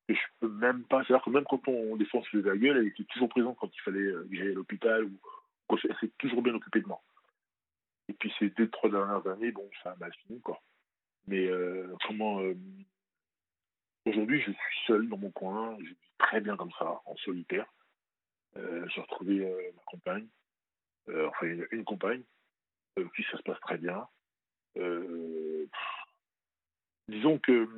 que 0.09 0.15
je 0.15 0.21
peux 0.41 0.49
même 0.49 0.85
pas. 0.85 1.05
C'est-à-dire 1.05 1.25
que 1.25 1.31
même 1.31 1.45
quand 1.45 1.67
on, 1.69 1.99
faisait 2.31 2.49
la 2.49 2.57
gueule, 2.57 2.79
elle 2.79 2.89
était 2.89 3.05
toujours 3.05 3.29
présente 3.29 3.57
quand 3.59 3.71
il 3.75 3.81
fallait 3.81 4.13
que 4.13 4.29
j'aille 4.33 4.51
à 4.51 4.55
l'hôpital. 4.55 5.09
Elle 5.71 5.97
s'est 6.01 6.13
toujours 6.19 6.43
bien 6.43 6.55
occupée 6.55 6.81
de 6.81 6.89
moi. 6.89 7.03
Et 8.09 8.15
puis 8.15 8.33
ces 8.39 8.51
deux, 8.51 8.71
trois 8.71 8.91
dernières 8.91 9.27
années, 9.27 9.53
bon, 9.53 9.69
ça 9.83 9.91
a 9.91 9.97
mal 9.97 10.13
fini, 10.27 10.41
quoi. 10.41 10.61
Mais 11.27 11.47
euh, 11.47 11.95
comment. 12.07 12.41
Euh, 12.41 12.55
aujourd'hui, 14.07 14.41
je 14.41 14.51
suis 14.51 14.87
seul 14.87 15.09
dans 15.09 15.19
mon 15.19 15.31
coin, 15.31 15.77
je 15.79 15.91
vis 15.91 15.97
très 16.17 16.41
bien 16.41 16.57
comme 16.57 16.73
ça, 16.79 17.03
en 17.05 17.17
solitaire. 17.17 17.67
Euh, 18.57 18.87
j'ai 18.89 19.01
retrouvé 19.01 19.41
ma 19.77 19.83
compagne, 19.87 20.27
enfin 21.09 21.47
une, 21.47 21.67
une 21.71 21.85
compagne, 21.85 22.23
puis 23.13 23.25
ça 23.31 23.39
se 23.39 23.43
passe 23.43 23.61
très 23.61 23.79
bien. 23.79 24.07
disons 27.09 27.39
que 27.39 27.69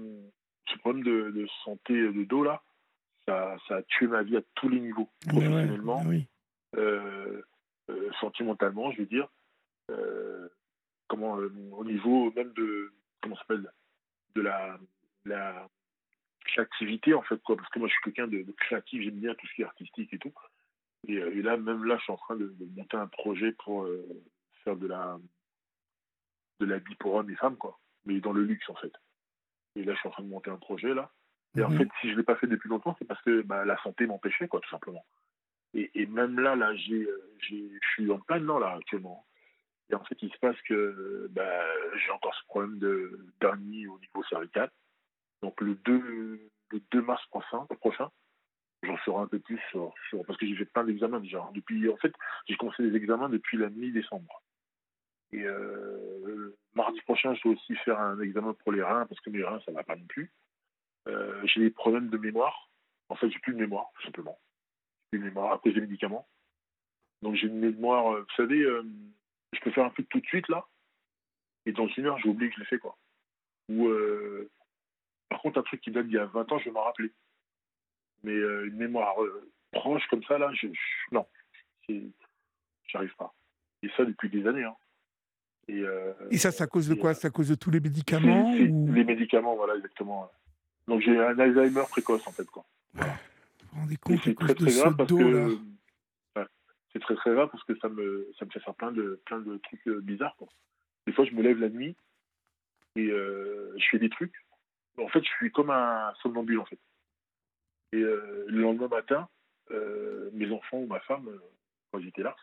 ce 0.66 0.78
problème 0.78 1.02
de, 1.04 1.46
santé 1.64 1.94
de 1.94 2.24
dos 2.24 2.44
là, 2.44 2.62
ça, 3.26 3.56
ça, 3.68 3.76
a 3.76 3.82
tué 3.82 4.06
ma 4.06 4.22
vie 4.22 4.36
à 4.36 4.42
tous 4.54 4.68
les 4.68 4.80
niveaux, 4.80 5.10
professionnellement, 5.28 6.02
sentimentalement, 8.20 8.92
je 8.92 8.98
veux 9.00 9.06
dire, 9.06 9.28
comment, 11.08 11.32
au 11.32 11.84
niveau 11.84 12.32
même 12.32 12.52
de, 12.54 12.92
comment 13.20 13.36
s'appelle 13.36 13.70
de 14.34 14.40
la, 14.40 14.78
la 15.24 15.68
créativité 16.44 17.14
en 17.14 17.22
fait 17.22 17.40
quoi. 17.42 17.56
Parce 17.56 17.68
que 17.70 17.78
moi 17.78 17.88
je 17.88 17.92
suis 17.92 18.02
quelqu'un 18.02 18.28
de, 18.28 18.44
créatif 18.52 19.02
j'aime 19.02 19.20
bien 19.20 19.34
tout 19.34 19.46
ce 19.46 19.54
qui 19.54 19.62
est 19.62 19.66
artistique 19.66 20.12
et 20.12 20.18
tout 20.18 20.32
et, 21.08 21.16
euh, 21.16 21.42
là 21.42 21.56
même 21.56 21.84
là 21.84 21.96
je 21.96 22.02
suis 22.02 22.12
en 22.12 22.16
train 22.16 22.36
de, 22.36 22.54
monter 22.76 22.96
un 22.96 23.06
projet 23.06 23.52
pour 23.52 23.84
euh, 23.84 24.06
faire 24.64 24.76
de 24.76 24.86
la 24.86 25.18
de 26.60 26.66
l'habit 26.66 26.94
pour 26.96 27.14
hommes 27.14 27.30
et 27.30 27.36
femmes 27.36 27.56
quoi. 27.56 27.78
Mais 28.04 28.20
dans 28.20 28.32
le 28.32 28.44
luxe 28.44 28.68
en 28.68 28.74
fait. 28.74 28.92
Et 29.76 29.84
là 29.84 29.94
je 29.94 29.98
suis 29.98 30.08
en 30.08 30.12
train 30.12 30.22
de 30.22 30.28
monter 30.28 30.50
un 30.50 30.56
projet 30.56 30.94
là. 30.94 31.10
Et 31.56 31.62
en 31.62 31.70
mhm. 31.70 31.78
fait 31.78 31.88
si 32.00 32.10
je 32.10 32.16
l'ai 32.16 32.22
pas 32.22 32.36
fait 32.36 32.46
depuis 32.46 32.68
longtemps 32.68 32.94
c'est 32.98 33.06
parce 33.06 33.22
que 33.22 33.42
bah, 33.42 33.64
la 33.64 33.80
santé 33.82 34.06
m'empêchait 34.06 34.48
quoi 34.48 34.60
tout 34.60 34.70
simplement. 34.70 35.04
Et, 35.74 35.90
et 35.94 36.06
même 36.06 36.38
là 36.38 36.56
là 36.56 36.74
j'ai 36.74 37.08
je 37.38 37.78
suis 37.92 38.10
en 38.10 38.18
plein 38.18 38.40
dedans 38.40 38.58
là 38.58 38.74
actuellement. 38.74 39.26
Et 39.90 39.94
en 39.94 40.04
fait, 40.04 40.16
il 40.22 40.32
se 40.32 40.38
passe 40.38 40.60
que 40.68 41.26
bah, 41.32 41.64
j'ai 41.96 42.12
encore 42.12 42.34
ce 42.34 42.44
problème 42.46 42.78
de 42.78 43.26
dernier 43.40 43.88
au 43.88 43.98
niveau 43.98 44.22
cervical. 44.28 44.70
Donc 45.42 45.60
le 45.60 45.74
2, 45.74 46.50
le 46.70 46.80
2 46.92 47.02
mars 47.02 47.24
prochain, 47.26 47.66
prochain 47.80 48.08
j'en 48.82 48.96
saurai 48.98 49.24
un 49.24 49.26
peu 49.26 49.38
plus 49.38 49.60
parce 50.26 50.38
que 50.38 50.46
j'ai 50.46 50.56
fait 50.56 50.64
plein 50.64 50.84
d'examens 50.84 51.20
déjà. 51.20 51.48
Depuis, 51.54 51.88
en 51.88 51.96
fait, 51.96 52.12
j'ai 52.48 52.56
commencé 52.56 52.82
les 52.82 52.96
examens 52.96 53.28
depuis 53.28 53.58
la 53.58 53.68
mi-décembre. 53.70 54.42
Et 55.32 55.42
euh, 55.44 56.56
mardi 56.74 57.00
prochain, 57.02 57.34
je 57.34 57.42
dois 57.42 57.52
aussi 57.52 57.74
faire 57.76 58.00
un 58.00 58.20
examen 58.20 58.52
pour 58.54 58.72
les 58.72 58.82
reins 58.82 59.06
parce 59.06 59.20
que 59.20 59.30
mes 59.30 59.42
reins, 59.42 59.60
ça 59.64 59.72
va 59.72 59.84
pas 59.84 59.96
non 59.96 60.06
plus. 60.06 60.32
Euh, 61.08 61.40
j'ai 61.44 61.60
des 61.60 61.70
problèmes 61.70 62.08
de 62.08 62.18
mémoire. 62.18 62.70
En 63.08 63.16
fait, 63.16 63.30
j'ai 63.30 63.38
plus 63.38 63.54
de 63.54 63.58
mémoire, 63.58 63.90
tout 63.94 64.02
simplement. 64.02 64.38
Plus 65.10 65.20
de 65.20 65.24
mémoire 65.24 65.52
à 65.52 65.58
cause 65.58 65.74
des 65.74 65.80
médicaments. 65.80 66.26
Donc 67.22 67.34
j'ai 67.36 67.48
une 67.48 67.60
mémoire, 67.60 68.14
euh, 68.14 68.20
vous 68.20 68.34
savez, 68.36 68.64
je 69.52 69.60
peux 69.60 69.70
faire 69.70 69.84
un 69.84 69.90
truc 69.90 70.08
tout 70.08 70.20
de 70.20 70.26
suite 70.26 70.48
là, 70.48 70.66
et 71.66 71.72
dans 71.72 71.86
une 71.88 72.06
heure, 72.06 72.18
j'ai 72.18 72.28
oublié 72.30 72.48
que 72.48 72.56
je 72.56 72.60
l'ai 72.60 72.66
fait 72.66 72.78
quoi. 72.78 72.96
Ou 73.68 73.90
par 75.28 75.40
contre, 75.42 75.58
un 75.58 75.62
truc 75.62 75.80
qui 75.80 75.90
date 75.90 76.06
d'il 76.06 76.14
y 76.14 76.18
a 76.18 76.24
20 76.24 76.50
ans, 76.50 76.58
je 76.58 76.64
vais 76.64 76.70
m'en 76.70 76.84
rappeler. 76.84 77.12
Mais 78.22 78.32
euh, 78.32 78.66
une 78.66 78.76
mémoire 78.76 79.22
euh, 79.22 79.50
proche 79.72 80.06
comme 80.08 80.22
ça 80.24 80.38
là, 80.38 80.50
je, 80.54 80.66
je 80.68 81.14
non, 81.14 81.26
j'arrive 82.86 83.14
pas. 83.16 83.34
Et 83.82 83.88
ça 83.96 84.04
depuis 84.04 84.28
des 84.28 84.46
années. 84.46 84.64
Hein. 84.64 84.76
Et, 85.68 85.84
et, 86.32 86.38
ça, 86.38 86.50
c'est 86.50 86.64
à 86.64 86.66
cause 86.66 86.88
de 86.88 86.94
quoi? 86.94 87.14
C'est 87.14 87.28
à 87.28 87.30
cause 87.30 87.48
de 87.48 87.54
tous 87.54 87.70
les 87.70 87.78
médicaments 87.78 88.52
Les 88.52 89.04
médicaments, 89.04 89.54
voilà, 89.54 89.76
exactement. 89.76 90.28
Donc 90.88 91.00
j'ai 91.02 91.16
un 91.16 91.38
Alzheimer 91.38 91.84
précoce 91.88 92.26
en 92.26 92.32
fait 92.32 92.50
quoi. 92.50 92.64
Voilà. 92.94 93.12
Vous 93.12 93.76
vous 93.76 93.80
rendez 93.82 93.96
compte 93.96 94.18
c'est 94.24 94.34
très 94.34 94.54
très 94.54 94.72
grave 94.72 94.96
parce 94.96 95.12
que 95.12 95.58
c'est 96.92 96.98
très 96.98 97.14
très 97.14 97.34
rare 97.34 97.50
parce 97.50 97.62
que 97.64 97.78
ça 97.78 97.88
me, 97.88 98.28
ça 98.38 98.44
me 98.44 98.50
fait 98.50 98.60
faire 98.60 98.74
plein 98.74 98.92
de, 98.92 99.20
plein 99.26 99.38
de 99.38 99.56
trucs 99.58 99.86
euh, 99.86 100.00
bizarres. 100.00 100.34
Quoi. 100.36 100.48
Des 101.06 101.12
fois, 101.12 101.24
je 101.24 101.32
me 101.32 101.42
lève 101.42 101.58
la 101.58 101.68
nuit 101.68 101.96
et 102.96 103.06
euh, 103.06 103.72
je 103.78 103.84
fais 103.90 103.98
des 103.98 104.10
trucs. 104.10 104.34
En 104.98 105.08
fait, 105.08 105.22
je 105.22 105.28
suis 105.28 105.52
comme 105.52 105.70
un 105.70 106.12
somnambule, 106.22 106.58
en 106.58 106.64
fait. 106.64 106.78
Et 107.92 107.96
euh, 107.96 108.44
le 108.48 108.60
lendemain 108.60 108.88
matin, 108.88 109.28
mes 110.32 110.50
enfants 110.52 110.78
ou 110.78 110.86
ma 110.86 111.00
femme, 111.00 111.30
quand 111.90 112.00
j'étais 112.00 112.22
là, 112.22 112.34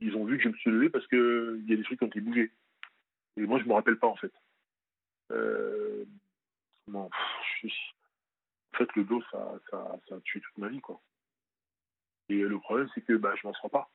ils 0.00 0.14
ont 0.16 0.24
vu 0.24 0.36
que 0.36 0.44
je 0.44 0.48
me 0.48 0.56
suis 0.56 0.70
levé 0.70 0.90
parce 0.90 1.06
qu'il 1.08 1.64
y 1.68 1.72
a 1.72 1.76
des 1.76 1.82
trucs 1.82 1.98
qui 1.98 2.04
ont 2.04 2.08
été 2.08 2.20
bougés. 2.20 2.52
Et 3.36 3.42
moi, 3.42 3.58
je 3.58 3.64
ne 3.64 3.68
me 3.68 3.74
rappelle 3.74 3.98
pas, 3.98 4.06
en 4.08 4.16
fait. 4.16 4.32
en 8.74 8.78
fait, 8.78 8.88
le 8.96 9.04
dos, 9.04 9.22
ça, 9.30 9.54
ça, 9.70 9.98
ça 10.08 10.14
a 10.16 10.20
tué 10.20 10.40
toute 10.40 10.58
ma 10.58 10.68
vie, 10.68 10.80
quoi. 10.80 11.00
Et 12.28 12.36
le 12.36 12.58
problème, 12.58 12.88
c'est 12.94 13.02
que 13.02 13.14
bah, 13.14 13.34
je 13.40 13.46
m'en 13.46 13.54
sors 13.54 13.70
pas. 13.70 13.90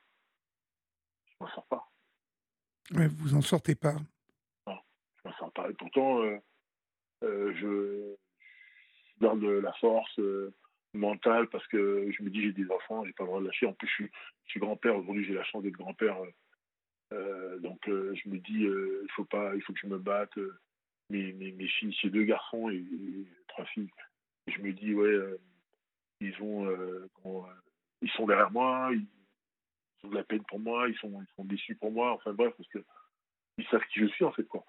Je 1.26 1.34
m'en 1.40 1.50
sors 1.50 1.66
pas. 1.66 1.90
Ouais, 2.92 3.08
vous 3.08 3.34
en 3.34 3.42
sortez 3.42 3.74
pas. 3.74 3.96
Non, 4.66 4.78
je 5.16 5.28
m'en 5.28 5.34
sors 5.34 5.52
pas. 5.52 5.68
Et 5.70 5.74
pourtant, 5.74 6.22
euh, 6.22 6.38
euh, 7.24 7.52
je, 7.56 8.16
garde 9.20 9.42
la 9.42 9.72
force 9.74 10.18
euh, 10.20 10.54
mentale 10.94 11.48
parce 11.48 11.66
que 11.68 12.10
je 12.10 12.22
me 12.22 12.30
dis 12.30 12.42
j'ai 12.42 12.52
des 12.52 12.70
enfants, 12.70 13.04
j'ai 13.04 13.12
pas 13.12 13.24
le 13.24 13.28
droit 13.28 13.40
de 13.40 13.46
lâcher. 13.46 13.66
En 13.66 13.72
plus, 13.72 13.88
je 13.88 14.06
suis, 14.46 14.60
grand-père. 14.60 14.96
Aujourd'hui, 14.96 15.24
j'ai 15.24 15.34
la 15.34 15.44
chance 15.44 15.62
d'être 15.62 15.74
grand-père. 15.74 16.16
donc, 17.60 17.80
je 17.86 18.28
me 18.28 18.38
dis 18.38 18.64
il 18.64 19.10
faut 19.14 19.24
pas, 19.24 19.54
il 19.54 19.62
faut 19.62 19.72
que 19.72 19.80
je 19.80 19.86
me 19.86 19.98
batte. 19.98 20.38
Mes, 21.10 21.32
mes, 21.32 21.52
mes 21.52 21.68
filles, 21.68 21.96
j'ai 22.02 22.10
deux 22.10 22.24
garçons 22.24 22.68
et, 22.68 22.84
trois 23.48 23.64
filles. 23.66 23.90
je 24.46 24.60
me 24.60 24.72
dis 24.72 24.94
ouais, 24.94 25.16
ils 26.20 26.34
ont 26.42 26.66
ils 28.02 28.10
sont 28.10 28.26
derrière 28.26 28.50
moi, 28.50 28.90
ils 28.92 30.06
ont 30.06 30.10
de 30.10 30.14
la 30.14 30.24
peine 30.24 30.44
pour 30.44 30.60
moi, 30.60 30.88
ils 30.88 30.96
sont, 30.98 31.20
ils 31.20 31.34
sont 31.34 31.44
déçus 31.44 31.74
pour 31.74 31.90
moi, 31.90 32.12
enfin 32.12 32.32
bref, 32.32 32.54
parce 32.56 32.68
que 32.68 32.78
ils 33.58 33.66
savent 33.66 33.84
qui 33.92 34.00
je 34.00 34.06
suis 34.06 34.24
en 34.24 34.32
fait 34.32 34.44
quoi. 34.44 34.64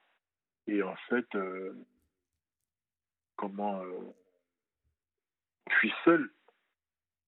Et 0.68 0.82
en 0.82 0.96
fait, 1.10 1.28
euh, 1.36 1.74
comment 3.36 3.82
euh, 5.72 5.78
suis 5.80 5.94
seul, 6.04 6.32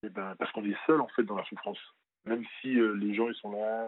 eh 0.04 0.10
ben 0.10 0.36
parce 0.38 0.52
qu'on 0.52 0.66
est 0.66 0.78
seul 0.86 1.02
en 1.02 1.08
fait 1.10 1.24
dans 1.24 1.36
la 1.36 1.46
souffrance. 1.46 1.80
Même 2.26 2.46
si 2.60 2.80
euh, 2.80 2.94
les 2.94 3.14
gens 3.14 3.30
ils 3.30 3.36
sont 3.36 3.52
là, 3.52 3.88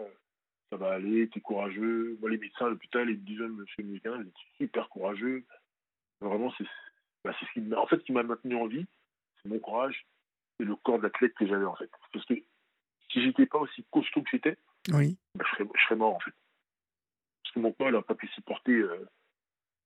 ça 0.70 0.76
va 0.76 0.92
aller, 0.92 1.28
t'es 1.28 1.40
courageux. 1.40 2.16
Moi 2.20 2.30
les 2.30 2.38
médecins 2.38 2.66
à 2.66 2.70
l'hôpital 2.70 3.08
ils 3.08 3.18
me 3.18 3.24
disent 3.24 3.40
monsieur 3.40 3.82
le 3.82 3.88
médecin, 3.88 4.16
vous 4.16 4.28
êtes 4.28 4.34
super 4.56 4.88
courageux. 4.88 5.44
Vraiment 6.20 6.52
c'est 6.58 6.66
bah, 7.24 7.34
ce 7.40 7.52
qui 7.52 7.74
en 7.74 7.86
fait 7.86 7.98
ce 7.98 8.04
qui 8.04 8.12
m'a 8.12 8.22
maintenu 8.22 8.56
en 8.56 8.66
vie, 8.66 8.86
c'est 9.42 9.48
mon 9.48 9.58
courage 9.58 10.06
et 10.60 10.64
le 10.64 10.76
corps 10.76 11.00
d'athlète 11.00 11.34
que 11.34 11.46
j'avais 11.46 11.64
en 11.64 11.74
fait. 11.76 11.90
Parce 12.12 12.24
que 12.26 12.34
si 12.34 13.22
j'étais 13.22 13.46
pas 13.46 13.58
aussi 13.58 13.84
costaud 13.90 14.22
que 14.22 14.30
j'étais, 14.30 14.58
oui. 14.92 15.16
Bah, 15.34 15.44
je, 15.50 15.64
serais, 15.84 15.96
mort 15.96 16.14
en 16.14 16.20
fait. 16.20 16.34
Parce 17.42 17.54
que 17.54 17.60
mon 17.60 17.72
corps 17.72 17.90
n'a 17.90 18.02
pas 18.02 18.14
pu 18.14 18.28
supporter 18.28 18.72
euh, 18.72 19.08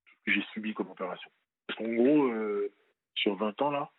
ce 0.04 0.12
que 0.26 0.32
j'ai 0.32 0.44
subi 0.52 0.74
comme 0.74 0.90
opération. 0.90 1.30
Parce 1.66 1.78
qu'en 1.78 1.92
gros, 1.92 2.26
euh, 2.26 2.72
sur 3.14 3.36
20 3.36 3.60
ans 3.62 3.70
là, 3.70 3.90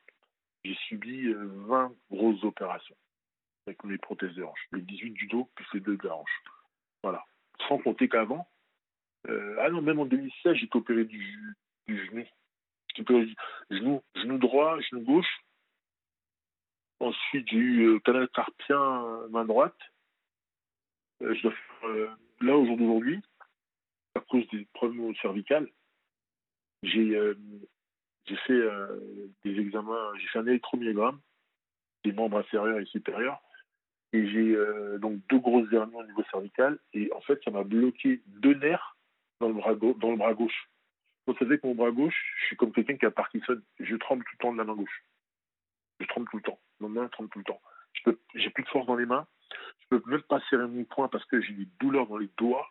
j'ai 0.63 0.75
subi 0.87 1.33
20 1.33 1.85
euh, 1.85 1.87
grosses 2.11 2.43
opérations 2.43 2.95
avec 3.67 3.83
mes 3.83 3.97
prothèses 3.97 4.33
de 4.35 4.43
hanche. 4.43 4.67
Les 4.71 4.81
18 4.81 5.11
du 5.11 5.27
dos 5.27 5.49
plus 5.55 5.67
les 5.73 5.79
deux 5.79 5.97
de 5.97 6.07
la 6.07 6.15
hanche. 6.15 6.43
Voilà. 7.03 7.23
Sans 7.67 7.77
compter 7.77 8.09
qu'avant, 8.09 8.47
ah 9.27 9.69
non, 9.69 9.81
même 9.81 9.99
en 9.99 10.05
2016, 10.05 10.55
j'ai 10.55 10.69
opéré 10.73 11.05
du, 11.05 11.55
du 11.87 12.05
genou. 12.07 12.25
Genou, 13.69 14.01
genou 14.15 14.37
droit, 14.37 14.79
genou 14.79 15.01
gauche, 15.01 15.43
Ensuite, 16.99 17.47
j'ai 17.49 17.57
eu 17.57 17.87
euh, 17.87 17.99
canal 17.99 18.27
carpien 18.29 19.27
main 19.29 19.45
droite. 19.45 19.77
Euh, 21.21 21.33
je 21.33 21.43
dois 21.43 21.51
faire, 21.51 21.89
euh, 21.89 22.09
là, 22.41 22.57
au 22.57 22.65
jour 22.65 22.77
d'aujourd'hui, 22.77 23.21
à 24.15 24.19
cause 24.19 24.45
des 24.49 24.65
problèmes 24.73 25.15
cervicales, 25.21 25.69
j'ai 26.83 27.17
fait 28.35 28.61
des 29.43 29.59
examens, 29.59 30.11
j'ai 30.17 30.27
fait 30.27 30.39
un 30.39 30.47
électromyogramme 30.47 31.19
des 32.03 32.11
membres 32.13 32.39
inférieurs 32.39 32.79
et 32.79 32.85
supérieurs. 32.85 33.41
Et 34.11 34.27
j'ai 34.27 34.57
donc 34.99 35.19
deux 35.29 35.39
grosses 35.39 35.71
hernies 35.71 35.95
au 35.95 36.03
niveau 36.03 36.23
cervical. 36.31 36.79
Et 36.93 37.11
en 37.13 37.21
fait, 37.21 37.39
ça 37.43 37.51
m'a 37.51 37.63
bloqué 37.63 38.21
deux 38.25 38.55
nerfs 38.55 38.97
dans 39.39 39.47
le 39.47 39.53
bras, 39.53 40.33
gauche. 40.33 40.69
Vous 41.27 41.35
savez 41.37 41.59
que 41.59 41.67
mon 41.67 41.75
bras 41.75 41.91
gauche, 41.91 42.15
je 42.41 42.45
suis 42.47 42.55
comme 42.55 42.71
quelqu'un 42.71 42.97
qui 42.97 43.05
a 43.05 43.11
Parkinson. 43.11 43.61
Je 43.79 43.95
tremble 43.95 44.23
tout 44.23 44.31
le 44.33 44.41
temps 44.41 44.53
de 44.53 44.57
la 44.57 44.63
main 44.63 44.75
gauche. 44.75 45.03
Je 45.99 46.07
tremble 46.07 46.27
tout 46.29 46.37
le 46.37 46.43
temps. 46.43 46.59
Mon 46.79 46.89
main 46.89 47.07
tremble 47.09 47.29
tout 47.29 47.39
le 47.39 47.45
temps. 47.45 47.61
J'ai 48.35 48.49
plus 48.49 48.63
de 48.63 48.69
force 48.69 48.87
dans 48.87 48.95
les 48.95 49.05
mains. 49.05 49.27
Je 49.79 49.97
peux 49.97 50.09
même 50.09 50.21
pas 50.23 50.39
serrer 50.49 50.67
mon 50.67 50.83
poing 50.85 51.07
parce 51.07 51.25
que 51.25 51.41
j'ai 51.41 51.53
des 51.53 51.67
douleurs 51.79 52.07
dans 52.07 52.17
les 52.17 52.29
doigts. 52.37 52.69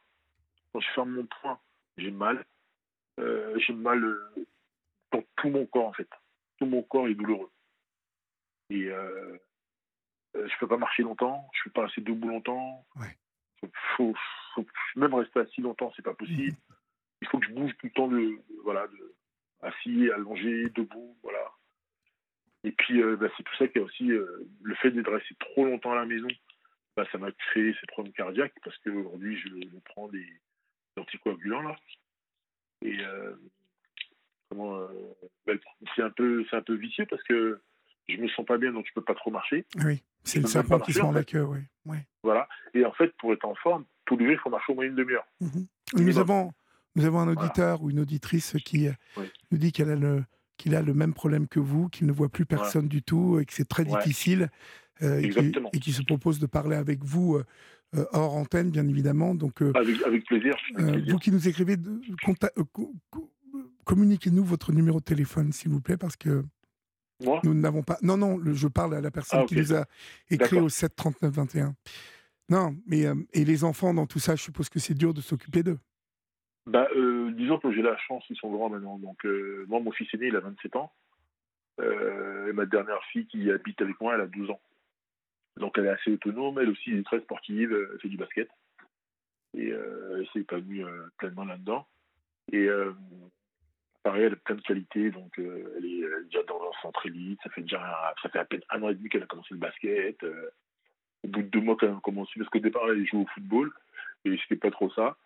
Quand 0.72 0.80
je 0.80 0.90
ferme 0.90 1.10
mon 1.10 1.26
poing, 1.40 1.58
j'ai 1.96 2.10
mal. 2.10 2.44
Euh, 3.20 3.58
j'ai 3.58 3.72
mal 3.72 4.04
euh, 4.04 4.46
dans 5.12 5.24
tout 5.36 5.48
mon 5.48 5.66
corps 5.66 5.86
en 5.86 5.92
fait. 5.92 6.08
Tout 6.58 6.66
mon 6.66 6.82
corps 6.82 7.08
est 7.08 7.14
douloureux. 7.14 7.50
Et 8.70 8.86
euh, 8.86 9.38
euh 10.36 10.48
je 10.48 10.58
peux 10.58 10.68
pas 10.68 10.76
marcher 10.76 11.02
longtemps. 11.02 11.48
Je 11.54 11.64
peux 11.64 11.70
pas 11.70 11.86
rester 11.86 12.00
debout 12.00 12.28
longtemps. 12.28 12.86
Ouais. 12.96 13.16
Faut, 13.96 14.14
même 14.96 15.14
rester 15.14 15.40
assis 15.40 15.60
longtemps, 15.60 15.92
c'est 15.96 16.02
pas 16.02 16.14
possible. 16.14 16.52
Mmh. 16.52 16.74
Il 17.22 17.28
faut 17.28 17.38
que 17.40 17.46
je 17.46 17.52
bouge 17.52 17.72
tout 17.78 17.86
le 17.86 17.92
temps 17.92 18.08
de 18.08 18.38
voilà 18.62 18.86
de 18.86 19.14
assis, 19.62 20.10
allongé, 20.12 20.68
debout, 20.70 21.16
voilà. 21.22 21.52
Et 22.64 22.72
puis, 22.72 23.02
euh, 23.02 23.16
bah, 23.16 23.28
c'est 23.36 23.42
tout 23.42 23.56
ça 23.56 23.68
qui 23.68 23.78
a 23.78 23.82
aussi 23.82 24.10
euh, 24.10 24.48
le 24.62 24.74
fait 24.76 24.90
d'être 24.90 25.10
resté 25.10 25.34
trop 25.38 25.64
longtemps 25.64 25.92
à 25.92 25.96
la 25.96 26.06
maison. 26.06 26.28
Bah, 26.96 27.06
ça 27.12 27.18
m'a 27.18 27.30
créé 27.32 27.74
ces 27.80 27.86
problèmes 27.86 28.12
cardiaques 28.12 28.54
parce 28.64 28.76
qu'aujourd'hui, 28.78 29.38
je, 29.38 29.48
je, 29.48 29.78
prends 29.84 30.08
des, 30.08 30.26
anticoagulants 30.96 31.62
là. 31.62 31.76
Et 32.82 33.00
euh, 33.00 33.34
comment 34.48 34.78
bah, 35.46 35.52
c'est 35.94 36.02
un 36.02 36.10
peu 36.10 36.44
c'est 36.50 36.56
un 36.56 36.62
peu 36.62 36.74
vicieux 36.74 37.06
parce 37.08 37.22
que 37.22 37.60
je 38.08 38.16
me 38.16 38.28
sens 38.28 38.46
pas 38.46 38.58
bien 38.58 38.72
donc 38.72 38.86
je 38.88 38.92
peux 38.94 39.04
pas 39.04 39.14
trop 39.14 39.30
marcher. 39.30 39.66
Oui, 39.84 40.02
c'est 40.24 40.40
le 40.40 40.46
serpent 40.46 40.78
qui 40.80 40.92
se 40.92 41.00
mord 41.00 41.12
la 41.12 41.24
queue, 41.24 41.44
oui. 41.44 41.96
Voilà. 42.22 42.48
Et 42.74 42.84
en 42.84 42.92
fait, 42.92 43.12
pour 43.18 43.32
être 43.32 43.44
en 43.44 43.54
forme, 43.54 43.84
les 44.10 44.24
jours, 44.24 44.32
il 44.32 44.38
faut 44.38 44.50
marcher 44.50 44.72
au 44.72 44.76
moins 44.76 44.84
une 44.84 44.94
demi-heure. 44.94 45.26
Mhm. 45.40 45.66
Nous 45.94 46.18
avons 46.18 46.52
nous 46.96 47.04
avons 47.04 47.20
un 47.20 47.28
auditeur 47.28 47.82
ou 47.82 47.90
une 47.90 48.00
auditrice 48.00 48.56
qui 48.64 48.88
nous 49.50 49.58
dit 49.58 49.72
qu'elle 49.72 49.90
a 49.90 49.96
le 49.96 50.24
qu'il 50.56 50.74
a 50.74 50.82
le 50.82 50.92
même 50.92 51.14
problème 51.14 51.46
que 51.46 51.60
vous, 51.60 51.88
qu'il 51.88 52.06
ne 52.06 52.12
voit 52.12 52.28
plus 52.28 52.44
personne 52.44 52.88
du 52.88 53.02
tout 53.02 53.38
et 53.38 53.46
que 53.46 53.52
c'est 53.52 53.68
très 53.68 53.84
difficile 53.84 54.50
euh, 55.02 55.20
et, 55.20 55.78
qui, 55.78 55.92
se 55.92 56.02
propose 56.02 56.40
de 56.40 56.46
parler 56.46 56.74
avec 56.74 57.04
vous 57.04 57.36
euh, 57.36 58.04
hors 58.12 58.34
antenne, 58.34 58.70
bien 58.70 58.86
évidemment. 58.88 59.36
Donc, 59.36 59.62
euh, 59.62 59.72
avec, 59.74 60.26
plaisir, 60.26 60.56
Vous 60.76 61.18
qui 61.18 61.30
nous 61.30 61.48
écrivez, 61.48 61.76
communiquez-nous 63.84 64.44
votre 64.44 64.72
numéro 64.72 64.98
de 64.98 65.04
téléphone, 65.04 65.52
s'il 65.52 65.70
vous 65.70 65.80
plaît, 65.80 65.96
parce 65.96 66.16
que 66.16 66.44
Moi? 67.22 67.40
nous 67.44 67.54
n'avons 67.54 67.82
pas. 67.82 67.98
Non, 68.02 68.16
non, 68.16 68.40
je 68.44 68.68
parle 68.68 68.94
à 68.94 69.00
la 69.00 69.10
personne 69.10 69.40
ah, 69.42 69.46
qui 69.46 69.56
nous 69.56 69.74
a 69.74 69.84
écrit 70.30 70.58
au 70.58 70.68
7 70.68 70.94
39 70.94 71.32
21. 71.32 71.74
Non, 72.50 72.74
mais 72.86 73.04
et 73.32 73.44
les 73.44 73.64
enfants 73.64 73.92
dans 73.92 74.06
tout 74.06 74.18
ça, 74.18 74.34
je 74.36 74.42
suppose 74.42 74.68
que 74.68 74.78
c'est 74.78 74.94
dur 74.94 75.12
de 75.12 75.20
s'occuper 75.20 75.62
d'eux. 75.62 75.78
Bah, 76.68 76.86
euh, 76.94 77.30
disons 77.32 77.58
que 77.58 77.72
j'ai 77.72 77.80
la 77.80 77.96
chance, 77.96 78.24
ils 78.28 78.36
sont 78.36 78.50
grands 78.50 78.68
maintenant. 78.68 78.98
Donc, 78.98 79.24
euh, 79.24 79.64
moi, 79.68 79.80
mon 79.80 79.90
fils 79.90 80.12
aîné, 80.12 80.26
il 80.26 80.36
a 80.36 80.40
27 80.40 80.76
ans. 80.76 80.92
Euh, 81.80 82.50
et 82.50 82.52
ma 82.52 82.66
dernière 82.66 83.02
fille 83.10 83.26
qui 83.26 83.50
habite 83.50 83.80
avec 83.80 83.98
moi, 84.02 84.14
elle 84.14 84.20
a 84.20 84.26
12 84.26 84.50
ans. 84.50 84.60
Donc, 85.56 85.78
elle 85.78 85.86
est 85.86 85.90
assez 85.90 86.12
autonome. 86.12 86.58
Elle 86.58 86.68
aussi, 86.68 86.90
elle 86.90 86.98
est 86.98 87.04
très 87.04 87.20
sportive. 87.20 87.72
Elle 87.72 87.98
fait 88.00 88.08
du 88.08 88.18
basket. 88.18 88.50
Et 89.56 89.68
elle 89.68 90.28
s'est 90.32 90.40
épanouie 90.40 90.82
pleinement 91.16 91.46
là-dedans. 91.46 91.86
Et 92.52 92.68
pareil, 94.02 94.24
elle 94.24 94.32
a 94.32 94.36
plein 94.36 94.56
de 94.56 94.62
qualités. 94.62 95.10
Donc, 95.10 95.32
elle 95.38 95.84
est 95.84 96.24
déjà 96.24 96.42
dans 96.44 96.60
un 96.60 96.82
centre 96.82 97.06
élite. 97.06 97.40
Ça 97.42 97.50
fait 97.50 97.62
déjà 97.62 98.14
ça 98.22 98.28
fait 98.28 98.38
à 98.38 98.44
peine 98.44 98.62
un 98.70 98.82
an 98.82 98.88
et 98.90 98.94
demi 98.94 99.08
qu'elle 99.08 99.22
a 99.22 99.26
commencé 99.26 99.54
le 99.54 99.60
basket. 99.60 100.22
au 101.24 101.28
bout 101.28 101.42
de 101.42 101.48
deux 101.48 101.60
mois 101.60 101.76
qu'elle 101.76 101.90
a 101.90 102.00
commencé, 102.02 102.32
parce 102.36 102.50
qu'au 102.50 102.58
départ, 102.58 102.90
elle 102.90 103.06
jouait 103.06 103.20
au 103.20 103.26
football. 103.34 103.72
Et 104.24 104.36
c'était 104.42 104.56
pas 104.56 104.70
trop 104.70 104.90
ça 104.90 105.16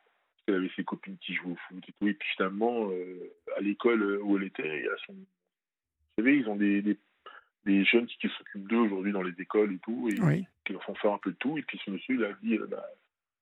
elle 0.49 0.55
avait 0.57 0.70
ses 0.75 0.85
copines 0.85 1.16
qui 1.18 1.35
jouaient 1.35 1.53
au 1.53 1.57
foot 1.68 1.85
et 1.87 1.93
tout. 1.93 2.09
Et 2.09 2.14
puis 2.14 2.29
finalement, 2.37 2.91
euh, 2.91 3.33
à 3.57 3.61
l'école 3.61 4.03
euh, 4.03 4.23
où 4.23 4.37
elle 4.37 4.45
était, 4.45 4.81
il 4.81 4.85
y 4.85 4.89
a 4.89 4.97
son... 5.07 5.12
Vous 5.14 6.25
savez, 6.25 6.37
ils 6.37 6.49
ont 6.49 6.57
des, 6.57 6.83
des, 6.83 7.85
jeunes 7.85 8.07
qui 8.07 8.29
s'occupent 8.29 8.68
d'eux 8.68 8.79
aujourd'hui 8.79 9.12
dans 9.12 9.23
les 9.23 9.35
écoles 9.39 9.73
et 9.73 9.79
tout, 9.79 10.09
et 10.11 10.45
qui 10.64 10.73
leur 10.73 10.85
font 10.85 10.95
faire 10.97 11.12
un 11.12 11.18
peu 11.18 11.31
de 11.31 11.37
tout. 11.37 11.57
Et 11.57 11.62
puis 11.62 11.81
ce 11.85 11.91
monsieur, 11.91 12.16
il 12.16 12.25
a 12.25 12.33
dit, 12.43 12.59
euh, 12.59 12.66
bah, 12.66 12.85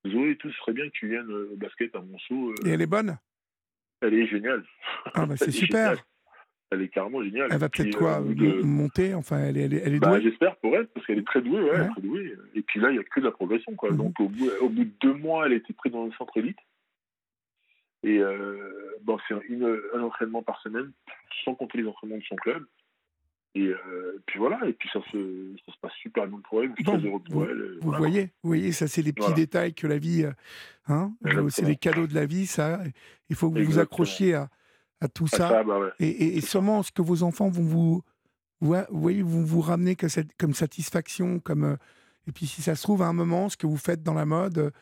Zoé, 0.07 0.37
tout, 0.37 0.51
ce 0.51 0.57
serait 0.59 0.73
bien 0.73 0.87
que 0.87 0.93
tu 0.93 1.09
viennes 1.09 1.31
au 1.31 1.57
basket 1.57 1.95
à 1.97 2.01
Monceau. 2.01 2.55
et 2.65 2.71
elle 2.71 2.83
est 2.83 2.87
bonne? 2.87 3.19
Elle 4.01 4.15
est 4.15 4.27
géniale. 4.27 4.65
Ah 5.15 5.27
bah 5.27 5.35
c'est 5.37 5.51
super 5.51 6.03
Elle 6.71 6.83
est 6.83 6.89
carrément 6.89 7.23
géniale. 7.23 7.49
Elle 7.51 7.59
va 7.59 7.69
peut-être 7.69 7.97
quoi 7.97 8.21
monter 8.21 9.15
Enfin, 9.15 9.39
elle, 9.39 9.57
elle, 9.57 9.75
elle 9.75 9.95
est 9.95 9.99
bah, 9.99 10.09
douée 10.09 10.23
J'espère 10.23 10.57
pour 10.57 10.77
elle, 10.77 10.87
parce 10.89 11.07
qu'elle 11.07 11.19
est 11.19 11.27
très 11.27 11.43
douée, 11.43 11.61
ouais, 11.61 11.89
très 11.89 12.01
douée. 12.01 12.35
Et 12.55 12.63
puis 12.63 12.81
là, 12.81 12.91
il 12.91 12.95
n'y 12.95 12.99
a 12.99 13.05
que 13.05 13.21
de 13.21 13.25
la 13.27 13.33
progression. 13.33 13.75
Quoi. 13.75 13.91
Mhm. 13.91 13.97
Donc 13.97 14.21
au 14.21 14.29
bout, 14.29 14.51
au 14.61 14.69
bout 14.69 14.85
de 14.85 14.93
deux 15.01 15.15
mois, 15.15 15.47
elle 15.47 15.53
a 15.53 15.57
été 15.57 15.73
prise 15.73 15.93
dans 15.93 16.05
le 16.05 16.13
centre 16.13 16.37
élite. 16.37 16.59
Et 18.03 18.19
euh, 18.19 18.97
bon, 19.03 19.19
c'est 19.29 19.35
un 19.35 20.03
entraînement 20.03 20.43
par 20.43 20.61
semaine, 20.63 20.91
sans 21.45 21.55
compter 21.55 21.79
les 21.79 21.87
entraînements 21.87 22.17
de 22.17 22.23
son 22.23 22.37
club. 22.37 22.65
Et 23.55 23.67
euh, 23.67 24.23
puis 24.27 24.39
voilà, 24.39 24.61
et 24.67 24.73
puis 24.73 24.89
ça 24.93 25.01
se, 25.11 25.57
ça 25.67 25.73
se 25.73 25.79
passe 25.81 25.93
super 26.01 26.27
bien 26.27 26.39
pour 26.49 26.63
elle. 26.63 26.73
Bon, 26.85 27.01
pour 27.01 27.21
vous, 27.31 27.45
elle, 27.45 27.79
vous 27.81 27.93
voyez, 27.93 28.31
vous 28.43 28.51
voyez, 28.51 28.71
ça 28.71 28.87
c'est 28.87 29.03
les 29.03 29.13
petits 29.13 29.35
détails 29.35 29.75
que 29.75 29.89
la 29.89 29.99
vie, 29.99 30.23
euh, 30.23 30.33
hein, 30.87 31.13
c'est 31.49 31.65
les 31.65 31.77
cadeaux 31.77 32.07
de 32.07 32.15
la 32.15 32.27
vie, 32.27 32.47
ça. 32.47 32.81
Il 33.29 33.35
faut 33.35 33.51
que 33.51 33.59
vous 33.59 33.65
vous 33.65 33.79
accrochiez 33.81 34.35
à, 34.35 34.51
à 35.01 35.09
tout 35.09 35.27
ça. 35.27 35.65
bah 35.65 35.81
ouais. 35.81 35.91
Et, 35.99 36.37
et, 36.37 36.41
sûrement 36.41 36.85
ce 36.85 36.93
que 36.93 37.03
vos 37.03 37.25
enfants 37.25 37.49
vont 37.49 37.63
vous, 37.63 38.03
vous 38.61 38.77
voyez, 38.91 39.23
vous 39.23 39.45
vous 39.45 39.97
que 39.97 40.09
cette, 40.09 40.37
comme 40.39 40.55
satisfaction, 40.55 41.41
comme 41.41 41.65
euh, 41.65 41.77
et 42.29 42.33
puis 42.33 42.47
si 42.47 42.63
ça 42.63 42.75
se 42.75 42.83
trouve 42.83 43.03
à 43.03 43.07
un 43.07 43.13
moment, 43.13 43.49
ce 43.49 43.57
que 43.57 43.67
vous 43.67 43.77
faites 43.77 44.03
dans 44.03 44.15
la 44.15 44.27
mode, 44.27 44.73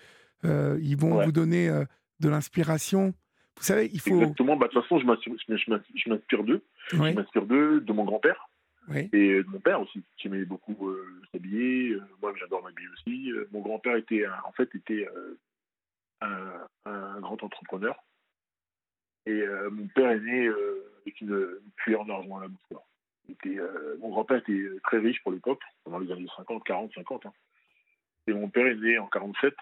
euh, 0.45 0.79
ils 0.83 0.97
vont 0.97 1.23
vous 1.23 1.33
donner 1.33 1.69
euh, 1.69 1.85
de 2.21 2.29
l'inspiration. 2.29 3.15
Vous 3.57 3.65
savez, 3.65 3.91
il 3.93 4.01
faut. 4.01 4.21
Exactement. 4.21 4.57
Bah, 4.57 4.67
de 4.67 4.73
toute 4.73 4.83
façon, 4.83 4.99
je 4.99 5.07
m'inspire 5.07 6.45
d'eux. 6.45 6.63
Je 6.93 6.97
m'inspire 6.99 7.47
d'eux, 7.47 7.81
de 7.81 7.93
mon 7.93 8.05
grand-père. 8.05 8.48
Et 8.95 9.43
de 9.43 9.49
mon 9.49 9.61
père 9.61 9.81
aussi, 9.81 10.03
qui 10.17 10.29
aimait 10.29 10.45
beaucoup 10.45 10.91
s'habiller. 11.33 11.97
moi, 12.23 12.33
j'adore 12.39 12.63
m'habiller 12.63 12.89
aussi. 12.89 13.33
mon 13.53 13.61
grand-père 13.61 13.97
était, 13.97 14.27
en 14.47 14.53
fait, 14.53 14.75
était 14.75 15.07
un, 16.21 17.21
grand 17.21 17.43
entrepreneur. 17.43 18.03
Et 19.27 19.45
mon 19.71 19.87
père 19.89 20.11
est 20.11 20.21
né 20.21 20.49
avec 21.03 21.21
une, 21.21 21.61
cuillère 21.77 22.01
en 22.03 22.09
argent 22.09 22.39
à 22.39 22.43
la 22.43 22.49
bouche. 22.49 22.81
Euh, 23.47 23.97
mon 24.01 24.11
grand-père 24.11 24.39
était 24.39 24.69
très 24.85 24.99
riche 24.99 25.23
pour 25.23 25.33
l'époque, 25.33 25.61
pendant 25.85 25.99
les 25.99 26.11
années 26.13 26.27
50, 26.37 26.65
40, 26.65 26.93
50. 26.95 27.27
Et 28.27 28.33
mon 28.33 28.49
père 28.49 28.67
est 28.67 28.77
né 28.77 28.99
en 28.99 29.07
47. 29.07 29.55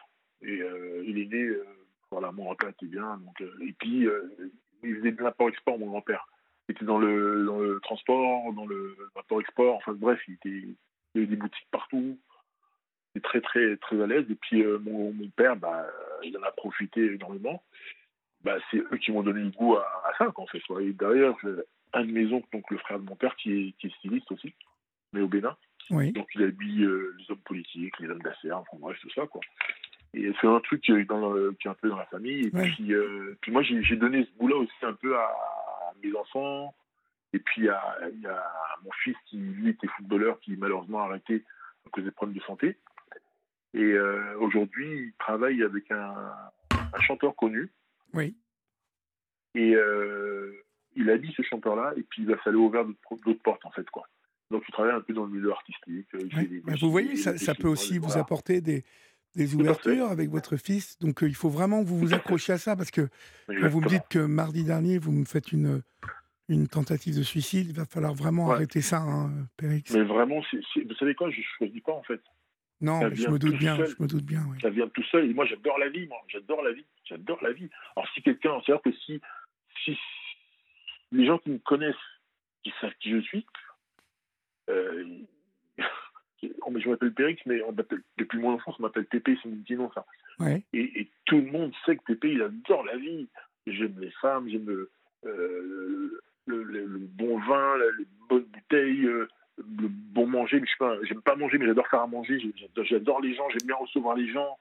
Et 0.42 0.60
euh, 0.60 1.02
il 1.06 1.18
est 1.18 1.26
né, 1.26 1.42
euh, 1.42 1.64
voilà, 2.10 2.32
mon 2.32 2.44
grand-père 2.44 2.70
était 2.70 2.86
bien. 2.86 3.16
Donc, 3.18 3.40
et 3.40 3.72
puis, 3.72 4.06
il 4.82 4.96
faisait 4.96 5.12
de 5.12 5.22
l'import-export, 5.22 5.78
mon 5.78 5.86
grand-père. 5.86 6.26
Il 6.68 6.72
était 6.72 6.84
dans 6.84 6.98
le, 6.98 7.44
dans 7.44 7.58
le 7.58 7.80
transport, 7.80 8.52
dans 8.52 8.66
le 8.66 8.96
import-export. 9.16 9.76
Enfin, 9.76 9.92
bref, 9.92 10.20
il, 10.28 10.34
était, 10.34 10.48
il 10.48 10.76
y 11.14 11.18
avait 11.18 11.26
des 11.26 11.36
boutiques 11.36 11.68
partout. 11.70 12.18
Il 13.14 13.18
était 13.18 13.28
très, 13.28 13.40
très, 13.40 13.76
très 13.76 14.02
à 14.02 14.06
l'aise. 14.06 14.26
Et 14.30 14.34
puis, 14.34 14.64
mon, 14.64 15.12
mon, 15.12 15.28
père, 15.30 15.56
bah, 15.56 15.86
il 16.24 16.36
en 16.36 16.42
a 16.42 16.50
profité 16.50 17.14
énormément. 17.14 17.62
Bah, 18.42 18.56
c'est 18.70 18.78
eux 18.78 18.96
qui 18.98 19.12
m'ont 19.12 19.22
donné 19.22 19.40
le 19.40 19.50
goût 19.50 19.76
à, 19.76 20.12
ça, 20.18 20.32
en 20.34 20.46
fait. 20.46 20.62
Et 20.80 20.92
d'ailleurs, 20.92 21.36
un 21.92 22.04
de 22.04 22.12
mes 22.12 22.32
oncles, 22.32 22.48
donc 22.52 22.70
le 22.70 22.78
frère 22.78 22.98
de 22.98 23.04
mon 23.04 23.16
père, 23.16 23.36
qui 23.36 23.52
est, 23.52 23.72
qui 23.78 23.86
est 23.86 23.94
styliste 23.96 24.30
aussi, 24.32 24.52
mais 25.12 25.20
au 25.20 25.28
Bénin. 25.28 25.56
Donc 25.90 26.28
il 26.34 26.42
habille 26.42 26.84
euh, 26.84 27.14
les 27.18 27.30
hommes 27.30 27.42
politiques, 27.44 27.98
les 28.00 28.08
hommes 28.08 28.22
d'affaires, 28.22 28.58
enfin 28.58 28.76
bref, 28.80 28.98
tout 29.00 29.10
ça, 29.10 29.26
quoi. 29.26 29.40
Et 30.14 30.32
c'est 30.40 30.46
un 30.46 30.60
truc 30.60 30.80
qui 30.80 30.92
est, 30.92 31.04
dans 31.04 31.32
qui 31.54 31.68
est 31.68 31.70
un 31.70 31.74
peu 31.74 31.88
dans 31.88 31.96
la 31.96 32.06
famille. 32.06 32.46
Et 32.46 32.50
puis, 32.50 32.92
euh, 32.94 33.36
puis 33.40 33.52
moi, 33.52 33.62
j'ai 33.62 33.96
donné 33.96 34.24
ce 34.24 34.38
bout-là 34.38 34.56
aussi 34.56 34.72
un 34.82 34.94
peu 34.94 35.16
à, 35.16 35.30
mes 36.06 36.16
enfants. 36.16 36.74
Et 37.32 37.38
puis, 37.38 37.62
il 37.62 37.64
y 37.64 37.68
a 37.68 38.46
mon 38.84 38.90
fils 39.02 39.16
qui, 39.26 39.38
lui, 39.38 39.70
était 39.70 39.88
footballeur, 39.88 40.40
qui 40.40 40.56
malheureusement 40.56 41.02
a 41.02 41.06
arrêté 41.06 41.44
à 41.86 41.90
cause 41.90 42.04
des 42.04 42.10
problèmes 42.10 42.36
de 42.36 42.42
santé. 42.42 42.78
Et 43.74 43.82
euh, 43.82 44.38
aujourd'hui, 44.38 44.86
il 44.86 45.12
travaille 45.18 45.62
avec 45.62 45.90
un, 45.90 46.32
un 46.70 47.00
chanteur 47.00 47.34
connu. 47.36 47.70
Oui. 48.14 48.34
Et 49.54 49.74
euh, 49.74 50.64
il 50.94 51.06
dit 51.20 51.32
ce 51.36 51.42
chanteur-là, 51.42 51.92
et 51.96 52.02
puis 52.02 52.22
il 52.22 52.28
va 52.28 52.36
falloir 52.38 52.66
ouvrir 52.66 52.86
d'autres 53.24 53.42
portes, 53.42 53.64
en 53.64 53.70
fait, 53.70 53.88
quoi. 53.90 54.06
Donc 54.50 54.62
il 54.68 54.72
travaille 54.72 54.94
un 54.94 55.00
peu 55.00 55.12
dans 55.12 55.24
le 55.24 55.32
milieu 55.32 55.50
artistique. 55.50 56.06
vous 56.80 56.90
voyez, 56.90 57.16
ça, 57.16 57.36
ça 57.36 57.54
peut 57.54 57.68
aussi 57.68 57.98
vous 57.98 58.16
apporter 58.16 58.60
des, 58.60 58.84
des 59.36 59.54
ouvertures 59.54 60.06
avec 60.06 60.30
votre 60.30 60.56
fils. 60.56 60.98
Donc 60.98 61.22
euh, 61.22 61.28
il 61.28 61.34
faut 61.34 61.50
vraiment 61.50 61.82
que 61.82 61.88
vous 61.88 61.98
vous 61.98 62.14
accrochiez 62.14 62.54
à 62.54 62.58
ça, 62.58 62.74
parce 62.74 62.90
que 62.90 63.08
quand 63.46 63.68
vous 63.68 63.80
me 63.80 63.88
dites 63.88 64.08
que 64.10 64.18
mardi 64.18 64.64
dernier, 64.64 64.98
vous 64.98 65.12
me 65.12 65.24
faites 65.24 65.52
une, 65.52 65.82
une 66.48 66.68
tentative 66.68 67.16
de 67.16 67.22
suicide, 67.22 67.68
il 67.68 67.76
va 67.76 67.84
falloir 67.84 68.14
vraiment 68.14 68.50
arrêter 68.50 68.80
ça, 68.80 68.98
hein, 68.98 69.30
Périx. 69.56 69.92
Mais 69.92 70.02
vraiment, 70.02 70.40
vous 70.40 70.94
savez 70.98 71.14
quoi, 71.14 71.30
je 71.30 71.38
ne 71.38 71.44
choisis 71.58 71.82
pas, 71.82 71.92
en 71.92 72.02
fait. 72.02 72.20
Non, 72.80 73.00
je 73.12 73.28
me 73.28 73.38
doute 73.38 73.56
bien, 73.56 73.76
je 73.76 74.02
me 74.02 74.06
doute 74.06 74.24
bien. 74.24 74.44
Ça 74.60 74.68
vient 74.68 74.88
tout 74.88 75.02
seul. 75.04 75.30
Et 75.30 75.34
moi, 75.34 75.46
j'adore 75.46 75.78
la 75.78 75.88
vie, 75.88 76.06
moi. 76.06 76.18
J'adore 76.28 76.62
la 76.62 76.72
vie. 76.72 76.84
J'adore 77.04 77.42
la 77.42 77.52
vie. 77.52 77.70
Alors, 77.96 78.08
si 78.14 78.22
quelqu'un, 78.22 78.60
c'est-à-dire 78.64 78.82
que 78.82 78.92
si, 79.06 79.20
si, 79.84 79.96
les 81.12 81.26
gens 81.26 81.38
qui 81.38 81.50
me 81.50 81.58
connaissent, 81.58 81.94
qui 82.62 82.72
savent 82.80 82.92
qui 83.00 83.12
je 83.12 83.20
suis, 83.20 83.46
euh, 84.68 85.04
je 86.78 86.88
m'appelle 86.88 87.12
Périx, 87.12 87.40
mais 87.46 87.62
on 87.62 87.74
depuis 88.18 88.38
mon 88.38 88.52
enfance, 88.52 88.76
on 88.78 88.82
m'appelle 88.82 89.06
TP, 89.06 89.36
c'est 89.42 89.48
mon 89.48 89.56
petit 89.56 89.76
nom, 89.76 89.90
ça. 89.94 90.04
Et, 90.72 91.08
tout 91.26 91.38
le 91.38 91.50
monde 91.50 91.72
sait 91.84 91.96
que 91.96 92.12
TP, 92.12 92.32
il 92.32 92.42
adore 92.42 92.84
la 92.84 92.96
vie. 92.96 93.26
J'aime 93.66 93.96
les 93.98 94.12
femmes, 94.22 94.48
j'aime 94.48 94.66
le, 94.66 94.90
euh, 95.24 96.20
le, 96.46 96.98
bon 97.14 97.38
vin, 97.38 97.76
les 97.98 98.06
bonnes 98.28 98.44
bouteilles, 98.44 99.06
euh, 99.06 99.28
le 99.58 99.88
bon 99.88 100.26
manger. 100.26 100.60
Mais 100.60 100.66
je 100.72 100.78
pas, 100.78 100.96
j'aime 101.02 101.22
pas 101.22 101.34
manger, 101.34 101.58
mais 101.58 101.66
j'adore 101.66 101.88
faire 101.88 102.02
à 102.02 102.06
manger. 102.06 102.38
J'adore 102.76 103.20
les 103.20 103.34
gens, 103.34 103.48
j'aime 103.50 103.66
bien 103.66 103.76
recevoir 103.76 104.14
les 104.14 104.28
gens. 104.28 104.56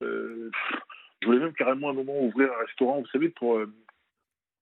je 0.00 1.26
voulais 1.26 1.40
même 1.40 1.54
carrément 1.54 1.88
à 1.88 1.90
un 1.90 1.94
moment 1.94 2.20
ouvrir 2.20 2.52
un 2.52 2.64
restaurant, 2.64 3.00
vous 3.00 3.06
savez, 3.08 3.30
pour 3.30 3.58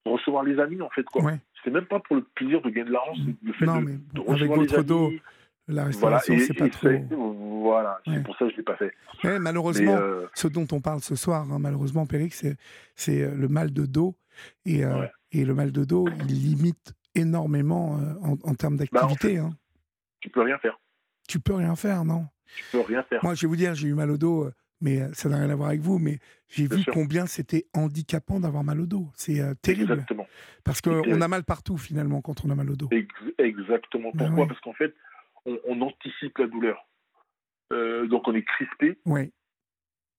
recevoir 0.07 0.45
les 0.45 0.59
amis, 0.59 0.81
en 0.81 0.91
fait. 0.91 1.05
quoi. 1.05 1.33
C'est 1.63 1.71
même 1.71 1.87
pas 1.87 2.01
pour 2.01 2.17
le 2.17 2.23
plaisir 2.23 2.61
de 2.61 2.71
gagner 2.71 2.89
de 2.89 2.93
l'argent, 2.93 3.15
c'est 3.17 3.47
le 3.47 3.53
fait 3.55 3.65
de, 3.65 3.99
de, 4.15 4.21
recevoir 4.21 4.59
avec 4.59 4.71
votre 4.71 4.83
dos, 4.83 5.13
la 5.69 5.85
restauration, 5.85 6.35
c'est 6.39 6.55
pas 6.55 6.69
trop. 6.69 6.89
Voilà, 7.63 7.99
c'est 8.05 8.23
pour 8.23 8.37
ça 8.37 8.45
que 8.45 8.53
je 8.53 8.57
l'ai 8.59 8.63
pas 8.63 8.77
fait. 8.77 8.93
malheureusement, 9.39 9.97
euh, 9.97 10.27
ce 10.35 10.49
dont 10.49 10.67
on 10.73 10.81
parle 10.81 11.01
ce 11.01 11.17
soir, 11.17 11.51
hein, 11.51 11.59
malheureusement, 11.59 12.07
Périx, 12.07 12.45
c'est 12.95 13.23
euh, 13.23 13.35
le 13.35 13.49
mal 13.49 13.73
de 13.73 13.87
dos. 13.87 14.15
Et, 14.67 14.85
euh, 14.85 15.07
et, 15.33 15.45
le 15.45 15.55
mal 15.55 15.71
de 15.73 15.85
dos, 15.85 16.09
il 16.29 16.43
limite 16.43 16.93
énormément 17.15 18.01
en, 18.21 18.55
termes 18.55 18.77
bah, 18.77 18.85
d'activité. 18.91 19.39
Hein. 19.39 19.51
Tu 20.21 20.29
peux 20.29 20.43
rien 20.43 20.59
faire. 20.59 20.79
Tu 21.29 21.39
peux 21.39 21.55
rien 21.55 21.77
faire, 21.77 22.05
non? 22.05 22.27
Tu 22.57 22.65
peux 22.73 22.81
rien 22.81 23.03
faire. 23.05 23.21
Moi, 23.23 23.35
je 23.35 23.43
vais 23.43 23.49
vous 23.49 23.57
dire, 23.57 23.75
j'ai 23.75 23.89
eu 23.89 23.95
mal 23.95 24.11
au 24.11 24.19
dos 24.19 24.51
mais 24.81 25.01
ça 25.15 25.31
n'a 25.31 25.39
rien 25.39 25.49
à 25.49 25.55
voir 25.55 25.69
avec 25.69 25.81
vous, 25.81 25.99
mais 25.99 26.19
j'ai 26.49 26.67
vu 26.67 26.85
combien 26.93 27.25
c'était 27.25 27.65
handicapant 27.73 28.39
d'avoir 28.39 28.65
mal 28.65 28.81
au 28.83 28.87
dos. 28.87 29.09
C'est 29.15 29.41
terrible. 29.63 29.93
Exactement. 29.93 30.27
Parce 30.63 30.83
qu'on 30.83 31.21
a 31.23 31.29
mal 31.29 31.45
partout 31.45 31.79
finalement 31.79 32.21
quand 32.21 32.45
on 32.45 32.51
a 32.51 32.55
mal 32.55 32.69
au 32.71 32.77
dos. 32.77 32.91
exactement. 33.39 34.11
Ben 34.13 34.27
Pourquoi? 34.27 34.49
Parce 34.49 34.61
qu'en 34.61 34.75
fait, 34.75 34.93
on, 35.47 35.81
anticipe 35.81 36.39
la 36.39 36.47
douleur. 36.47 36.87
Euh, 37.73 38.07
donc 38.07 38.29
on 38.29 38.35
est 38.35 38.45
crispé. 38.45 38.99
Oui. 39.07 39.33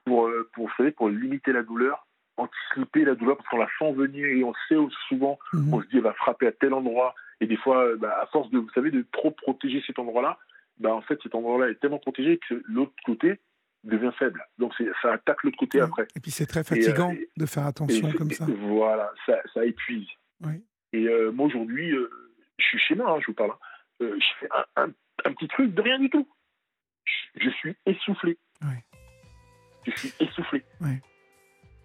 Pour, 0.05 0.29
pour, 0.53 0.69
vous 0.77 0.91
pour 0.91 1.09
limiter 1.09 1.51
la 1.51 1.63
douleur, 1.63 2.05
anticiper 2.37 3.05
la 3.05 3.15
douleur 3.15 3.37
parce 3.37 3.49
qu'on 3.49 3.57
la 3.57 3.69
sent 3.79 3.91
venir 3.93 4.25
et 4.27 4.43
on 4.43 4.53
sait 4.69 4.75
souvent, 5.07 5.39
mhm. 5.51 5.73
on 5.73 5.81
se 5.81 5.87
dit 5.87 5.97
elle 5.97 6.03
va 6.03 6.13
frapper 6.13 6.47
à 6.47 6.51
tel 6.51 6.73
endroit. 6.73 7.15
Et 7.41 7.47
des 7.47 7.57
fois, 7.57 7.95
bah, 7.97 8.15
à 8.21 8.27
force 8.27 8.49
de, 8.51 8.59
vous 8.59 8.69
savez, 8.69 8.91
de 8.91 9.03
trop 9.11 9.31
protéger 9.31 9.83
cet 9.85 9.97
endroit-là, 9.97 10.37
bah, 10.77 10.93
en 10.93 11.01
fait, 11.01 11.19
cet 11.23 11.33
endroit-là 11.33 11.71
est 11.71 11.75
tellement 11.75 11.99
protégé 11.99 12.39
que 12.47 12.61
l'autre 12.67 12.93
côté, 13.03 13.39
devient 13.85 14.11
faible. 14.17 14.45
Donc 14.57 14.73
ça 15.01 15.13
attaque 15.13 15.43
l'autre 15.43 15.57
côté 15.57 15.79
après. 15.79 16.07
Et 16.15 16.19
puis 16.19 16.31
c'est 16.31 16.45
très 16.45 16.63
fatigant 16.63 17.13
euh, 17.13 17.25
de 17.37 17.45
faire 17.45 17.65
attention 17.65 18.11
comme 18.13 18.31
ça. 18.31 18.45
Voilà, 18.67 19.11
ça, 19.25 19.37
ça 19.53 19.65
épuise. 19.65 20.07
Et 20.93 21.07
euh, 21.07 21.31
moi 21.31 21.47
aujourd'hui, 21.47 21.91
euh, 21.91 22.09
je 22.57 22.65
suis 22.65 22.79
chez 22.79 22.95
moi, 22.95 23.11
hein, 23.11 23.19
je 23.21 23.27
vous 23.27 23.33
parle. 23.33 23.51
Hein. 23.51 23.57
je 23.99 24.25
fais 24.39 24.47
un, 24.51 24.83
un, 24.83 24.91
petit 25.23 25.47
truc 25.47 25.73
de 25.73 25.81
rien 25.81 25.99
du 25.99 26.09
tout. 26.09 26.27
Je, 27.35 27.49
suis 27.49 27.75
essoufflé. 27.85 28.37
Je 29.85 29.91
suis 29.91 30.13
essoufflé. 30.19 30.63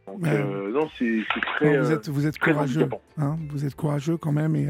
Donc, 0.07 0.23
non, 0.23 0.89
c'est 0.99 1.23
très. 1.57 1.79
vous 1.79 1.93
êtes, 1.93 2.09
vous 2.09 2.27
êtes 2.27 2.39
courageux. 2.39 2.89
Hein 3.19 3.37
vous 3.49 3.65
êtes 3.65 3.75
courageux 3.75 4.17
quand 4.17 4.33
même 4.33 4.57
et 4.57 4.69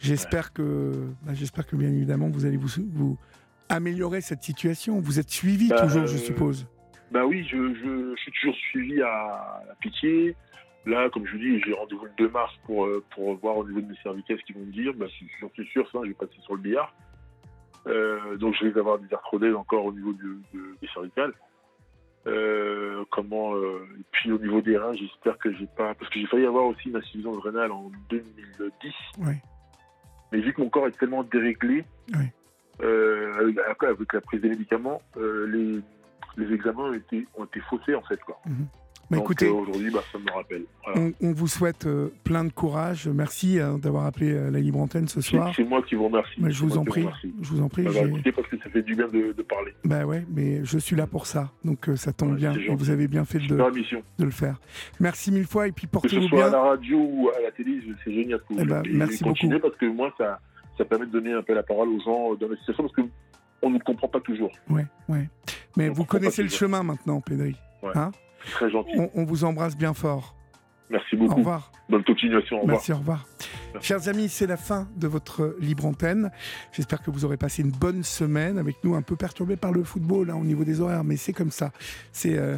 j'espère 0.00 0.52
que, 0.52 0.92
bah, 1.22 1.34
j'espère 1.34 1.66
que 1.66 1.76
bien 1.76 1.88
évidemment 1.88 2.28
vous 2.28 2.46
allez 2.46 2.56
vous, 2.56 2.82
vous 2.92 3.18
améliorer 3.68 4.20
cette 4.20 4.42
situation 4.42 5.00
Vous 5.00 5.18
êtes 5.18 5.30
suivi 5.30 5.68
bah, 5.68 5.82
toujours, 5.82 6.06
je 6.06 6.16
suppose 6.16 6.66
Bah 7.10 7.26
oui, 7.26 7.46
je, 7.50 7.56
je, 7.74 8.14
suis 8.16 8.32
toujours 8.32 8.56
suivi 8.70 9.02
à 9.02 9.62
la 9.66 9.74
pitié. 9.80 10.36
Là, 10.86 11.10
comme 11.10 11.26
je 11.26 11.32
vous 11.32 11.38
dis, 11.38 11.60
j'ai 11.64 11.72
rendez-vous 11.72 12.04
le 12.04 12.12
2 12.16 12.28
mars 12.28 12.52
pour, 12.64 12.86
euh, 12.86 13.04
pour 13.10 13.34
voir 13.38 13.56
au 13.56 13.66
niveau 13.66 13.80
de 13.80 13.86
mes 13.86 13.96
cervicales 14.04 14.38
ce 14.38 14.44
qu'ils 14.44 14.54
vont 14.54 14.64
me 14.64 14.72
dire. 14.72 14.94
Bah, 14.94 15.06
j'en 15.40 15.50
suis 15.50 15.66
sûr, 15.66 15.88
ça, 15.90 15.98
je 16.04 16.08
vais 16.08 16.14
passer 16.14 16.38
sur 16.42 16.54
le 16.54 16.60
billard. 16.60 16.94
Euh, 17.86 18.36
donc, 18.36 18.54
je 18.54 18.66
vais 18.66 18.78
avoir 18.78 18.98
des 18.98 19.12
arthrodèses 19.12 19.54
encore 19.54 19.84
au 19.84 19.92
niveau 19.92 20.12
des 20.12 20.88
cervicales. 20.92 21.32
Euh, 22.26 23.04
comment 23.12 23.56
et 23.56 24.04
puis 24.10 24.32
au 24.32 24.38
niveau 24.38 24.60
des 24.60 24.76
reins, 24.76 24.94
j'espère 24.94 25.38
que 25.38 25.52
j'ai 25.52 25.68
pas 25.76 25.94
parce 25.94 26.10
que 26.10 26.18
j'ai 26.18 26.26
failli 26.26 26.44
avoir 26.44 26.64
aussi 26.64 26.88
une 26.88 26.96
insuffisance 26.96 27.38
rénale 27.38 27.70
en 27.70 27.92
2010. 28.10 28.92
Oui. 29.18 29.34
Mais 30.32 30.40
vu 30.40 30.52
que 30.52 30.60
mon 30.60 30.68
corps 30.68 30.88
est 30.88 30.98
tellement 30.98 31.22
déréglé, 31.22 31.84
oui. 32.12 32.26
Euh, 32.82 33.54
avec, 33.88 34.12
la 34.12 34.20
prise 34.20 34.40
des 34.42 34.50
médicaments, 34.50 35.00
euh, 35.16 35.46
les, 35.46 35.80
les, 36.36 36.54
examens 36.54 36.90
ont 36.90 36.92
été, 36.92 37.26
ont 37.36 37.44
été 37.44 37.60
faussés 37.60 37.94
en 37.94 38.02
fait. 38.02 38.20
Quoi. 38.22 38.38
Mhm. 38.44 38.66
Mais 39.10 39.18
écoutez, 39.18 39.46
euh, 39.46 39.52
aujourd'hui, 39.52 39.90
bah, 39.90 40.02
ça 40.10 40.18
me 40.18 40.30
rappelle. 40.32 40.64
On, 41.20 41.32
vous 41.32 41.46
souhaite 41.46 41.88
plein 42.24 42.44
de 42.44 42.52
courage. 42.52 43.08
Merci 43.08 43.60
hein, 43.60 43.78
d'avoir 43.78 44.06
appelé 44.06 44.50
la 44.50 44.60
Libre 44.60 44.80
Antenne 44.80 45.08
ce 45.08 45.20
soir. 45.20 45.52
C'est 45.54 45.64
moi 45.64 45.82
qui 45.82 45.94
vous 45.94 46.06
remercie. 46.06 46.40
Je 46.40 46.62
vous 46.62 46.76
en 46.76 46.84
prie. 46.84 47.06
Je 47.42 47.48
vous 47.48 47.62
en 47.62 47.68
prie. 47.68 47.84
Bah, 47.84 47.92
parce 48.34 48.48
que 48.48 48.58
ça 48.58 48.70
fait 48.70 48.82
du 48.82 48.94
bien 48.94 49.08
de, 49.08 49.32
de, 49.32 49.42
parler. 49.42 49.72
Bah 49.84 50.04
ouais, 50.04 50.24
mais 50.28 50.64
je 50.64 50.78
suis 50.78 50.96
là 50.96 51.06
pour 51.06 51.26
ça. 51.26 51.50
Donc 51.64 51.88
ça 51.94 52.12
tombe 52.12 52.36
bien. 52.36 52.52
Et 52.54 52.74
vous 52.74 52.90
avez 52.90 53.08
bien 53.08 53.24
fait 53.24 53.38
de, 53.38 53.56
de, 53.56 54.24
le 54.24 54.30
faire. 54.30 54.60
Merci 55.00 55.30
mille 55.30 55.46
fois 55.46 55.68
et 55.68 55.72
puis 55.72 55.86
portez-vous 55.86 56.28
bien. 56.28 56.46
à 56.46 56.50
la 56.50 56.60
radio 56.60 56.98
ou 56.98 57.30
à 57.36 57.40
la 57.40 57.50
télé, 57.52 57.80
c'est 58.04 58.12
génial. 58.12 58.40
Eh 58.58 58.64
ben, 58.64 58.82
merci 58.90 59.24
beaucoup. 59.24 59.48
parce 59.60 59.76
que 59.76 59.86
moi, 59.86 60.12
ça 60.18 60.40
ça 60.76 60.84
permet 60.84 61.06
de 61.06 61.10
donner 61.12 61.32
un 61.32 61.42
peu 61.42 61.54
la 61.54 61.62
parole 61.62 61.88
aux 61.88 62.00
gens 62.00 62.34
dans 62.34 62.48
la 62.48 62.56
situation 62.56 62.84
parce 62.84 62.94
qu'on 62.94 63.70
ne 63.70 63.78
comprend 63.78 64.08
pas 64.08 64.20
toujours. 64.20 64.52
Oui, 64.68 64.82
oui. 65.08 65.20
Mais 65.76 65.88
vous 65.88 66.04
connaissez 66.04 66.42
le 66.42 66.48
chemin 66.48 66.82
maintenant, 66.82 67.20
Pédri. 67.20 67.56
Hein? 67.94 68.10
Très 68.52 68.70
gentil. 68.70 68.98
On, 68.98 69.10
on 69.14 69.24
vous 69.24 69.44
embrasse 69.44 69.76
bien 69.76 69.94
fort. 69.94 70.36
Merci 70.90 71.16
beaucoup. 71.16 71.32
Au 71.32 71.36
revoir. 71.36 71.72
Bonne 71.88 72.04
continuation. 72.04 72.58
Au 72.58 72.60
revoir. 72.60 72.76
Merci, 72.76 72.92
au 72.92 72.98
revoir. 72.98 73.26
Chers 73.80 74.08
amis, 74.08 74.28
c'est 74.28 74.46
la 74.46 74.56
fin 74.56 74.88
de 74.96 75.06
votre 75.06 75.56
libre 75.60 75.84
antenne. 75.84 76.30
J'espère 76.72 77.02
que 77.02 77.10
vous 77.10 77.24
aurez 77.24 77.36
passé 77.36 77.62
une 77.62 77.72
bonne 77.72 78.02
semaine 78.02 78.58
avec 78.58 78.76
nous, 78.84 78.94
un 78.94 79.02
peu 79.02 79.16
perturbé 79.16 79.56
par 79.56 79.72
le 79.72 79.84
football 79.84 80.30
hein, 80.30 80.36
au 80.36 80.44
niveau 80.44 80.64
des 80.64 80.80
horaires, 80.80 81.04
mais 81.04 81.16
c'est 81.16 81.32
comme 81.32 81.50
ça. 81.50 81.72
C'est 82.12 82.38
euh, 82.38 82.56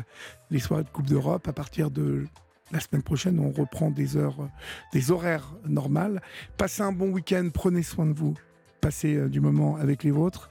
les 0.50 0.58
soirées 0.58 0.84
de 0.84 0.90
Coupe 0.90 1.06
d'Europe. 1.06 1.48
À 1.48 1.52
partir 1.52 1.90
de 1.90 2.26
la 2.70 2.80
semaine 2.80 3.02
prochaine, 3.02 3.40
on 3.40 3.50
reprend 3.50 3.90
des 3.90 4.16
heures, 4.16 4.40
euh, 4.40 4.48
des 4.92 5.10
horaires 5.10 5.54
normales. 5.66 6.20
Passez 6.56 6.82
un 6.82 6.92
bon 6.92 7.10
week-end, 7.10 7.48
prenez 7.52 7.82
soin 7.82 8.06
de 8.06 8.12
vous, 8.12 8.34
passez 8.80 9.16
euh, 9.16 9.28
du 9.28 9.40
moment 9.40 9.76
avec 9.76 10.04
les 10.04 10.10
vôtres, 10.10 10.50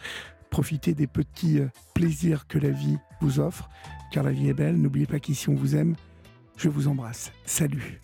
profitez 0.49 0.93
des 0.93 1.07
petits 1.07 1.61
plaisirs 1.93 2.47
que 2.47 2.57
la 2.57 2.71
vie 2.71 2.97
vous 3.21 3.39
offre, 3.39 3.69
car 4.11 4.23
la 4.23 4.31
vie 4.31 4.49
est 4.49 4.53
belle. 4.53 4.75
N'oubliez 4.75 5.05
pas 5.05 5.19
qu'ici 5.19 5.49
on 5.49 5.55
vous 5.55 5.75
aime. 5.75 5.95
Je 6.57 6.69
vous 6.69 6.87
embrasse. 6.87 7.31
Salut. 7.45 8.01